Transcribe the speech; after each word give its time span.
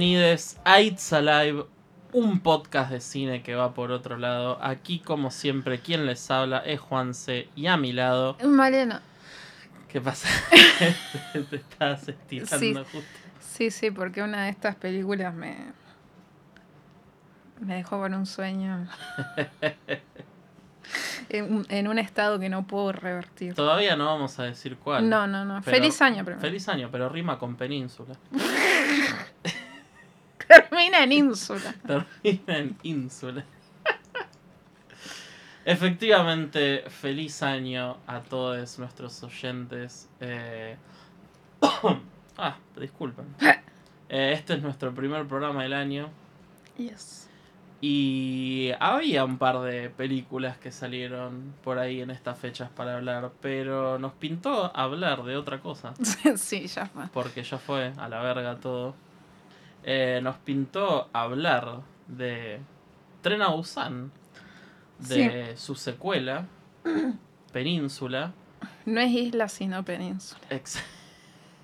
Bienvenidos 0.00 0.56
a 0.64 0.80
It's 0.80 1.12
Alive, 1.12 1.64
un 2.12 2.38
podcast 2.38 2.92
de 2.92 3.00
cine 3.00 3.42
que 3.42 3.56
va 3.56 3.74
por 3.74 3.90
otro 3.90 4.16
lado. 4.16 4.56
Aquí, 4.62 5.00
como 5.00 5.32
siempre, 5.32 5.80
quien 5.80 6.06
les 6.06 6.30
habla 6.30 6.58
es 6.58 6.78
Juanse 6.78 7.48
y 7.56 7.66
a 7.66 7.76
mi 7.76 7.90
lado. 7.92 8.36
Mariana. 8.46 9.02
¿Qué 9.88 10.00
pasa? 10.00 10.28
Te 11.50 11.56
estás 11.56 12.06
estirando 12.06 12.58
Sí. 12.60 12.74
justo. 12.92 13.08
Sí, 13.40 13.72
sí, 13.72 13.90
porque 13.90 14.22
una 14.22 14.44
de 14.44 14.50
estas 14.50 14.76
películas 14.76 15.34
me. 15.34 15.56
me 17.60 17.74
dejó 17.74 17.98
con 17.98 18.14
un 18.14 18.24
sueño. 18.26 18.86
en, 21.28 21.52
un- 21.52 21.66
en 21.70 21.88
un 21.88 21.98
estado 21.98 22.38
que 22.38 22.48
no 22.48 22.68
puedo 22.68 22.92
revertir. 22.92 23.54
Todavía 23.54 23.96
no 23.96 24.06
vamos 24.06 24.38
a 24.38 24.44
decir 24.44 24.76
cuál. 24.76 25.10
No, 25.10 25.26
no, 25.26 25.44
no. 25.44 25.60
Pero- 25.64 25.76
Feliz 25.76 26.00
año 26.00 26.24
primero. 26.24 26.40
Feliz 26.40 26.68
año, 26.68 26.88
pero 26.92 27.08
rima 27.08 27.36
con 27.36 27.56
península. 27.56 28.14
Termina 30.70 31.02
en 31.02 31.12
ínsula. 31.12 31.74
Termina 31.86 32.58
en 32.58 32.76
ínsula. 32.82 33.44
Efectivamente, 35.64 36.84
feliz 36.88 37.42
año 37.42 37.98
a 38.06 38.20
todos 38.22 38.78
nuestros 38.78 39.22
oyentes. 39.22 40.08
Eh, 40.20 40.76
ah, 42.38 42.56
disculpen. 42.78 43.26
Eh, 44.10 44.32
este 44.32 44.54
es 44.54 44.62
nuestro 44.62 44.94
primer 44.94 45.26
programa 45.26 45.64
del 45.64 45.74
año. 45.74 46.08
Yes. 46.78 47.28
Y 47.80 48.70
había 48.80 49.24
un 49.24 49.38
par 49.38 49.60
de 49.60 49.88
películas 49.90 50.56
que 50.56 50.72
salieron 50.72 51.54
por 51.62 51.78
ahí 51.78 52.00
en 52.00 52.10
estas 52.10 52.38
fechas 52.38 52.70
para 52.70 52.96
hablar, 52.96 53.30
pero 53.40 53.98
nos 53.98 54.14
pintó 54.14 54.74
hablar 54.74 55.22
de 55.24 55.36
otra 55.36 55.60
cosa, 55.60 55.92
sí, 56.36 56.66
ya 56.66 56.86
fue. 56.86 57.04
porque 57.12 57.44
ya 57.44 57.58
fue 57.58 57.92
a 57.98 58.08
la 58.08 58.22
verga 58.22 58.56
todo. 58.56 58.94
Eh, 59.84 60.20
nos 60.22 60.36
pintó 60.36 61.08
hablar 61.12 61.80
de 62.08 62.60
Tren 63.22 63.42
a 63.42 63.48
Busan, 63.48 64.10
de 64.98 65.56
su 65.56 65.74
secuela, 65.74 66.46
Península, 67.52 68.32
No 68.84 69.00
es 69.00 69.10
isla, 69.12 69.48
sino 69.48 69.84
península. 69.84 70.40
ex- 70.50 70.82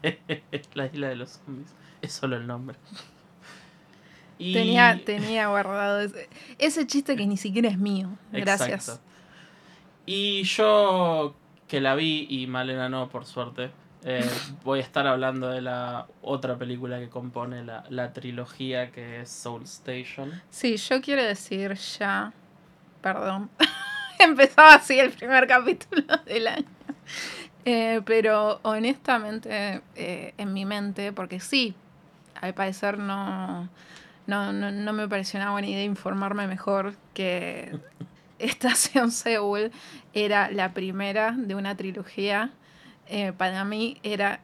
la 0.74 0.86
isla 0.86 1.08
de 1.08 1.16
los 1.16 1.30
zombies, 1.44 1.74
es 2.02 2.12
solo 2.12 2.36
el 2.36 2.46
nombre. 2.46 2.76
Y- 4.38 4.52
Tenía, 4.52 5.00
tenía 5.04 5.48
guardado 5.48 6.00
ese, 6.00 6.28
ese 6.58 6.86
chiste 6.86 7.16
que 7.16 7.26
ni 7.26 7.36
siquiera 7.36 7.68
es 7.68 7.78
mío. 7.78 8.10
Gracias. 8.32 8.88
Exacto. 8.88 9.02
Y 10.06 10.42
yo 10.44 11.34
que 11.68 11.80
la 11.80 11.94
vi 11.94 12.26
y 12.28 12.46
Malena 12.46 12.88
no, 12.88 13.08
por 13.08 13.26
suerte, 13.26 13.70
eh, 14.04 14.28
voy 14.62 14.80
a 14.80 14.82
estar 14.82 15.06
hablando 15.06 15.48
de 15.48 15.62
la 15.62 16.06
otra 16.20 16.56
película 16.56 16.98
que 16.98 17.08
compone 17.08 17.64
la, 17.64 17.84
la 17.88 18.12
trilogía 18.12 18.90
que 18.90 19.22
es 19.22 19.30
Soul 19.30 19.64
Station. 19.64 20.42
Sí, 20.50 20.76
yo 20.76 21.00
quiero 21.00 21.22
decir 21.22 21.74
ya, 21.74 22.32
perdón, 23.00 23.50
empezaba 24.18 24.74
así 24.74 24.98
el 24.98 25.10
primer 25.10 25.46
capítulo 25.46 26.04
del 26.26 26.48
año. 26.48 26.66
Eh, 27.64 28.02
pero 28.04 28.60
honestamente, 28.62 29.80
eh, 29.96 30.34
en 30.36 30.52
mi 30.52 30.66
mente, 30.66 31.12
porque 31.12 31.40
sí, 31.40 31.74
al 32.40 32.52
parecer 32.52 32.98
no, 32.98 33.70
no, 34.26 34.52
no, 34.52 34.70
no 34.70 34.92
me 34.92 35.08
pareció 35.08 35.40
una 35.40 35.50
buena 35.52 35.68
idea 35.68 35.82
informarme 35.82 36.46
mejor 36.46 36.94
que 37.14 37.78
Estación 38.38 39.10
Seúl 39.10 39.72
era 40.12 40.50
la 40.50 40.74
primera 40.74 41.32
de 41.32 41.54
una 41.54 41.74
trilogía. 41.74 42.50
Eh, 43.08 43.32
para 43.32 43.64
mí 43.64 43.98
era 44.02 44.40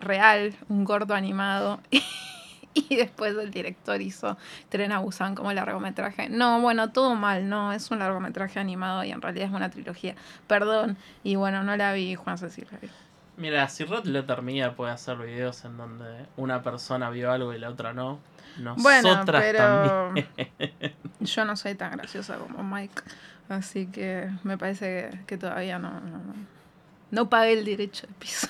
real, 0.00 0.54
un 0.68 0.84
corto 0.84 1.14
animado. 1.14 1.80
Y 2.74 2.96
después 2.96 3.36
el 3.36 3.52
director 3.52 4.00
hizo 4.02 4.36
Tren 4.68 4.90
a 4.90 4.98
Busan 4.98 5.36
como 5.36 5.52
largometraje. 5.52 6.28
No, 6.28 6.60
bueno, 6.60 6.90
todo 6.90 7.14
mal, 7.14 7.48
no, 7.48 7.72
es 7.72 7.90
un 7.92 8.00
largometraje 8.00 8.58
animado 8.58 9.04
y 9.04 9.12
en 9.12 9.22
realidad 9.22 9.46
es 9.46 9.54
una 9.54 9.70
trilogía. 9.70 10.16
Perdón. 10.48 10.96
Y 11.22 11.36
bueno, 11.36 11.62
no 11.62 11.76
la 11.76 11.92
vi, 11.92 12.16
Juan 12.16 12.36
Cecil 12.36 12.66
la 12.72 12.78
vi. 12.78 12.90
Mira, 13.36 13.68
si 13.68 13.84
Red 13.84 14.04
Letter 14.06 14.42
Media 14.42 14.74
puede 14.74 14.92
hacer 14.92 15.16
videos 15.18 15.64
en 15.64 15.76
donde 15.76 16.26
una 16.36 16.62
persona 16.62 17.10
vio 17.10 17.30
algo 17.30 17.52
y 17.52 17.58
la 17.58 17.70
otra 17.70 17.92
no, 17.92 18.18
nosotras 18.58 18.82
Bueno, 18.82 19.24
pero 19.26 19.58
también. 19.58 20.28
yo 21.20 21.44
no 21.44 21.56
soy 21.56 21.74
tan 21.74 21.92
graciosa 21.92 22.36
como 22.38 22.62
Mike. 22.62 23.02
Así 23.48 23.86
que 23.86 24.30
me 24.42 24.56
parece 24.56 25.10
que, 25.10 25.24
que 25.26 25.36
todavía 25.36 25.78
no, 25.78 25.92
no, 26.00 26.18
no, 26.18 26.34
no 27.10 27.28
pagué 27.28 27.52
el 27.52 27.64
derecho 27.64 28.06
de 28.06 28.12
piso. 28.14 28.48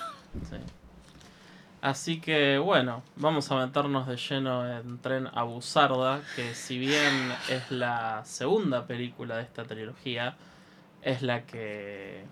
Sí. 0.51 0.57
Así 1.81 2.19
que 2.21 2.57
bueno, 2.59 3.03
vamos 3.17 3.51
a 3.51 3.57
meternos 3.67 4.07
de 4.07 4.17
lleno 4.17 4.67
en 4.79 4.99
Tren 5.01 5.29
a 5.35 5.43
Busarda, 5.43 6.23
que 6.35 6.55
si 6.55 6.79
bien 6.79 7.33
es 7.51 7.71
la 7.71 8.23
segunda 8.25 8.87
película 8.87 9.37
de 9.37 9.43
esta 9.43 9.65
trilogía, 9.65 10.35
es 11.03 11.21
la 11.21 11.43
que 11.45 12.25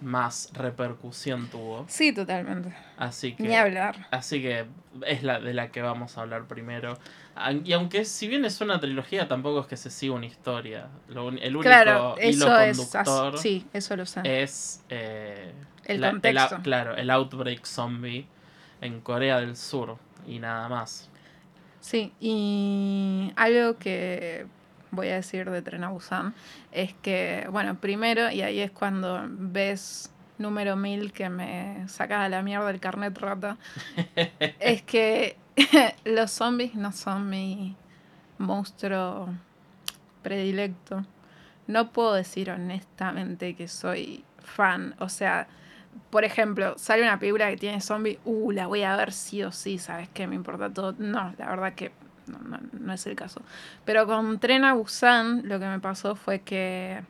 más 0.00 0.50
repercusión 0.52 1.46
tuvo. 1.48 1.84
Sí, 1.88 2.12
totalmente. 2.12 2.74
Así 2.96 3.34
que, 3.34 3.44
Ni 3.44 3.54
hablar. 3.54 4.08
así 4.10 4.42
que 4.42 4.66
es 5.06 5.22
la 5.22 5.38
de 5.38 5.54
la 5.54 5.70
que 5.70 5.80
vamos 5.82 6.18
a 6.18 6.22
hablar 6.22 6.46
primero. 6.46 6.98
Y 7.64 7.72
aunque 7.72 8.04
si 8.04 8.28
bien 8.28 8.44
es 8.44 8.60
una 8.60 8.78
trilogía, 8.80 9.28
tampoco 9.28 9.60
es 9.60 9.66
que 9.66 9.76
se 9.76 9.90
siga 9.90 10.14
una 10.14 10.26
historia. 10.26 10.88
Lo 11.08 11.28
el 11.28 11.56
único 11.56 11.62
Claro, 11.62 12.14
hilo 12.22 12.58
es. 12.60 12.76
conductor 12.78 13.34
así- 13.34 13.42
Sí, 13.60 13.66
eso 13.72 13.96
lo 13.96 14.06
sé. 14.06 14.20
es 14.24 14.82
eh, 14.88 15.52
El 15.84 16.00
la- 16.00 16.10
contexto. 16.10 16.58
claro, 16.62 16.96
el 16.96 17.10
outbreak 17.10 17.64
zombie 17.66 18.26
en 18.80 19.00
Corea 19.00 19.40
del 19.40 19.56
Sur 19.56 19.96
y 20.26 20.38
nada 20.38 20.68
más. 20.68 21.08
Sí, 21.80 22.12
y 22.20 23.32
algo 23.36 23.78
que 23.78 24.46
voy 24.90 25.08
a 25.08 25.14
decir 25.16 25.48
de 25.50 25.62
Tren 25.62 25.84
a 25.84 25.90
Busan 25.90 26.34
es 26.72 26.94
que, 26.94 27.46
bueno, 27.50 27.78
primero, 27.78 28.30
y 28.30 28.42
ahí 28.42 28.60
es 28.60 28.70
cuando 28.70 29.22
ves 29.28 30.10
número 30.38 30.76
1000 30.76 31.12
que 31.12 31.28
me 31.28 31.86
saca 31.88 32.22
a 32.24 32.28
la 32.28 32.42
mierda 32.42 32.70
el 32.70 32.80
carnet 32.80 33.16
rata, 33.18 33.56
es 34.60 34.82
que 34.82 35.36
los 36.04 36.30
zombies 36.30 36.74
no 36.74 36.92
son 36.92 37.28
mi 37.28 37.76
monstruo 38.38 39.28
predilecto. 40.22 41.04
No 41.66 41.90
puedo 41.90 42.14
decir 42.14 42.50
honestamente 42.50 43.54
que 43.54 43.68
soy 43.68 44.24
fan, 44.38 44.94
o 44.98 45.08
sea, 45.08 45.46
por 46.10 46.24
ejemplo, 46.24 46.74
sale 46.78 47.02
una 47.02 47.18
película 47.18 47.50
que 47.50 47.56
tiene 47.56 47.80
zombies, 47.80 48.18
uh, 48.24 48.50
la 48.52 48.66
voy 48.66 48.82
a 48.82 48.96
ver 48.96 49.12
sí 49.12 49.42
o 49.42 49.52
sí, 49.52 49.78
¿sabes 49.78 50.08
qué? 50.08 50.26
Me 50.26 50.34
importa 50.34 50.70
todo. 50.70 50.94
No, 50.98 51.34
la 51.38 51.48
verdad 51.50 51.74
que 51.74 51.92
no, 52.26 52.92
es 52.92 53.06
el 53.06 53.16
caso. 53.16 53.42
Pero 53.84 54.06
con 54.06 54.38
Tren 54.38 54.64
a 54.64 54.74
Busan 54.74 55.48
lo 55.48 55.58
que 55.58 55.66
me 55.66 55.80
pasó 55.80 56.14
fue 56.14 56.40
que 56.40 57.02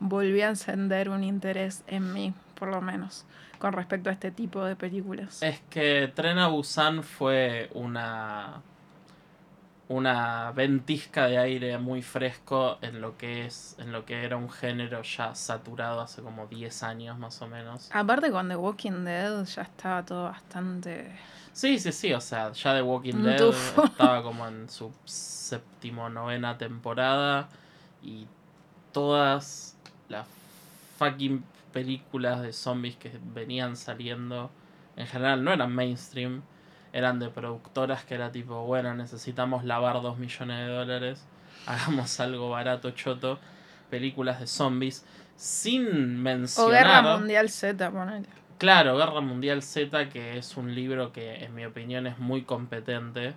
volví 0.00 0.40
a 0.42 0.48
encender 0.48 1.08
un 1.08 1.24
interés 1.24 1.84
en 1.86 2.12
mí, 2.12 2.34
por 2.58 2.68
lo 2.68 2.80
menos, 2.80 3.24
con 3.62 3.74
respecto 3.74 4.10
a 4.10 4.12
este 4.12 4.32
tipo 4.32 4.64
de 4.64 4.74
películas. 4.74 5.40
Es 5.40 5.60
que 5.70 6.10
Tren 6.12 6.36
a 6.38 6.48
Busan 6.48 7.04
fue 7.04 7.70
una 7.74 8.60
una 9.86 10.50
ventisca 10.50 11.28
de 11.28 11.38
aire 11.38 11.78
muy 11.78 12.02
fresco 12.02 12.78
en 12.82 13.00
lo 13.00 13.16
que 13.16 13.46
es 13.46 13.76
en 13.78 13.92
lo 13.92 14.04
que 14.04 14.24
era 14.24 14.36
un 14.36 14.50
género 14.50 15.02
ya 15.02 15.36
saturado 15.36 16.00
hace 16.00 16.22
como 16.22 16.48
10 16.48 16.82
años 16.82 17.16
más 17.20 17.40
o 17.40 17.46
menos. 17.46 17.88
Aparte 17.92 18.32
con 18.32 18.48
The 18.48 18.56
Walking 18.56 19.04
Dead 19.04 19.44
ya 19.44 19.62
estaba 19.62 20.04
todo 20.04 20.24
bastante... 20.24 21.12
Sí, 21.52 21.78
sí, 21.78 21.92
sí, 21.92 22.12
o 22.12 22.20
sea, 22.20 22.50
ya 22.50 22.74
The 22.74 22.82
Walking 22.82 23.22
Dead 23.22 23.38
tufo. 23.38 23.84
estaba 23.86 24.24
como 24.24 24.48
en 24.48 24.68
su 24.68 24.92
séptimo, 25.04 26.08
novena 26.08 26.58
temporada 26.58 27.48
y 28.02 28.26
todas 28.90 29.76
las 30.08 30.26
fucking 30.98 31.44
películas 31.72 32.42
de 32.42 32.52
zombies 32.52 32.96
que 32.96 33.12
venían 33.34 33.76
saliendo 33.76 34.50
en 34.96 35.06
general 35.06 35.42
no 35.42 35.52
eran 35.52 35.74
mainstream, 35.74 36.42
eran 36.92 37.18
de 37.18 37.30
productoras 37.30 38.04
que 38.04 38.14
era 38.14 38.30
tipo, 38.30 38.64
bueno, 38.66 38.94
necesitamos 38.94 39.64
lavar 39.64 40.02
dos 40.02 40.18
millones 40.18 40.58
de 40.66 40.72
dólares, 40.72 41.26
hagamos 41.66 42.20
algo 42.20 42.50
barato, 42.50 42.90
choto, 42.90 43.38
películas 43.90 44.38
de 44.40 44.46
zombies, 44.46 45.06
sin 45.36 45.86
O 46.16 46.18
mencionar... 46.20 46.84
Guerra 46.86 47.16
Mundial 47.16 47.48
Z, 47.48 47.90
ponele. 47.90 48.26
Claro, 48.58 48.96
Guerra 48.96 49.20
Mundial 49.22 49.62
Z, 49.62 50.08
que 50.10 50.36
es 50.38 50.56
un 50.56 50.74
libro 50.74 51.12
que 51.12 51.42
en 51.44 51.54
mi 51.54 51.64
opinión 51.64 52.06
es 52.06 52.18
muy 52.18 52.42
competente 52.42 53.34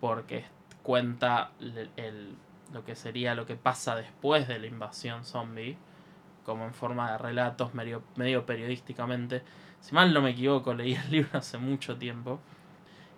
porque 0.00 0.44
cuenta 0.82 1.50
el, 1.60 1.90
el- 1.96 2.36
lo 2.72 2.84
que 2.84 2.94
sería 2.96 3.34
lo 3.34 3.44
que 3.46 3.54
pasa 3.56 3.96
después 3.96 4.48
de 4.48 4.58
la 4.58 4.66
invasión 4.66 5.24
zombie, 5.24 5.76
como 6.44 6.64
en 6.64 6.74
forma 6.74 7.12
de 7.12 7.18
relatos 7.18 7.74
medio, 7.74 8.02
medio 8.16 8.44
periodísticamente. 8.46 9.42
Si 9.80 9.94
mal 9.94 10.12
no 10.14 10.20
me 10.22 10.30
equivoco, 10.30 10.74
leí 10.74 10.94
el 10.94 11.10
libro 11.10 11.38
hace 11.38 11.58
mucho 11.58 11.96
tiempo. 11.96 12.40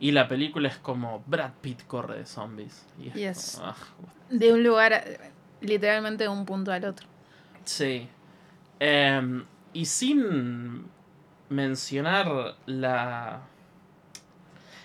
Y 0.01 0.11
la 0.13 0.27
película 0.29 0.69
es 0.69 0.77
como 0.79 1.23
Brad 1.27 1.53
Pitt 1.61 1.87
corre 1.87 2.19
de 2.19 2.27
zombies. 2.27 2.87
Y 2.99 3.09
es 3.09 3.15
Yes. 3.15 3.57
como, 3.57 3.69
ah, 3.71 3.77
De 4.31 4.53
un 4.53 4.63
lugar, 4.65 5.03
literalmente 5.61 6.25
de 6.25 6.29
un 6.31 6.45
punto 6.45 6.73
al 6.73 6.85
otro. 6.85 7.07
Sí. 7.65 8.09
Em, 8.81 9.45
y 9.73 9.85
sin 9.87 10.87
mencionar 11.49 12.57
la 12.67 13.41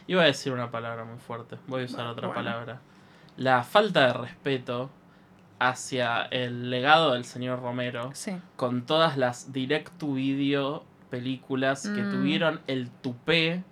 Iba 0.07 0.23
a 0.23 0.25
decir 0.25 0.51
una 0.53 0.71
palabra 0.71 1.03
muy 1.05 1.19
fuerte, 1.19 1.57
voy 1.67 1.83
a 1.83 1.85
usar 1.85 2.07
otra 2.07 2.27
Bueno. 2.29 2.41
palabra. 2.43 2.81
La 3.37 3.63
falta 3.63 4.07
de 4.07 4.13
respeto 4.13 4.89
hacia 5.59 6.23
el 6.23 6.69
legado 6.69 7.13
del 7.13 7.25
señor 7.25 7.61
Romero 7.61 8.11
Sí. 8.13 8.37
con 8.55 8.85
todas 8.85 9.17
las 9.17 9.51
direct 9.53 9.97
to 9.97 10.13
video 10.13 10.85
películas 11.09 11.87
que 11.93 12.03
Mm. 12.03 12.11
tuvieron 12.11 12.61
el 12.67 12.89
tupé 12.89 13.63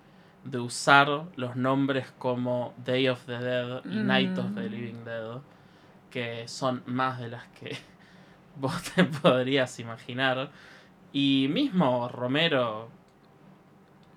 de 0.44 0.60
usar 0.60 1.08
los 1.36 1.56
nombres 1.56 2.12
como 2.18 2.74
Day 2.86 3.08
of 3.10 3.26
the 3.26 3.38
Dead 3.38 3.82
y 3.86 3.98
Night 3.98 4.38
of 4.38 4.54
the 4.56 4.62
Mm. 4.62 4.72
Living 4.72 5.04
Dead, 5.06 5.38
que 6.10 6.48
son 6.48 6.84
más 6.86 7.20
de 7.20 7.28
las 7.30 7.46
que 7.60 7.78
vos 8.56 8.82
te 8.96 9.04
podrías 9.04 9.80
imaginar. 9.80 10.50
Y 11.14 11.48
mismo 11.50 12.08
Romero, 12.10 12.90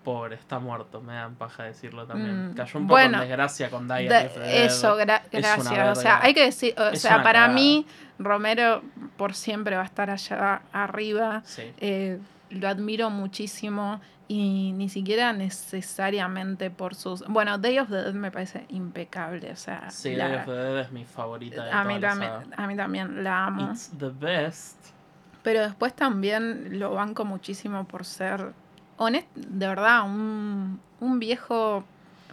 pobre, 0.05 0.35
está 0.37 0.59
muerto, 0.59 1.01
me 1.01 1.15
dan 1.15 1.35
paja 1.35 1.65
decirlo 1.65 2.07
también. 2.07 2.51
Mm, 2.51 2.55
Cayó 2.55 2.79
un 2.81 2.87
poco 2.87 2.95
bueno, 2.95 3.23
en 3.23 3.29
desgracia 3.29 3.71
con 3.71 3.87
Day 3.89 4.09
De- 4.09 4.27
of 4.27 4.35
the 4.35 4.41
Dead. 4.41 4.65
eso, 4.65 4.97
gra- 4.99 5.23
Es 5.31 5.39
una 5.45 5.45
gracias. 5.75 5.99
O 5.99 6.01
sea, 6.01 6.21
hay 6.23 6.35
que 6.35 6.45
decir, 6.45 6.75
o 6.79 6.85
Es 6.89 7.03
sea, 7.03 7.23
para 7.23 7.49
mí, 7.49 7.87
Romero 8.19 8.83
por 9.17 9.35
siempre 9.35 9.77
va 9.77 9.83
a 9.83 9.87
estar 9.87 10.11
allá 10.11 10.63
arriba. 10.73 11.43
Sí. 11.45 11.73
Eh, 11.79 12.19
lo 12.51 12.69
admiro 12.69 13.11
muchísimo 13.11 14.01
y 14.27 14.73
ni 14.73 14.89
siquiera 14.89 15.33
necesariamente 15.33 16.71
por 16.71 16.95
sus... 16.95 17.25
Bueno, 17.27 17.59
Day 17.59 17.79
of 17.79 17.89
the 17.89 17.97
Dead 17.97 18.13
me 18.15 18.31
parece 18.31 18.65
impecable, 18.69 19.51
o 19.51 19.57
sea, 19.57 19.91
Sí, 19.91 20.15
la- 20.15 20.29
Day 20.29 20.37
of 20.39 20.45
the 20.47 20.53
Dead 20.53 20.79
es 20.81 20.93
mi 20.93 21.05
favorita 21.05 21.65
de 21.65 21.71
a, 21.73 21.85
mí 21.85 21.99
la 21.99 22.09
también, 22.09 22.33
a 22.57 22.67
mí 22.67 22.77
también 22.77 23.25
la 23.25 23.47
amo. 23.47 23.71
It's 23.73 23.91
the 23.99 24.09
best. 24.11 24.77
Pero 25.43 25.63
después 25.63 25.95
también 25.95 26.79
lo 26.79 26.95
banco 26.95 27.25
muchísimo 27.25 27.85
por 27.85 28.05
ser, 28.05 28.53
honest, 29.01 29.27
de 29.35 29.67
verdad, 29.67 30.05
un, 30.05 30.79
un 31.01 31.19
viejo 31.19 31.85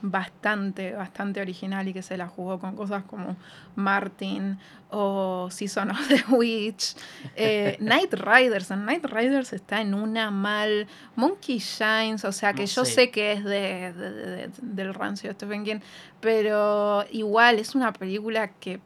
bastante, 0.01 0.93
bastante 0.93 1.41
original 1.41 1.87
y 1.87 1.93
que 1.93 2.03
se 2.03 2.17
la 2.17 2.27
jugó 2.27 2.59
con 2.59 2.75
cosas 2.75 3.03
como 3.03 3.35
Martin 3.75 4.59
o 4.91 5.49
Season 5.49 5.89
of 5.91 6.07
the 6.07 6.23
Witch. 6.35 6.95
Eh, 7.35 7.77
Night 7.81 8.13
Riders, 8.13 8.69
en 8.71 8.85
Night 8.85 9.05
Riders 9.05 9.53
está 9.53 9.81
en 9.81 9.93
una 9.95 10.29
mal. 10.29 10.87
Monkey 11.15 11.57
Shines, 11.59 12.25
o 12.25 12.31
sea 12.31 12.53
que 12.53 12.61
No 12.63 12.67
yo 12.67 12.85
sé. 12.85 12.91
sé 12.93 13.11
que 13.11 13.31
es 13.33 13.43
de, 13.43 13.93
de- 13.93 14.11
de- 14.11 14.47
de- 14.47 14.51
del 14.61 14.93
rancio 14.93 15.29
de 15.29 15.33
Stephen 15.33 15.63
King, 15.63 15.79
pero 16.21 17.03
igual 17.11 17.57
es 17.59 17.73
una 17.73 17.91
película 17.93 18.49
que 18.49 18.79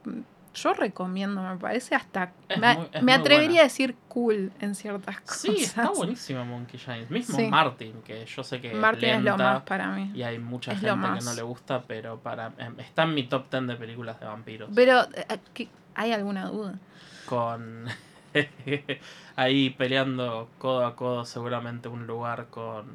yo 0.53 0.73
recomiendo, 0.73 1.41
me 1.41 1.57
parece 1.57 1.95
hasta... 1.95 2.31
Es 2.49 2.57
me, 2.59 2.75
muy- 2.75 2.87
me 3.01 3.13
atrevería 3.13 3.47
buena. 3.47 3.61
a 3.61 3.63
decir 3.63 3.95
cool 4.09 4.51
en 4.59 4.75
ciertas 4.75 5.21
cosas. 5.21 5.39
Sí, 5.41 5.55
está 5.63 5.89
buenísima 5.91 6.43
Monkey 6.43 6.79
Shines. 6.79 7.09
Mismo 7.09 7.37
Sí. 7.37 7.47
Martin, 7.47 8.01
que 8.05 8.25
yo 8.25 8.43
sé 8.43 8.59
que 8.59 8.73
Martin 8.73 9.09
es 9.09 9.17
es 9.19 9.23
lo 9.23 9.37
más 9.37 9.61
para 9.63 9.87
mí. 9.91 10.11
y 10.13 10.23
hay 10.23 10.39
mucha 10.39 10.73
es 10.73 10.79
gente 10.81 10.93
que 11.19 11.23
no 11.25 11.33
le 11.33 11.41
gusta, 11.41 11.83
pero 11.87 12.19
para 12.19 12.51
em, 12.57 12.79
está 12.79 13.03
en 13.03 13.13
mi 13.13 13.23
top 13.23 13.49
10 13.49 13.67
de 13.67 13.75
películas 13.75 14.19
de 14.19 14.25
vampiros. 14.25 14.69
Pero, 14.75 15.01
eh, 15.13 15.25
¿qué- 15.53 15.69
¿hay 15.95 16.11
alguna 16.11 16.47
duda? 16.47 16.75
Con 17.25 17.85
ahí 19.35 19.69
peleando 19.71 20.49
codo 20.57 20.85
a 20.85 20.95
codo 20.95 21.25
seguramente 21.25 21.87
un 21.89 22.07
lugar 22.07 22.47
con 22.49 22.85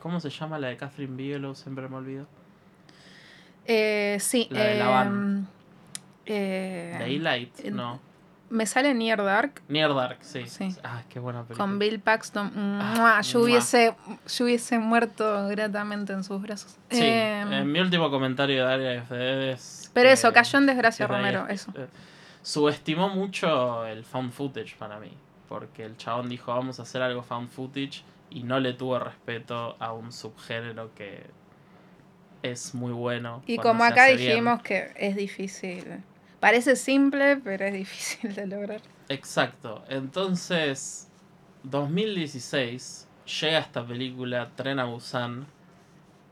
¿Cómo 0.00 0.20
se 0.20 0.30
llama 0.30 0.58
la 0.60 0.68
de 0.68 0.76
Catherine 0.76 1.16
Bigelow? 1.16 1.54
Siempre 1.56 1.88
me 1.88 1.96
olvido. 1.96 2.26
Eh, 3.66 4.16
sí. 4.20 4.46
La 4.50 4.62
de 4.64 4.78
la 4.78 4.88
van. 4.88 5.48
Eh, 6.28 6.96
Daylight, 6.98 7.64
no. 7.66 8.00
me 8.50 8.64
sale 8.66 8.94
Near 8.94 9.22
Dark 9.22 9.62
Near 9.68 9.94
Dark, 9.94 10.18
sí. 10.22 10.46
Sí. 10.46 10.74
Ah, 10.84 11.02
qué 11.08 11.18
buena 11.20 11.42
película. 11.42 11.58
con 11.58 11.78
Bill 11.78 12.00
Paxton. 12.00 12.50
Ah, 12.54 13.20
yo, 13.22 13.40
hubiese, 13.42 13.94
yo 14.26 14.44
hubiese 14.44 14.78
muerto 14.78 15.48
gratamente 15.48 16.12
en 16.12 16.24
sus 16.24 16.40
brazos. 16.40 16.76
Sí, 16.90 17.00
Eh, 17.02 17.44
eh, 17.50 17.64
mi 17.64 17.80
último 17.80 18.10
comentario 18.10 18.66
de 18.66 18.72
Área 18.72 19.00
Dead 19.02 19.42
es. 19.50 19.90
pero 19.92 20.08
eso, 20.08 20.32
cayó 20.32 20.58
en 20.58 20.66
desgracia 20.66 21.06
Romero. 21.06 21.46
Eso. 21.48 21.72
eh, 21.76 21.86
subestimó 22.42 23.08
mucho 23.10 23.84
el 23.86 24.04
found 24.04 24.32
footage 24.32 24.76
para 24.78 24.98
mí. 24.98 25.12
Porque 25.48 25.84
el 25.84 25.96
chabón 25.96 26.28
dijo, 26.28 26.52
vamos 26.54 26.78
a 26.78 26.82
hacer 26.82 27.00
algo 27.02 27.22
found 27.22 27.48
footage. 27.48 28.02
Y 28.30 28.42
no 28.42 28.60
le 28.60 28.74
tuvo 28.74 28.98
respeto 28.98 29.76
a 29.78 29.92
un 29.94 30.12
subgénero 30.12 30.94
que 30.94 31.24
es 32.42 32.74
muy 32.74 32.92
bueno. 32.92 33.42
Y 33.46 33.56
como 33.56 33.84
acá 33.84 34.06
bien. 34.06 34.18
dijimos 34.18 34.62
que 34.62 34.92
es 34.96 35.16
difícil. 35.16 35.84
Parece 36.40 36.76
simple, 36.76 37.36
pero 37.38 37.64
es 37.66 37.72
difícil 37.72 38.34
de 38.34 38.46
lograr. 38.46 38.80
Exacto. 39.08 39.84
Entonces, 39.88 41.08
2016 41.64 43.08
llega 43.40 43.58
esta 43.58 43.84
película 43.86 44.50
Tren 44.54 44.78
a 44.78 44.84
Busan. 44.84 45.46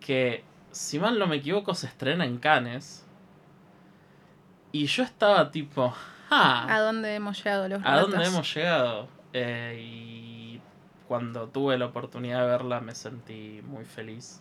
Que, 0.01 0.45
si 0.71 0.99
mal 0.99 1.19
no 1.19 1.27
me 1.27 1.37
equivoco, 1.37 1.75
se 1.75 1.87
estrena 1.87 2.25
en 2.25 2.39
Cannes. 2.39 3.05
Y 4.73 4.87
yo 4.87 5.03
estaba 5.03 5.51
tipo, 5.51 5.95
¿A 6.31 6.67
"Ah, 6.69 6.81
dónde 6.81 7.15
hemos 7.15 7.43
llegado 7.43 7.69
los 7.69 7.81
¿A 7.85 8.01
dónde 8.01 8.25
hemos 8.25 8.53
llegado? 8.55 9.09
Eh, 9.33 9.81
y 9.83 10.61
cuando 11.09 11.49
tuve 11.49 11.79
la 11.79 11.87
oportunidad 11.87 12.41
de 12.43 12.47
verla 12.47 12.81
me 12.81 12.95
sentí 12.95 13.61
muy 13.65 13.85
feliz 13.85 14.41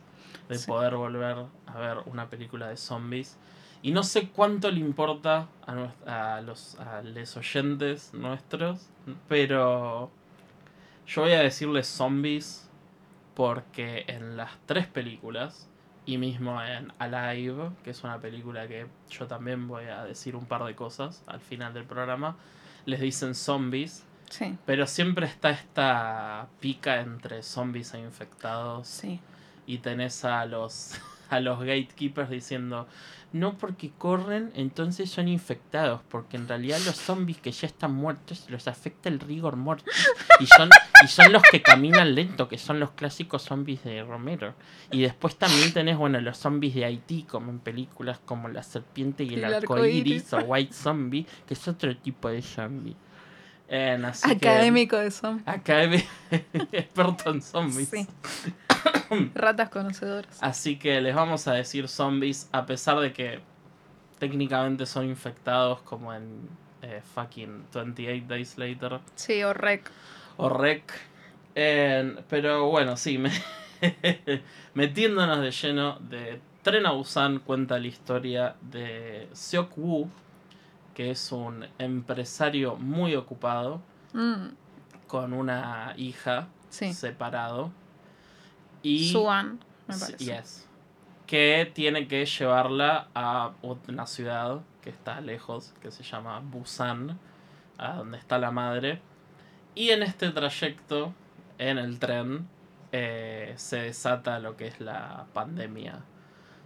de 0.50 0.58
Sí. 0.58 0.68
poder 0.68 0.96
volver 0.96 1.46
a 1.68 1.80
ver 1.80 1.98
una 2.06 2.30
película 2.30 2.68
de 2.68 2.78
zombies. 2.78 3.38
Y 3.86 3.92
no 3.92 4.02
sé 4.02 4.30
cuánto 4.30 4.72
le 4.72 4.80
importa 4.80 5.48
a, 5.68 6.38
a 6.38 6.42
los 6.42 6.74
a 6.80 7.04
les 7.04 7.38
oyentes 7.38 8.16
nuestros, 8.16 8.90
pero 9.28 10.10
yo 11.06 11.22
voy 11.22 11.34
a 11.34 11.42
decirles 11.42 11.86
zombies 11.86 12.68
porque 13.36 14.06
en 14.08 14.38
las 14.38 14.50
tres 14.66 14.88
películas 14.88 15.70
y 16.04 16.18
mismo 16.18 16.60
en 16.64 16.94
Alive, 16.98 17.70
que 17.84 17.92
es 17.92 18.04
una 18.04 18.20
película 18.20 18.68
que 18.68 18.88
yo 19.12 19.28
también 19.28 19.68
voy 19.68 19.86
a 19.86 20.04
decir 20.04 20.36
un 20.36 20.48
par 20.48 20.64
de 20.64 20.74
cosas 20.74 21.24
al 21.28 21.40
final 21.40 21.76
del 21.76 21.83
programa, 21.83 22.38
les 22.88 23.00
dicen 23.00 23.36
zombies, 23.36 24.04
Sí, 24.31 24.57
pero 24.66 24.88
siempre 24.88 25.28
está 25.28 25.52
esta 25.52 26.48
pica 26.59 27.02
entre 27.02 27.44
zombies 27.44 27.94
e 27.94 28.00
infectados 28.00 28.88
sí. 28.88 29.19
y 29.68 29.78
tenés 29.78 30.26
a 30.26 30.44
los 30.48 30.95
a 31.30 31.40
los 31.40 31.60
gatekeepers 31.60 32.30
diciendo 32.30 32.88
no 33.34 33.58
porque 33.58 33.92
corren 33.98 34.52
entonces 34.56 35.10
son 35.10 35.28
infectados 35.28 36.02
porque 36.10 36.38
en 36.38 36.48
realidad 36.48 36.80
los 36.86 36.96
zombies 36.96 37.38
que 37.38 37.52
ya 37.52 37.68
están 37.68 37.94
muertos 37.94 38.46
los 38.50 38.68
afecta 38.68 39.10
el 39.10 39.20
rigor 39.20 39.56
mortis 39.58 39.94
y 40.40 40.46
son 40.46 40.70
y 41.04 41.08
son 41.08 41.34
los 41.34 41.44
que 41.44 41.62
caminan 41.62 42.16
lento 42.16 42.48
que 42.48 42.58
son 42.58 42.80
los 42.80 42.92
clásicos 42.92 43.44
zombies 43.44 43.84
de 43.84 44.04
Romero 44.04 44.54
y 44.92 45.02
después 45.02 45.36
también 45.36 45.74
tenés 45.74 45.98
bueno 45.98 46.22
los 46.22 46.38
zombies 46.38 46.76
de 46.76 46.86
Haití 46.86 47.24
como 47.24 47.52
en 47.52 47.60
películas 47.60 48.20
como 48.26 48.48
la 48.48 48.64
serpiente 48.64 49.24
y 49.24 49.34
el, 49.34 49.44
el 49.44 49.54
arcoíris. 49.56 50.32
o 50.34 50.38
White 50.40 50.74
Zombie 50.74 51.26
que 51.48 51.56
es 51.56 51.68
otro 51.68 51.96
tipo 51.98 52.30
de 52.30 52.42
zombie 52.42 52.96
Así 54.06 54.36
que- 54.38 54.48
Académico 54.50 54.98
de 54.98 55.12
académico 55.45 56.06
experto 56.72 57.31
en 57.31 57.42
zombies 57.42 57.90
Sí. 57.90 58.07
Ratas 59.36 59.69
conocedoras. 59.69 60.38
Así 60.42 60.78
que 60.78 61.02
les 61.02 61.16
vamos 61.16 61.48
a 61.48 61.54
decir 61.54 61.88
zombies, 61.88 62.48
a 62.52 62.66
pesar 62.66 63.00
de 63.00 63.12
que 63.14 63.40
técnicamente 64.19 64.86
son 64.86 65.06
infectados 65.10 65.81
como 65.81 66.14
en 66.14 66.48
eh, 66.81 67.02
fucking 67.16 67.66
28 67.74 68.26
Days 68.28 68.57
Later 68.57 69.00
Sí, 69.16 69.42
o 69.44 69.54
rec. 69.54 69.90
o 70.38 70.50
Rec. 70.50 70.94
Pero 71.56 72.68
bueno, 72.69 72.98
sí, 72.98 73.18
me- 73.18 73.31
metiéndonos 74.74 75.40
de 75.42 75.52
lleno 75.52 75.98
de 76.00 76.40
Tren 76.62 76.86
a 76.86 76.92
Busan 76.92 77.40
cuenta 77.40 77.80
la 77.80 77.88
historia 77.88 78.56
de 78.62 79.28
Seok 79.34 79.78
Woo, 79.78 80.10
que 80.95 81.11
es 81.11 81.31
un 81.31 81.68
empresario 81.78 82.75
muy 82.78 83.16
ocupado 83.16 83.81
Mm, 84.14 84.47
con 85.07 85.33
una 85.33 85.94
hija 85.97 86.47
sí. 86.69 86.94
separado. 86.94 87.71
Y 88.81 89.11
Suan, 89.11 89.59
me 89.87 89.97
parece. 89.97 90.18
yes. 90.23 90.68
Que 91.28 91.69
tiene 91.73 92.07
que 92.07 92.25
llevarla 92.25 93.09
a 93.14 93.52
una 93.61 94.07
ciudad 94.07 94.61
que 94.81 94.90
está 94.90 95.19
lejos, 95.21 95.73
que 95.81 95.92
se 95.92 96.04
llama 96.04 96.40
Busan, 96.40 97.19
a 97.78 97.94
donde 97.95 98.18
está 98.18 98.37
la 98.37 98.52
madre. 98.52 99.02
Y 99.73 99.90
en 99.90 100.02
este 100.04 100.30
trayecto, 100.30 101.14
en 101.57 101.78
el 101.78 101.99
tren, 101.99 102.47
eh, 102.92 103.54
se 103.57 103.78
desata 103.81 104.40
lo 104.40 104.56
que 104.56 104.68
es 104.68 104.80
la 104.80 105.25
pandemia 105.33 105.99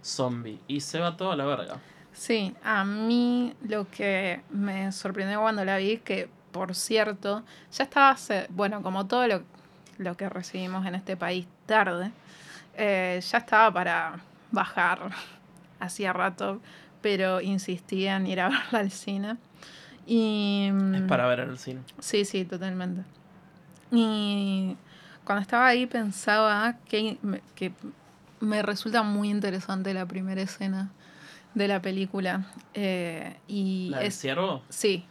zombie. 0.04 0.60
Y 0.68 0.80
se 0.80 1.00
va 1.00 1.16
toda 1.16 1.34
la 1.36 1.46
verga. 1.46 1.78
Sí, 2.12 2.54
a 2.64 2.84
mí 2.84 3.54
lo 3.66 3.88
que 3.90 4.40
me 4.50 4.92
sorprendió 4.92 5.40
cuando 5.40 5.64
la 5.64 5.76
vi, 5.78 5.98
que 5.98 6.28
por 6.52 6.74
cierto, 6.74 7.44
ya 7.72 7.84
estaba, 7.84 8.16
bueno, 8.50 8.82
como 8.82 9.06
todo 9.06 9.26
lo, 9.28 9.42
lo 9.98 10.16
que 10.16 10.28
recibimos 10.28 10.84
en 10.86 10.94
este 10.96 11.16
país 11.16 11.46
tarde, 11.66 12.10
eh, 12.74 13.20
ya 13.30 13.38
estaba 13.38 13.72
para 13.72 14.20
bajar 14.50 15.10
hacía 15.80 16.12
rato, 16.12 16.60
pero 17.00 17.40
insistía 17.40 18.16
en 18.16 18.26
ir 18.26 18.40
a 18.40 18.48
verla 18.50 18.78
al 18.80 18.90
cine. 18.90 19.36
Y, 20.06 20.70
Es 20.94 21.02
para 21.02 21.26
ver 21.28 21.40
el 21.40 21.56
cine. 21.58 21.80
Sí, 22.00 22.24
sí, 22.24 22.44
totalmente. 22.44 23.02
Y 23.92 24.76
cuando 25.24 25.42
estaba 25.42 25.66
ahí 25.68 25.86
pensaba 25.86 26.76
que, 26.88 27.18
me- 27.22 27.42
que 27.54 27.72
Me 28.40 28.62
resulta 28.62 29.02
muy 29.02 29.28
interesante 29.30 29.92
la 29.92 30.06
primera 30.06 30.40
escena 30.40 30.90
de 31.54 31.68
la 31.68 31.80
película. 31.82 32.44
eh, 32.74 33.36
y 33.48 33.88
¿La 33.90 33.98
del 33.98 34.08
es. 34.08 34.14
ciervo? 34.18 34.62
Sí, 34.68 35.04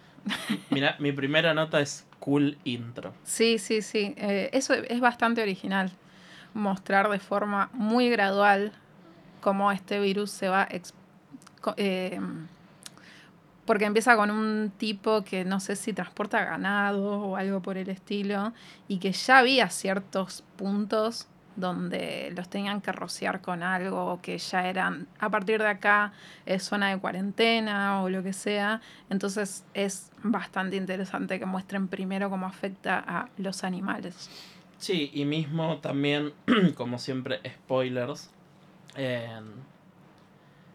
Mira, 0.69 0.95
mi 0.99 1.11
primera 1.11 1.53
nota 1.53 1.79
es 1.79 2.05
cool 2.19 2.57
intro. 2.63 3.13
sí, 3.23 3.57
sí, 3.57 3.81
sí. 3.81 4.13
eh, 4.17 4.49
eso 4.53 4.73
es 4.73 4.99
bastante 4.99 5.41
original. 5.41 5.91
Mostrar 6.53 7.09
de 7.09 7.19
forma 7.19 7.69
muy 7.73 8.09
gradual 8.09 8.71
cómo 9.41 9.71
este 9.71 9.99
virus 9.99 10.29
se 10.31 10.49
va. 10.49 10.67
eh, 11.77 12.19
porque 13.65 13.85
empieza 13.85 14.15
con 14.15 14.31
un 14.31 14.71
tipo 14.77 15.23
que 15.23 15.45
no 15.45 15.59
sé 15.59 15.75
si 15.75 15.93
transporta 15.93 16.43
ganado 16.43 17.21
o 17.21 17.35
algo 17.35 17.61
por 17.61 17.77
el 17.77 17.89
estilo, 17.89 18.51
y 18.87 18.97
que 18.97 19.11
ya 19.11 19.37
había 19.39 19.69
ciertos 19.69 20.43
puntos 20.57 21.27
donde 21.59 22.31
los 22.35 22.49
tenían 22.49 22.81
que 22.81 22.91
rociar 22.91 23.41
con 23.41 23.63
algo, 23.63 24.19
que 24.21 24.37
ya 24.37 24.67
eran, 24.67 25.07
a 25.19 25.29
partir 25.29 25.59
de 25.59 25.67
acá 25.67 26.13
es 26.45 26.63
zona 26.63 26.89
de 26.89 26.99
cuarentena 26.99 28.01
o 28.01 28.09
lo 28.09 28.23
que 28.23 28.33
sea. 28.33 28.81
Entonces 29.09 29.65
es 29.73 30.11
bastante 30.23 30.75
interesante 30.75 31.39
que 31.39 31.45
muestren 31.45 31.87
primero 31.87 32.29
cómo 32.29 32.45
afecta 32.45 33.03
a 33.05 33.29
los 33.37 33.63
animales. 33.63 34.29
Sí, 34.77 35.11
y 35.13 35.25
mismo 35.25 35.77
también, 35.79 36.33
como 36.75 36.99
siempre, 36.99 37.41
spoilers. 37.47 38.31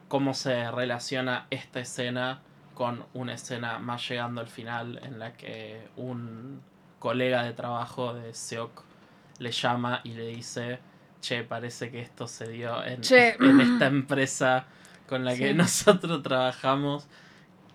cómo 0.08 0.34
se 0.34 0.70
relaciona 0.70 1.46
esta 1.50 1.80
escena 1.80 2.42
con 2.74 3.04
una 3.14 3.34
escena 3.34 3.78
más 3.78 4.06
llegando 4.08 4.40
al 4.40 4.48
final 4.48 5.00
en 5.02 5.18
la 5.18 5.32
que 5.34 5.88
un 5.96 6.60
colega 6.98 7.42
de 7.42 7.52
trabajo 7.52 8.14
de 8.14 8.34
Seok 8.34 8.82
le 9.38 9.50
llama 9.50 10.00
y 10.04 10.10
le 10.14 10.26
dice, 10.28 10.78
che, 11.20 11.42
parece 11.44 11.90
que 11.90 12.00
esto 12.00 12.26
se 12.26 12.48
dio 12.48 12.84
en, 12.84 13.00
en 13.40 13.60
esta 13.60 13.86
empresa 13.86 14.66
con 15.08 15.24
la 15.24 15.36
que 15.36 15.54
nosotros 15.54 16.22
trabajamos. 16.22 17.06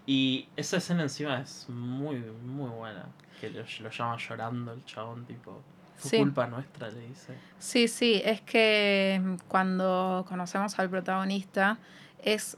Y 0.05 0.47
esa 0.55 0.77
escena 0.77 1.03
encima 1.03 1.39
es 1.41 1.67
muy, 1.69 2.17
muy 2.17 2.69
buena. 2.69 3.05
Que 3.39 3.49
lo, 3.51 3.61
lo 3.81 3.89
llama 3.89 4.17
llorando 4.17 4.73
el 4.73 4.83
chabón, 4.85 5.25
tipo, 5.25 5.61
fue 5.97 6.09
Sí. 6.11 6.17
culpa 6.17 6.47
nuestra, 6.47 6.89
le 6.89 7.01
dice. 7.01 7.35
Sí, 7.59 7.87
sí, 7.87 8.21
es 8.23 8.41
que 8.41 9.21
mm, 9.23 9.35
cuando 9.47 10.25
conocemos 10.27 10.77
al 10.79 10.89
protagonista 10.89 11.77
es, 12.23 12.57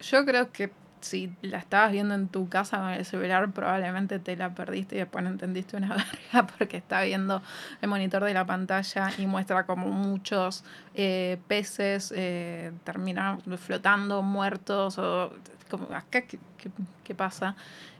yo 0.00 0.24
creo 0.26 0.52
que 0.52 0.70
si 1.00 1.32
la 1.42 1.58
estabas 1.58 1.92
viendo 1.92 2.14
en 2.14 2.28
tu 2.28 2.48
casa 2.48 2.78
con 2.78 2.90
el 2.90 3.04
celular 3.04 3.50
probablemente 3.52 4.18
te 4.18 4.36
la 4.36 4.54
perdiste 4.54 4.96
y 4.96 4.98
después 4.98 5.24
no 5.24 5.30
entendiste 5.30 5.76
una 5.76 5.88
verga 6.32 6.46
porque 6.58 6.76
está 6.76 7.02
viendo 7.02 7.42
el 7.80 7.88
monitor 7.88 8.24
de 8.24 8.34
la 8.34 8.44
pantalla 8.46 9.10
y 9.18 9.26
muestra 9.26 9.66
como 9.66 9.88
muchos 9.88 10.64
eh, 10.94 11.38
peces 11.48 12.12
eh, 12.16 12.72
terminan 12.84 13.40
flotando, 13.58 14.22
muertos 14.22 14.98
o 14.98 15.32
como 15.70 15.84
acá 15.94 16.22
qué, 16.22 16.38
qué- 16.58 16.70
qué 17.04 17.14
pasa 17.14 17.54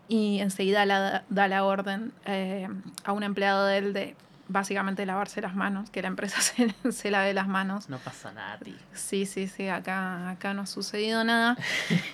y 0.09 0.41
enseguida 0.41 0.85
la- 0.87 1.25
da 1.31 1.47
la 1.49 1.65
orden 1.65 2.13
eh, 2.27 2.69
a 3.05 3.13
un 3.13 3.23
empleado 3.23 3.65
de 3.67 3.79
él 3.79 3.93
de 3.93 4.17
básicamente 4.51 5.07
lavarse 5.07 5.41
las 5.41 5.55
manos, 5.55 5.91
que 5.91 6.03
la 6.03 6.09
empresa 6.09 6.41
se, 6.41 6.75
se 6.93 7.11
lave 7.11 7.33
las 7.33 7.49
manos. 7.49 7.89
No 7.89 7.99
pasa 7.99 8.33
nada, 8.33 8.59
tío. 8.59 8.75
Sí, 8.93 9.27
sí, 9.27 9.49
sí, 9.49 9.69
acá, 9.69 10.31
acá 10.31 10.55
no 10.55 10.63
ha 10.63 10.67
sucedido 10.67 11.25
nada. 11.25 11.57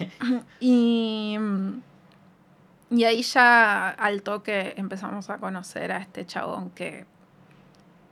y, 0.60 1.38
y 2.90 3.04
ahí 3.04 3.22
ya 3.22 3.90
al 3.90 4.22
toque 4.22 4.74
empezamos 4.76 5.30
a 5.30 5.38
conocer 5.38 5.92
a 5.92 5.98
este 5.98 6.26
chabón 6.26 6.70
que 6.70 7.06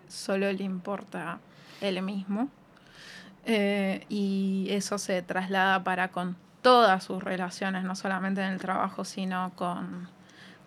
solo 0.09 0.51
le 0.53 0.65
importa 0.65 1.39
él 1.81 2.01
mismo. 2.03 2.49
Eh, 3.47 4.07
y 4.09 4.69
eso 4.71 4.97
se 4.97 5.21
traslada 5.21 5.85
para 5.85 6.09
con 6.09 6.37
todas 6.63 7.05
sus 7.05 7.23
relaciones, 7.23 7.85
no 7.85 7.95
solamente 7.95 8.41
en 8.41 8.53
el 8.53 8.59
trabajo, 8.59 9.05
sino 9.05 9.53
con, 9.55 10.09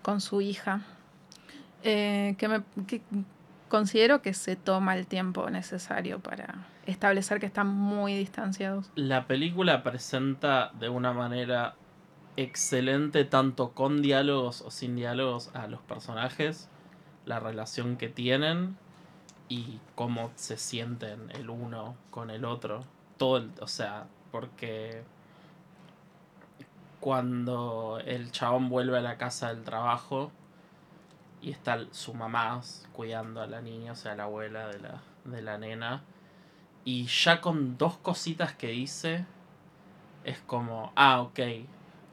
con 0.03 0.21
su 0.21 0.41
hija. 0.41 0.81
Eh, 1.83 2.35
que, 2.37 2.47
me, 2.47 2.61
que 2.85 3.01
considero 3.67 4.21
que 4.21 4.33
se 4.33 4.55
toma 4.55 4.95
el 4.95 5.07
tiempo 5.07 5.49
necesario 5.49 6.19
para 6.19 6.67
establecer 6.85 7.39
que 7.39 7.45
están 7.45 7.67
muy 7.67 8.15
distanciados. 8.15 8.89
La 8.95 9.27
película 9.27 9.83
presenta 9.83 10.71
de 10.79 10.89
una 10.89 11.13
manera 11.13 11.75
excelente, 12.37 13.25
tanto 13.25 13.71
con 13.71 14.01
diálogos 14.01 14.61
o 14.61 14.71
sin 14.71 14.95
diálogos, 14.95 15.49
a 15.53 15.67
los 15.67 15.81
personajes, 15.81 16.69
la 17.25 17.39
relación 17.39 17.97
que 17.97 18.09
tienen 18.09 18.77
y 19.49 19.79
cómo 19.95 20.31
se 20.35 20.57
sienten 20.57 21.31
el 21.31 21.49
uno 21.49 21.95
con 22.11 22.29
el 22.29 22.45
otro. 22.45 22.83
Todo 23.17 23.37
el, 23.37 23.51
o 23.59 23.67
sea, 23.67 24.05
porque 24.31 25.03
cuando 26.99 27.99
el 28.05 28.31
chabón 28.31 28.69
vuelve 28.69 28.97
a 28.97 29.01
la 29.01 29.17
casa 29.17 29.53
del 29.53 29.63
trabajo 29.63 30.31
y 31.41 31.51
está 31.51 31.79
su 31.91 32.13
mamá 32.13 32.61
cuidando 32.93 33.41
a 33.41 33.47
la 33.47 33.61
niña, 33.61 33.91
o 33.91 33.95
sea, 33.95 34.15
la 34.15 34.23
abuela 34.23 34.67
de 34.67 34.79
la, 34.79 35.01
de 35.25 35.41
la 35.41 35.57
nena, 35.57 36.01
y 36.83 37.05
ya 37.05 37.41
con 37.41 37.77
dos 37.77 37.97
cositas 37.97 38.53
que 38.53 38.67
dice, 38.69 39.25
es 40.23 40.39
como, 40.39 40.91
ah, 40.95 41.21
ok, 41.21 41.39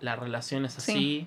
la 0.01 0.17
relación 0.17 0.65
es 0.65 0.79
así. 0.79 1.27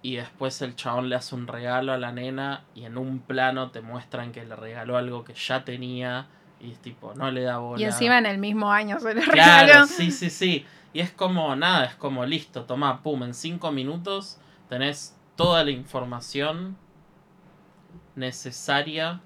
Y 0.00 0.14
después 0.16 0.62
el 0.62 0.76
chabón 0.76 1.08
le 1.08 1.16
hace 1.16 1.34
un 1.34 1.48
regalo 1.48 1.92
a 1.92 1.98
la 1.98 2.12
nena 2.12 2.62
y 2.74 2.84
en 2.84 2.96
un 2.96 3.18
plano 3.18 3.72
te 3.72 3.80
muestran 3.80 4.30
que 4.30 4.44
le 4.44 4.54
regaló 4.54 4.96
algo 4.96 5.24
que 5.24 5.34
ya 5.34 5.64
tenía 5.64 6.28
y 6.60 6.70
es 6.70 6.78
tipo, 6.78 7.14
no 7.14 7.30
le 7.32 7.42
da 7.42 7.58
bola. 7.58 7.80
Y 7.80 7.84
encima 7.84 8.16
en 8.18 8.26
el 8.26 8.38
mismo 8.38 8.70
año 8.70 9.00
se 9.00 9.12
le 9.14 9.22
Claro, 9.22 9.66
regaló. 9.66 9.86
sí, 9.86 10.12
sí, 10.12 10.30
sí. 10.30 10.64
Y 10.92 11.00
es 11.00 11.10
como 11.10 11.54
nada, 11.56 11.86
es 11.86 11.94
como 11.96 12.24
listo, 12.26 12.64
toma, 12.64 13.02
pum, 13.02 13.24
en 13.24 13.34
cinco 13.34 13.72
minutos 13.72 14.38
tenés 14.68 15.16
toda 15.34 15.64
la 15.64 15.72
información 15.72 16.76
necesaria 18.18 19.20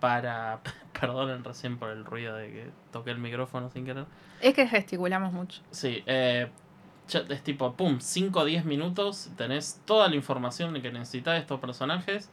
para... 0.00 0.60
Perdonen 1.00 1.42
recién 1.42 1.76
por 1.76 1.90
el 1.90 2.04
ruido 2.04 2.36
de 2.36 2.50
que 2.50 2.70
toqué 2.92 3.10
el 3.10 3.18
micrófono 3.18 3.68
sin 3.70 3.84
querer. 3.84 4.06
Es 4.40 4.54
que 4.54 4.66
gesticulamos 4.68 5.32
mucho. 5.32 5.60
Sí, 5.72 6.02
eh, 6.06 6.48
es 7.28 7.42
tipo, 7.42 7.72
pum, 7.74 7.98
5 8.00 8.40
o 8.40 8.44
10 8.44 8.64
minutos, 8.64 9.30
tenés 9.36 9.80
toda 9.84 10.08
la 10.08 10.14
información 10.14 10.80
que 10.80 10.92
necesitas 10.92 11.34
de 11.34 11.40
estos 11.40 11.58
personajes 11.60 12.30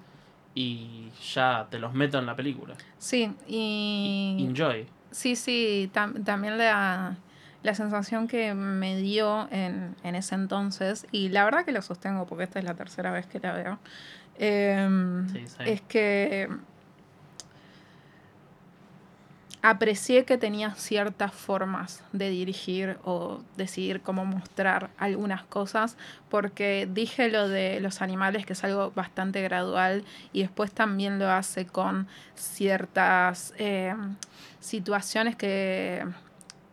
y 0.53 1.09
ya 1.33 1.67
te 1.71 1.79
los 1.79 1.93
meto 1.93 2.19
en 2.19 2.27
la 2.27 2.35
película. 2.35 2.75
Sí, 2.99 3.33
y... 3.47 4.45
Enjoy. 4.47 4.87
Sí, 5.09 5.35
sí, 5.35 5.89
tam- 5.93 6.23
también 6.23 6.57
la, 6.59 7.17
la 7.63 7.75
sensación 7.75 8.27
que 8.27 8.53
me 8.53 8.97
dio 8.97 9.47
en, 9.51 9.95
en 10.03 10.15
ese 10.15 10.35
entonces, 10.35 11.05
y 11.11 11.29
la 11.29 11.45
verdad 11.45 11.63
que 11.65 11.71
lo 11.71 11.81
sostengo 11.81 12.25
porque 12.25 12.45
esta 12.45 12.59
es 12.59 12.65
la 12.65 12.73
tercera 12.73 13.11
vez 13.11 13.25
que 13.27 13.39
la 13.39 13.53
veo, 13.53 13.79
em, 14.37 15.27
Sí, 15.29 15.45
sí. 15.47 15.63
es 15.65 15.81
que 15.81 16.49
aprecié 19.63 20.25
que 20.25 20.39
tenía 20.39 20.73
ciertas 20.73 21.33
formas 21.33 22.03
de 22.13 22.29
dirigir 22.29 22.97
o 23.03 23.41
decidir 23.57 24.01
cómo 24.01 24.25
mostrar 24.25 24.89
algunas 24.97 25.43
cosas, 25.43 25.97
porque 26.29 26.89
dije 26.91 27.29
lo 27.29 27.47
de 27.47 27.79
los 27.79 28.01
animales, 28.01 28.45
que 28.45 28.53
es 28.53 28.63
algo 28.63 28.91
bastante 28.95 29.41
gradual, 29.43 30.03
y 30.33 30.41
después 30.41 30.71
también 30.71 31.19
lo 31.19 31.29
hace 31.29 31.67
con 31.67 32.07
ciertas 32.33 33.53
eh, 33.59 33.93
situaciones 34.59 35.35
que, 35.35 36.07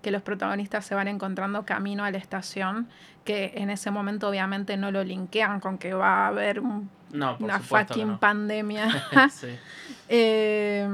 que 0.03 0.11
los 0.11 0.23
protagonistas 0.23 0.85
se 0.87 0.95
van 0.95 1.09
encontrando 1.09 1.65
camino 1.65 2.05
a 2.05 2.11
la 2.11 2.19
estación, 2.19 2.89
que 3.25 3.53
en 3.57 3.71
ese 3.71 3.91
momento 3.91 4.29
obviamente 4.29 4.77
no 4.77 4.91
lo 4.91 5.03
linkean 5.05 5.61
con 5.61 5.77
que 5.79 5.93
va 5.95 6.25
a 6.25 6.29
haber 6.29 6.61
un- 6.61 6.89
No, 7.13 7.37
una 7.41 7.59
fucking 7.61 8.07
no. 8.09 8.19
pandemia. 8.21 8.89
sí. 9.31 9.49
Eh, 10.11 10.89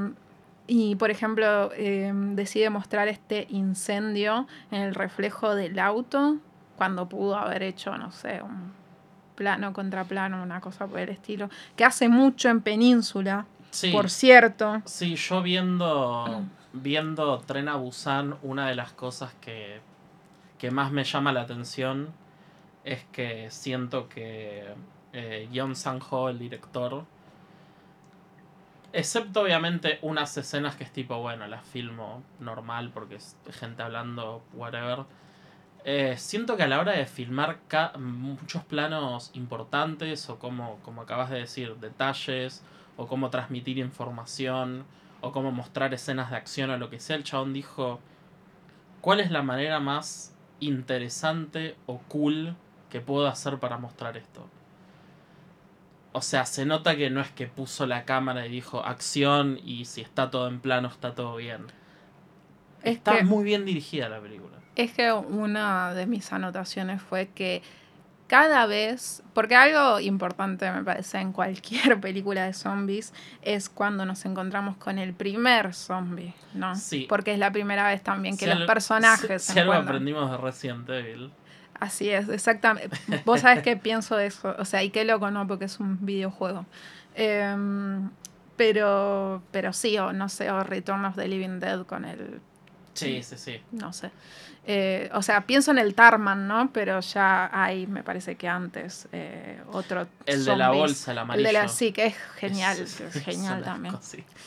y 0.67 0.95
por 0.95 1.09
ejemplo, 1.11 1.71
eh, 1.75 2.11
decide 2.13 2.69
mostrar 2.69 3.07
este 3.07 3.45
incendio 3.49 4.47
en 4.71 4.81
el 4.81 4.95
reflejo 4.95 5.55
del 5.55 5.77
auto 5.79 6.37
cuando 6.75 7.07
pudo 7.07 7.37
haber 7.37 7.63
hecho, 7.63 7.97
no 7.97 8.11
sé, 8.11 8.41
un 8.41 8.73
plano 9.35 9.73
contra 9.73 10.03
plano, 10.05 10.41
una 10.43 10.59
cosa 10.61 10.87
por 10.87 10.99
el 10.99 11.09
estilo, 11.09 11.49
que 11.75 11.85
hace 11.85 12.09
mucho 12.09 12.49
en 12.49 12.61
Península, 12.61 13.45
Sí, 13.71 13.91
por 13.91 14.09
cierto. 14.09 14.81
sí, 14.85 15.15
yo 15.15 15.41
viendo, 15.41 16.43
viendo 16.75 17.39
Tren 17.39 17.67
a 17.67 17.75
Busan, 17.75 18.37
una 18.43 18.67
de 18.67 18.75
las 18.75 18.91
cosas 18.91 19.33
que, 19.41 19.79
que 20.57 20.71
más 20.71 20.91
me 20.91 21.03
llama 21.03 21.31
la 21.31 21.41
atención 21.41 22.13
es 22.83 23.03
que 23.11 23.49
siento 23.49 24.07
que 24.09 24.65
eh, 25.13 25.47
Yeon 25.51 25.75
Sang-ho, 25.75 26.29
el 26.29 26.37
director, 26.37 27.05
excepto 28.93 29.41
obviamente 29.41 29.99
unas 30.01 30.37
escenas 30.37 30.75
que 30.75 30.83
es 30.83 30.91
tipo, 30.91 31.17
bueno, 31.19 31.47
las 31.47 31.65
filmo 31.65 32.23
normal 32.39 32.91
porque 32.93 33.15
es 33.15 33.35
gente 33.51 33.81
hablando, 33.81 34.43
whatever. 34.53 35.05
eh, 35.83 36.15
siento 36.17 36.57
que 36.57 36.63
a 36.63 36.67
la 36.67 36.79
hora 36.79 36.93
de 36.93 37.05
filmar 37.05 37.59
muchos 37.99 38.63
planos 38.63 39.31
importantes 39.33 40.29
o 40.29 40.39
como, 40.39 40.77
como 40.83 41.01
acabas 41.01 41.29
de 41.29 41.39
decir, 41.39 41.75
detalles 41.77 42.63
o 42.97 43.07
cómo 43.07 43.29
transmitir 43.29 43.77
información 43.77 44.85
o 45.21 45.31
cómo 45.31 45.51
mostrar 45.51 45.93
escenas 45.93 46.29
de 46.31 46.37
acción 46.37 46.69
o 46.69 46.77
lo 46.77 46.89
que 46.89 46.99
sea, 46.99 47.15
el 47.15 47.23
chabón 47.23 47.53
dijo, 47.53 47.99
¿cuál 49.01 49.19
es 49.19 49.31
la 49.31 49.41
manera 49.41 49.79
más 49.79 50.35
interesante 50.59 51.75
o 51.85 51.99
cool 52.07 52.55
que 52.89 53.01
puedo 53.01 53.27
hacer 53.27 53.59
para 53.59 53.77
mostrar 53.77 54.17
esto? 54.17 54.47
O 56.11 56.21
sea, 56.21 56.45
se 56.45 56.65
nota 56.65 56.95
que 56.95 57.09
no 57.09 57.19
es 57.19 57.29
que 57.31 57.47
puso 57.47 57.85
la 57.85 58.05
cámara 58.05 58.45
y 58.45 58.49
dijo 58.49 58.85
acción 58.85 59.59
y 59.63 59.85
si 59.85 60.01
está 60.01 60.31
todo 60.31 60.47
en 60.47 60.61
plano 60.61 60.87
está 60.87 61.13
todo 61.13 61.35
bien. 61.35 61.65
está 62.83 63.21
muy 63.23 63.43
bien 63.43 63.65
dirigida 63.65 64.07
la 64.07 64.21
película. 64.21 64.55
Es 64.75 64.93
que 64.93 65.11
una 65.11 65.93
de 65.93 66.05
mis 66.05 66.31
anotaciones 66.31 67.01
fue 67.01 67.29
que 67.29 67.63
cada 68.35 68.65
vez, 68.65 69.23
porque 69.33 69.55
algo 69.55 69.97
importante 70.01 70.69
me 70.69 70.83
parece 70.83 71.19
en 71.19 71.31
cualquier 71.31 71.99
película 72.01 72.45
de 72.45 72.53
zombies 72.53 73.13
es 73.41 73.69
cuando 73.69 74.05
nos 74.05 74.25
encontramos 74.25 74.75
con 74.75 74.99
el 74.99 75.13
primer 75.13 75.73
zombie, 75.73 76.33
¿no? 76.53 76.75
Sí. 76.75 77.05
Porque 77.07 77.31
es 77.31 77.39
la 77.39 77.51
primera 77.53 77.87
vez 77.87 78.03
también 78.03 78.37
que 78.37 78.47
los 78.47 78.63
personajes 78.63 79.41
si, 79.41 79.47
se 79.47 79.53
si 79.53 79.59
algo 79.59 79.71
aprendimos 79.71 80.29
de 80.29 80.37
Resident 80.37 80.89
Evil. 80.89 81.31
Así 81.79 82.09
es, 82.09 82.27
exactamente. 82.27 82.97
Vos 83.23 83.39
sabés 83.39 83.63
qué 83.63 83.77
pienso 83.77 84.17
de 84.17 84.25
eso. 84.27 84.53
O 84.59 84.65
sea, 84.65 84.83
y 84.83 84.89
qué 84.89 85.05
loco, 85.05 85.31
¿no? 85.31 85.47
Porque 85.47 85.65
es 85.65 85.79
un 85.79 86.05
videojuego. 86.05 86.65
Em, 87.15 88.09
pero, 88.57 89.43
pero 89.51 89.71
sí, 89.71 89.97
o 89.97 90.11
no 90.11 90.27
sé, 90.27 90.51
o 90.51 90.61
Return 90.61 91.05
of 91.05 91.15
the 91.15 91.27
Living 91.27 91.59
Dead 91.59 91.85
con 91.85 92.03
el... 92.03 92.41
Sí, 92.93 93.23
sí, 93.23 93.37
sí. 93.37 93.61
No 93.71 93.93
sé. 93.93 94.11
Eh, 94.67 95.09
o 95.13 95.21
sea, 95.21 95.41
pienso 95.41 95.71
en 95.71 95.77
el 95.77 95.93
Tarman, 95.93 96.47
¿no? 96.47 96.71
Pero 96.73 96.99
ya 96.99 97.49
hay, 97.53 97.85
me 97.85 98.03
parece 98.03 98.35
que 98.35 98.47
antes, 98.47 99.07
eh, 99.11 99.61
otro. 99.71 100.07
El 100.25 100.43
de 100.43 100.55
la 100.55 100.71
bolsa, 100.71 101.11
el 101.11 101.19
amarillo. 101.19 101.47
El 101.47 101.53
de 101.53 101.61
la, 101.61 101.67
sí, 101.67 101.91
que 101.91 102.07
es 102.07 102.15
genial, 102.35 102.79
es, 102.79 102.97
genial 103.23 103.63
también. 103.63 103.95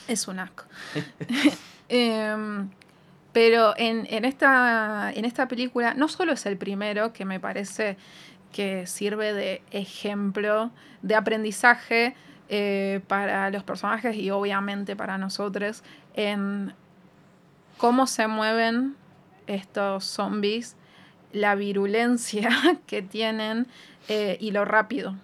Es 0.08 0.28
un 0.28 0.40
asco. 0.40 0.64
Em, 1.90 2.68
pero 3.32 3.72
en, 3.78 4.06
en, 4.10 4.26
esta, 4.26 5.10
en 5.14 5.24
esta 5.24 5.48
película, 5.48 5.94
no 5.94 6.08
solo 6.08 6.32
es 6.32 6.44
el 6.44 6.58
primero, 6.58 7.14
que 7.14 7.24
me 7.24 7.40
parece 7.40 7.96
que 8.52 8.86
sirve 8.86 9.32
de 9.32 9.62
ejemplo 9.70 10.70
de 11.02 11.14
aprendizaje 11.14 12.14
eh, 12.48 13.00
para 13.06 13.50
los 13.50 13.62
personajes 13.62 14.16
y 14.16 14.30
obviamente 14.30 14.96
para 14.96 15.18
nosotros 15.18 15.82
en 16.14 16.72
cómo 17.76 18.06
se 18.06 18.26
mueven 18.26 18.96
estos 19.48 20.04
zombies, 20.04 20.76
la 21.32 21.54
virulencia 21.54 22.48
que 22.86 23.02
tienen 23.02 23.66
eh, 24.08 24.36
y 24.40 24.52
lo 24.52 24.64
rápido 24.64 25.16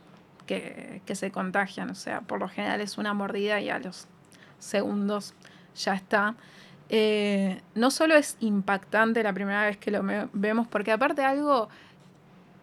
que, 0.47 1.03
se 1.13 1.31
contagian. 1.31 1.91
O 1.91 1.95
sea, 1.95 2.23
por 2.23 2.41
lo 2.41 2.49
general 2.49 2.81
es 2.81 2.99
una 2.99 3.15
mordida 3.15 3.61
y 3.61 3.71
a 3.71 3.79
los 3.79 4.09
segundos 4.59 5.35
ya 5.77 5.95
está. 5.95 6.35
Eh, 6.89 7.63
no 7.75 7.91
solo 7.91 8.15
es 8.15 8.37
impactante 8.41 9.23
la 9.23 9.33
primera 9.33 9.65
vez 9.65 9.77
que 9.79 9.91
lo 9.91 10.03
vemos, 10.33 10.69
porque 10.69 10.93
aparte 10.93 11.25
algo 11.25 11.69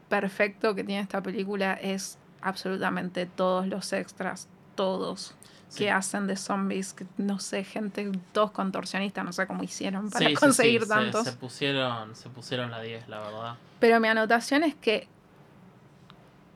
perfecto 0.10 0.76
que 0.76 0.84
tiene 0.84 1.02
esta 1.02 1.24
película 1.24 1.74
es 1.74 2.18
absolutamente 2.42 3.26
todos 3.26 3.68
los 3.68 3.94
extras, 3.94 4.48
todos 4.76 5.36
que 5.76 5.90
hacen 5.90 6.28
de 6.28 6.36
zombies, 6.36 6.94
que 6.94 7.06
no 7.18 7.40
sé, 7.40 7.64
gente, 7.64 8.12
todos 8.34 8.52
contorsionistas, 8.52 9.24
no 9.24 9.32
sé 9.32 9.48
cómo 9.48 9.64
hicieron 9.64 10.10
para 10.10 10.34
conseguir 10.34 10.88
tantos. 10.88 11.24
Se, 11.24 11.32
pusieron, 11.34 12.16
se 12.16 12.30
pusieron 12.30 12.72
la 12.72 12.82
10, 12.82 13.08
la 13.08 13.20
verdad. 13.20 13.56
Pero 13.80 14.00
mi 14.00 14.10
anotación 14.10 14.64
es 14.64 14.76
que 14.76 15.08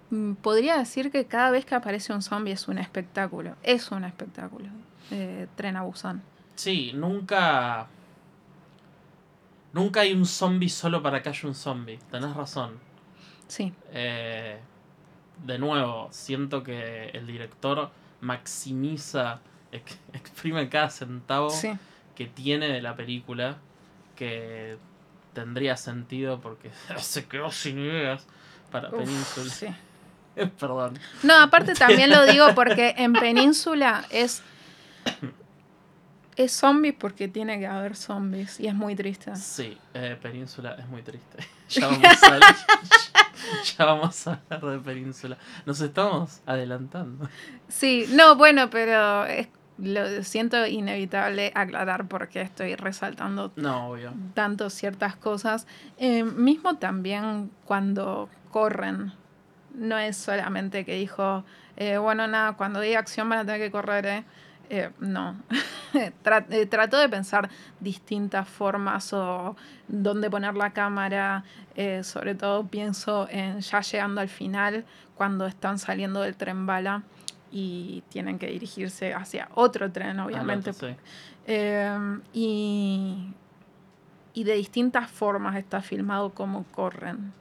mm, 0.10 0.34
podría 0.34 0.78
decir 0.78 1.12
que 1.12 1.26
cada 1.26 1.52
vez 1.52 1.66
que 1.66 1.76
aparece 1.76 2.14
un 2.14 2.22
zombie 2.22 2.52
es 2.52 2.68
un 2.68 2.78
espectáculo. 2.78 3.56
Es 3.64 3.92
un 3.92 4.04
espectáculo. 4.04 4.68
Eh, 5.12 5.48
Tren 5.56 5.78
a 5.78 5.84
Busan. 5.84 6.22
Sí, 6.56 6.92
nunca. 6.94 7.88
Nunca 9.72 10.02
hay 10.02 10.14
un 10.14 10.26
zombie 10.26 10.70
solo 10.70 11.02
para 11.02 11.22
que 11.22 11.30
haya 11.30 11.48
un 11.48 11.56
zombie. 11.56 12.00
Tenés 12.12 12.36
razón. 12.36 12.80
Sí. 13.48 13.74
Eh, 13.92 14.60
de 15.46 15.60
nuevo, 15.60 16.10
siento 16.12 16.64
que 16.64 17.10
el 17.10 17.28
director 17.28 17.92
maximiza, 18.22 19.40
exprime 20.14 20.70
cada 20.70 20.90
centavo 20.90 21.54
que 22.16 22.26
tiene 22.26 22.68
de 22.70 22.82
la 22.82 22.96
película, 22.96 23.58
que 24.16 24.78
tendría 25.34 25.78
sentido 25.78 26.40
porque 26.40 26.72
se 26.98 27.26
quedó 27.26 27.52
sin 27.52 27.80
ideas 27.80 28.26
para 28.72 28.90
Península. 28.90 29.78
Perdón. 30.60 31.00
No, 31.24 31.36
aparte 31.42 31.76
también 31.76 32.10
lo 32.10 32.26
digo 32.26 32.54
porque 32.56 32.96
en 32.98 33.14
Península 33.14 34.06
es 34.10 34.44
es 36.36 36.52
zombie 36.52 36.94
porque 36.94 37.28
tiene 37.28 37.60
que 37.60 37.68
haber 37.68 37.96
zombies 37.96 38.60
y 38.60 38.68
es 38.68 38.74
muy 38.74 38.96
triste. 38.96 39.36
Sí, 39.36 39.78
eh, 39.94 40.18
Península 40.22 40.76
es 40.80 40.88
muy 40.88 41.02
triste. 41.02 41.38
Ya 41.68 41.88
vamos, 41.88 42.24
a, 42.24 42.40
ya 43.78 43.86
vamos 43.86 44.28
a 44.28 44.40
hablar 44.52 44.78
de 44.78 44.80
Península. 44.80 45.36
Nos 45.66 45.82
estamos 45.82 46.42
adelantando. 46.46 47.28
Sí, 47.68 48.06
no, 48.12 48.36
bueno, 48.36 48.70
pero 48.70 49.26
lo 49.78 50.24
siento 50.24 50.66
inevitable 50.66 51.52
aclarar 51.54 52.08
porque 52.08 52.42
estoy 52.42 52.76
resaltando 52.76 53.52
no, 53.56 53.96
tanto 54.34 54.70
ciertas 54.70 55.16
cosas. 55.16 55.68
Eh, 55.98 56.24
mismo 56.24 56.78
también 56.78 57.52
cuando 57.66 58.30
corren, 58.52 59.14
no 59.74 59.98
es 59.98 60.16
solamente 60.16 60.86
que 60.86 60.96
dijo, 60.96 61.44
eh, 61.78 61.98
bueno, 61.98 62.28
nada, 62.28 62.54
cuando 62.54 62.80
diga 62.80 63.00
acción 63.00 63.28
van 63.28 63.40
a 63.40 63.46
tener 63.46 63.60
que 63.60 63.72
correr, 63.72 64.06
¿eh? 64.06 64.24
Eh, 64.70 64.90
no. 65.00 65.36
Eh, 65.98 66.66
trato 66.66 66.98
de 66.98 67.08
pensar 67.08 67.50
distintas 67.80 68.50
formas 68.50 69.14
o 69.14 69.56
dónde 69.88 70.30
poner 70.30 70.54
la 70.54 70.74
cámara. 70.74 71.46
Eh, 71.74 72.04
sobre 72.04 72.36
todo 72.36 72.68
pienso 72.68 73.30
en 73.32 73.62
ya 73.62 73.80
llegando 73.80 74.20
al 74.20 74.28
final, 74.28 74.84
cuando 75.16 75.46
están 75.46 75.80
saliendo 75.80 76.20
del 76.20 76.36
tren 76.36 76.66
bala 76.66 77.04
y 77.50 78.04
tienen 78.10 78.38
que 78.38 78.48
dirigirse 78.48 79.14
hacia 79.14 79.48
otro 79.56 79.90
tren, 79.90 80.20
obviamente. 80.20 80.74
y, 82.34 83.34
y 84.34 84.44
de 84.44 84.54
distintas 84.56 85.10
formas 85.10 85.56
está 85.56 85.82
filmado 85.82 86.32
cómo 86.32 86.66
corren 86.74 87.32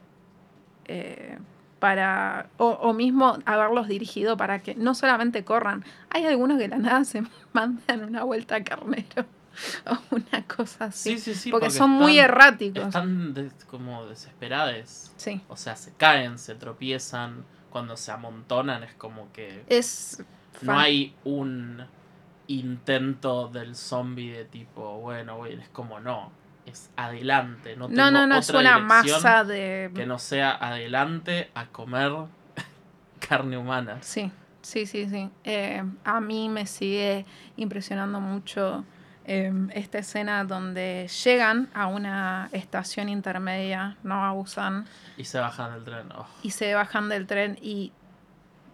para, 1.85 2.49
o, 2.57 2.93
mismo 2.93 3.37
haberlos 3.45 3.87
dirigido 3.87 4.37
para 4.37 4.63
que 4.63 4.73
no 4.73 4.95
solamente 4.95 5.45
corran, 5.45 5.85
hay 6.09 6.25
algunos 6.25 6.57
que 6.57 6.67
la 6.67 6.79
nada 6.79 7.05
se 7.05 7.21
mandan 7.53 8.05
una 8.05 8.23
vuelta 8.23 8.55
a 8.55 8.63
carnero 8.63 9.27
o 9.85 10.15
una 10.15 10.43
cosa 10.47 10.85
así. 10.85 11.11
Sí, 11.11 11.19
sí, 11.19 11.35
sí, 11.35 11.51
porque, 11.51 11.69
son 11.69 11.91
muy 11.91 12.17
erráticos. 12.17 12.87
Están 12.87 13.35
como 13.69 14.07
desesperados. 14.07 15.11
Sí. 15.15 15.43
O 15.47 15.55
sea, 15.55 15.75
se 15.75 15.93
caen, 15.93 16.39
se 16.39 16.55
tropiezan, 16.55 17.45
cuando 17.69 17.97
se 17.97 18.11
amontonan 18.11 18.83
es 18.83 18.95
como 18.95 19.31
que... 19.31 19.63
Es... 19.69 20.23
No 20.63 20.79
hay 20.79 21.13
un 21.23 21.85
intento 22.47 23.47
del 23.49 23.75
zombie 23.75 24.31
de 24.31 24.45
tipo, 24.45 25.01
bueno, 25.01 25.45
es 25.45 25.69
como 25.69 25.99
no 25.99 26.31
es 26.65 26.89
adelante. 26.95 27.75
No, 27.75 27.87
no, 27.87 28.11
no, 28.11 28.27
no 28.27 28.37
es 28.37 28.49
una 28.49 28.79
masa 28.79 29.43
de. 29.43 29.91
Que 29.93 30.05
no 30.05 30.19
sea 30.19 30.51
adelante 30.51 31.49
a 31.53 31.67
comer 31.67 32.11
carne 33.19 33.57
humana. 33.57 33.97
Sí, 34.01 34.31
sí, 34.61 34.85
sí, 34.85 35.07
sí. 35.09 35.29
Eh, 35.43 35.83
a 36.03 36.19
mí 36.21 36.49
me 36.49 36.65
sigue 36.65 37.25
impresionando 37.57 38.19
mucho 38.19 38.83
em, 39.25 39.69
esta 39.73 39.99
escena 39.99 40.43
donde 40.43 41.09
llegan 41.23 41.69
a 41.73 41.87
una 41.87 42.49
estación 42.51 43.09
intermedia, 43.09 43.97
no 44.03 44.25
a 44.25 44.31
Busan. 44.31 44.85
Y 45.17 45.25
se 45.25 45.39
bajan 45.39 45.73
del 45.73 45.83
tren. 45.83 46.11
Oh. 46.15 46.27
Y 46.41 46.51
se 46.51 46.73
bajan 46.73 47.09
del 47.09 47.27
tren 47.27 47.57
y 47.61 47.91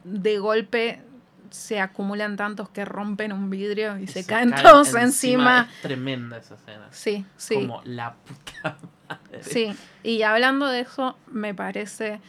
de 0.03 0.39
golpe 0.39 1.01
se 1.51 1.79
acumulan 1.79 2.37
tantos 2.37 2.69
que 2.69 2.85
rompen 2.85 3.31
un 3.33 3.49
vidrio 3.49 3.97
y, 3.99 4.07
se, 4.07 4.25
caen, 4.25 4.53
todos 4.55 4.95
encima. 4.95 5.69
Es 5.75 5.81
tremenda 5.81 6.37
esa 6.37 6.55
escena. 6.55 6.87
Sí, 6.91 7.25
sí. 7.37 7.55
Como 7.55 7.81
la 7.83 8.15
puta 8.15 8.77
madre. 9.07 9.43
Sí, 9.43 9.75
y 10.01 10.23
hablando 10.23 10.67
de 10.67 10.79
eso, 10.79 11.17
me 11.27 11.53
parece 11.53 12.19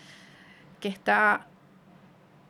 que 0.81 0.89
está 0.89 1.47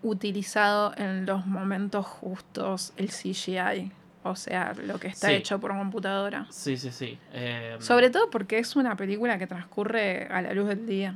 utilizado 0.03 0.95
en 0.97 1.27
los 1.27 1.47
momentos 1.47 2.07
justos 2.07 2.93
el 2.97 3.11
CGI. 3.11 3.93
O 4.25 4.37
sea, 4.37 4.73
lo 4.85 4.99
que 4.99 5.09
está 5.09 5.33
hecho 5.33 5.59
por 5.59 5.77
computadora. 5.77 6.47
Sí, 6.51 6.77
sí, 6.77 6.91
sí. 6.91 7.19
Em, 7.33 7.81
Sobre 7.81 8.09
todo 8.09 8.31
porque 8.31 8.59
es 8.59 8.77
una 8.77 8.97
película 8.97 9.37
que 9.37 9.47
transcurre 9.49 10.27
a 10.31 10.41
la 10.43 10.55
luz 10.55 10.69
del 10.69 10.87
día. 10.87 11.15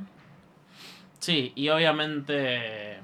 Sí, 1.19 1.53
y 1.55 1.69
obviamente 1.69 2.99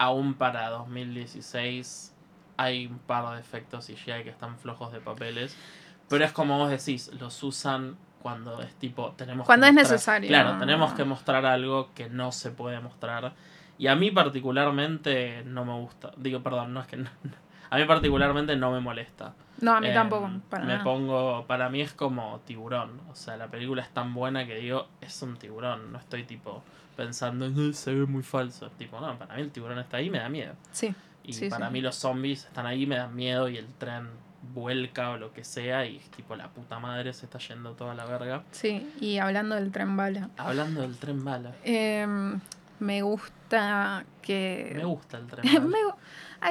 aún 0.00 0.32
para 0.32 0.70
2016 0.70 2.14
hay 2.56 2.86
un 2.86 2.98
par 2.98 3.34
de 3.34 3.40
efectos 3.40 3.86
CGI 3.86 4.24
que 4.24 4.30
están 4.30 4.56
flojos 4.58 4.92
de 4.92 5.00
papeles. 5.00 5.54
Pero 6.08 6.24
es 6.24 6.32
como 6.32 6.56
vos 6.58 6.70
decís, 6.70 7.10
los 7.20 7.42
usan 7.42 7.96
cuando 8.22 8.62
es 8.62 8.74
tipo, 8.76 9.12
tenemos 9.12 9.46
Cuando 9.46 9.66
es 9.66 9.74
necesario. 9.74 10.28
Claro, 10.28 10.58
tenemos 10.58 10.94
que 10.94 11.04
mostrar 11.04 11.44
algo 11.44 11.90
que 11.94 12.08
no 12.08 12.32
se 12.32 12.50
puede 12.50 12.80
mostrar. 12.80 13.32
Y 13.78 13.88
a 13.88 13.94
mí 13.94 14.10
particularmente 14.10 15.42
no 15.44 15.64
me 15.66 15.74
gusta. 15.74 16.12
Digo, 16.16 16.42
perdón, 16.42 16.72
no 16.72 16.80
es 16.80 16.86
que 16.86 16.96
no, 16.96 17.10
a 17.70 17.76
mí 17.76 17.84
particularmente 17.84 18.56
no 18.56 18.72
me 18.72 18.80
molesta. 18.80 19.34
No, 19.60 19.72
a 19.76 19.80
mí 19.82 19.88
Em, 19.88 19.94
tampoco. 19.94 20.30
Para 20.48 20.64
me 20.64 20.72
nada. 20.72 20.84
pongo, 20.84 21.44
para 21.46 21.68
mí 21.68 21.82
es 21.82 21.92
como 21.92 22.40
tiburón. 22.46 23.00
O 23.10 23.14
sea, 23.14 23.36
la 23.36 23.48
película 23.48 23.82
es 23.82 23.90
tan 23.90 24.14
buena 24.14 24.46
que 24.46 24.56
digo, 24.56 24.88
es 25.02 25.20
un 25.20 25.36
tiburón. 25.36 25.92
No 25.92 25.98
estoy 25.98 26.24
tipo 26.24 26.62
pensando, 27.04 27.46
"Eh, 27.46 27.72
se 27.72 27.94
ve 27.94 28.04
muy 28.06 28.22
falso. 28.22 28.70
Tipo, 28.78 29.00
no, 29.00 29.18
para 29.18 29.34
mí 29.36 29.42
el 29.42 29.50
tiburón 29.50 29.78
está 29.78 29.96
ahí 29.96 30.06
y 30.06 30.10
me 30.10 30.18
da 30.18 30.28
miedo. 30.28 30.54
Sí, 30.72 30.94
Y 31.22 31.32
Sí, 31.32 31.48
para 31.48 31.66
sí. 31.68 31.72
mí 31.72 31.80
los 31.80 31.94
zombies 31.96 32.44
están 32.46 32.66
ahí, 32.66 32.86
me 32.86 32.96
dan 32.96 33.14
miedo 33.14 33.48
y 33.48 33.56
el 33.58 33.66
tren 33.78 34.08
vuelca 34.54 35.10
o 35.10 35.16
lo 35.18 35.32
que 35.32 35.44
sea 35.44 35.84
y 35.86 35.96
es 35.98 36.10
tipo 36.10 36.34
la 36.34 36.48
puta 36.48 36.78
madre 36.78 37.12
se 37.12 37.26
está 37.26 37.38
yendo 37.38 37.72
toda 37.72 37.94
la 37.94 38.04
verga. 38.06 38.42
sí. 38.52 38.90
Y 39.00 39.18
hablando 39.18 39.54
del 39.54 39.70
tren 39.70 39.96
bala. 39.96 40.30
Hablando 40.38 40.80
del 40.82 40.96
tren 40.96 41.24
bala. 41.24 41.52
em, 41.64 42.40
me 42.80 43.02
gusta 43.02 44.04
que. 44.22 44.72
Me 44.76 44.84
gusta 44.84 45.18
el 45.18 45.26
tren 45.26 45.42
bala. 45.54 45.60
Me 45.66 45.78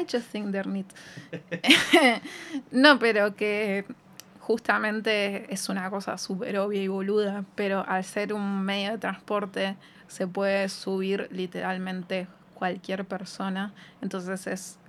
I 0.01 0.05
just 0.11 0.27
think 0.31 0.51
they're 0.51 0.69
neat. 0.69 0.85
no, 2.71 2.99
pero 2.99 3.35
que 3.35 3.85
justamente 4.49 5.53
es 5.53 5.69
una 5.69 5.91
cosa 5.91 6.17
súper 6.17 6.57
obvia 6.57 6.81
y 6.81 6.87
boluda, 6.87 7.45
pero 7.53 7.85
al 7.87 8.03
ser 8.03 8.33
un 8.33 8.63
medio 8.63 8.93
de 8.93 8.97
transporte 8.97 9.75
se 10.07 10.25
puede 10.25 10.69
subir 10.69 11.27
literalmente 11.31 12.27
cualquier 12.55 13.05
persona, 13.05 13.75
entonces 14.01 14.47
es 14.47 14.79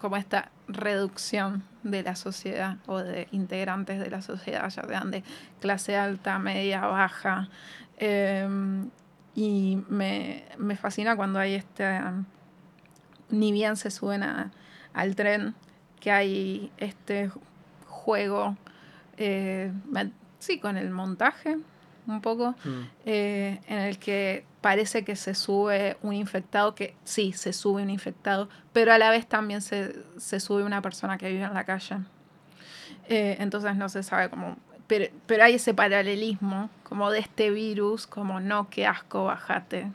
como 0.00 0.16
esta 0.16 0.50
reducción 0.68 1.64
de 1.82 2.02
la 2.02 2.16
sociedad 2.16 2.78
o 2.86 3.00
de 3.00 3.28
integrantes 3.30 4.00
de 4.00 4.08
la 4.08 4.22
sociedad, 4.22 4.62
ya 4.70 4.84
sean 4.84 5.10
de 5.10 5.22
clase 5.60 5.94
alta, 5.98 6.38
media, 6.38 6.80
baja. 6.86 7.50
em, 7.98 8.88
y 9.34 9.82
me, 9.90 10.46
me 10.56 10.76
fascina 10.76 11.14
cuando 11.14 11.38
hay 11.38 11.56
este, 11.56 12.00
ni 13.28 13.52
bien 13.52 13.76
se 13.76 13.90
suben 13.90 14.22
a- 14.22 14.50
al 14.94 15.14
tren, 15.14 15.54
que 16.00 16.10
hay 16.10 16.72
este 16.78 17.30
juego, 18.02 18.56
eh, 19.16 19.70
sí, 20.38 20.58
con 20.58 20.76
el 20.76 20.90
montaje 20.90 21.56
un 22.08 22.20
poco, 22.20 22.54
Mm. 22.64 22.80
eh, 23.06 23.60
en 23.68 23.78
el 23.78 23.98
que 23.98 24.44
parece 24.60 25.04
que 25.04 25.14
se 25.14 25.34
sube 25.34 25.96
un 26.02 26.12
infectado, 26.14 26.74
que 26.74 26.96
sí, 27.04 27.32
se 27.32 27.52
sube 27.52 27.82
un 27.82 27.90
infectado, 27.90 28.48
pero 28.72 28.92
a 28.92 28.98
la 28.98 29.10
vez 29.10 29.26
también 29.28 29.60
se, 29.62 29.94
se 30.18 30.40
sube 30.40 30.64
una 30.64 30.82
persona 30.82 31.16
que 31.16 31.28
vive 31.30 31.44
en 31.44 31.54
la 31.54 31.64
calle. 31.64 31.98
Eh, 33.08 33.36
entonces 33.40 33.76
no 33.76 33.88
se 33.88 34.02
sabe 34.02 34.28
cómo... 34.30 34.56
Pero, 34.88 35.06
pero 35.26 35.44
hay 35.44 35.54
ese 35.54 35.74
paralelismo 35.74 36.68
como 36.82 37.10
de 37.10 37.20
este 37.20 37.50
virus, 37.50 38.06
como 38.06 38.40
no, 38.40 38.68
qué 38.68 38.84
asco, 38.86 39.24
bajate 39.26 39.90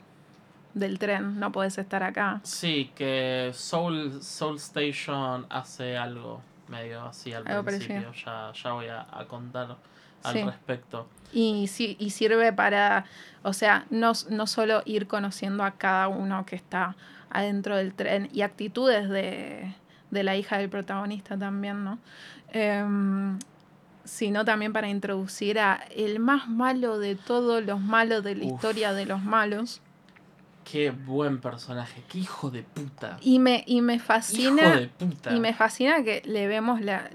del 0.74 0.98
tren, 0.98 1.38
no 1.38 1.52
puedes 1.52 1.76
estar 1.78 2.02
acá. 2.02 2.40
Sí, 2.42 2.90
que 2.94 3.50
Soul, 3.54 4.22
Soul 4.22 4.56
Station 4.56 5.46
hace 5.50 5.96
algo 5.96 6.40
medio 6.68 7.02
así 7.02 7.32
al 7.32 7.46
Algo 7.46 7.64
principio. 7.64 8.12
Ya, 8.24 8.52
ya 8.52 8.72
voy 8.72 8.86
a, 8.86 9.06
a 9.10 9.24
contar 9.26 9.76
al 10.24 10.32
Sí. 10.32 10.42
respecto. 10.42 11.06
Y, 11.32 11.66
sí, 11.68 11.96
y 12.00 12.10
sirve 12.10 12.52
para, 12.52 13.04
o 13.42 13.52
sea, 13.52 13.86
no, 13.90 14.12
no 14.30 14.46
solo 14.46 14.82
ir 14.86 15.06
conociendo 15.06 15.62
a 15.64 15.72
cada 15.72 16.08
uno 16.08 16.44
que 16.46 16.56
está 16.56 16.96
adentro 17.30 17.76
del 17.76 17.92
tren 17.94 18.28
y 18.32 18.40
actitudes 18.42 19.08
de, 19.10 19.74
de 20.10 20.22
la 20.22 20.36
hija 20.36 20.56
del 20.58 20.70
protagonista 20.70 21.36
también, 21.36 21.84
¿no? 21.84 21.98
Em, 22.52 23.38
sino 24.04 24.44
también 24.46 24.72
para 24.72 24.88
introducir 24.88 25.58
a 25.60 25.80
el 25.94 26.18
más 26.18 26.48
malo 26.48 26.98
de 26.98 27.14
todos 27.14 27.62
los 27.62 27.78
malos 27.78 28.24
de 28.24 28.34
la 28.36 28.44
Uf. 28.46 28.52
historia 28.54 28.92
de 28.94 29.04
los 29.04 29.22
malos. 29.22 29.82
Qué 30.70 30.90
buen 30.90 31.40
personaje, 31.40 32.02
qué 32.08 32.18
hijo 32.18 32.50
de 32.50 32.62
puta. 32.62 33.16
Y 33.22 33.38
me, 33.38 33.64
y 33.66 33.80
me 33.80 33.94
Hijo 33.94 34.04
fascina. 34.04 34.76
de 34.76 34.88
puta. 34.88 35.34
Y 35.34 35.40
me 35.40 35.54
fascina 35.54 36.02
que 36.02 36.22
le 36.26 36.46
vemos 36.46 36.80
la. 36.80 37.08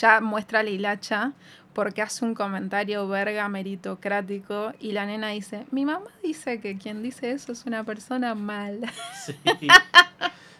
Ya 0.00 0.20
muestra 0.20 0.62
la 0.62 0.70
hilacha 0.70 1.32
porque 1.72 2.02
hace 2.02 2.24
un 2.24 2.34
comentario 2.34 3.06
verga 3.06 3.48
meritocrático 3.48 4.72
y 4.80 4.92
la 4.92 5.06
nena 5.06 5.28
dice: 5.28 5.66
Mi 5.70 5.84
mamá 5.84 6.06
dice 6.22 6.60
que 6.60 6.78
quien 6.78 7.02
dice 7.02 7.30
eso 7.30 7.52
es 7.52 7.64
una 7.66 7.84
persona 7.84 8.34
mala. 8.34 8.92
Sí. 9.24 9.34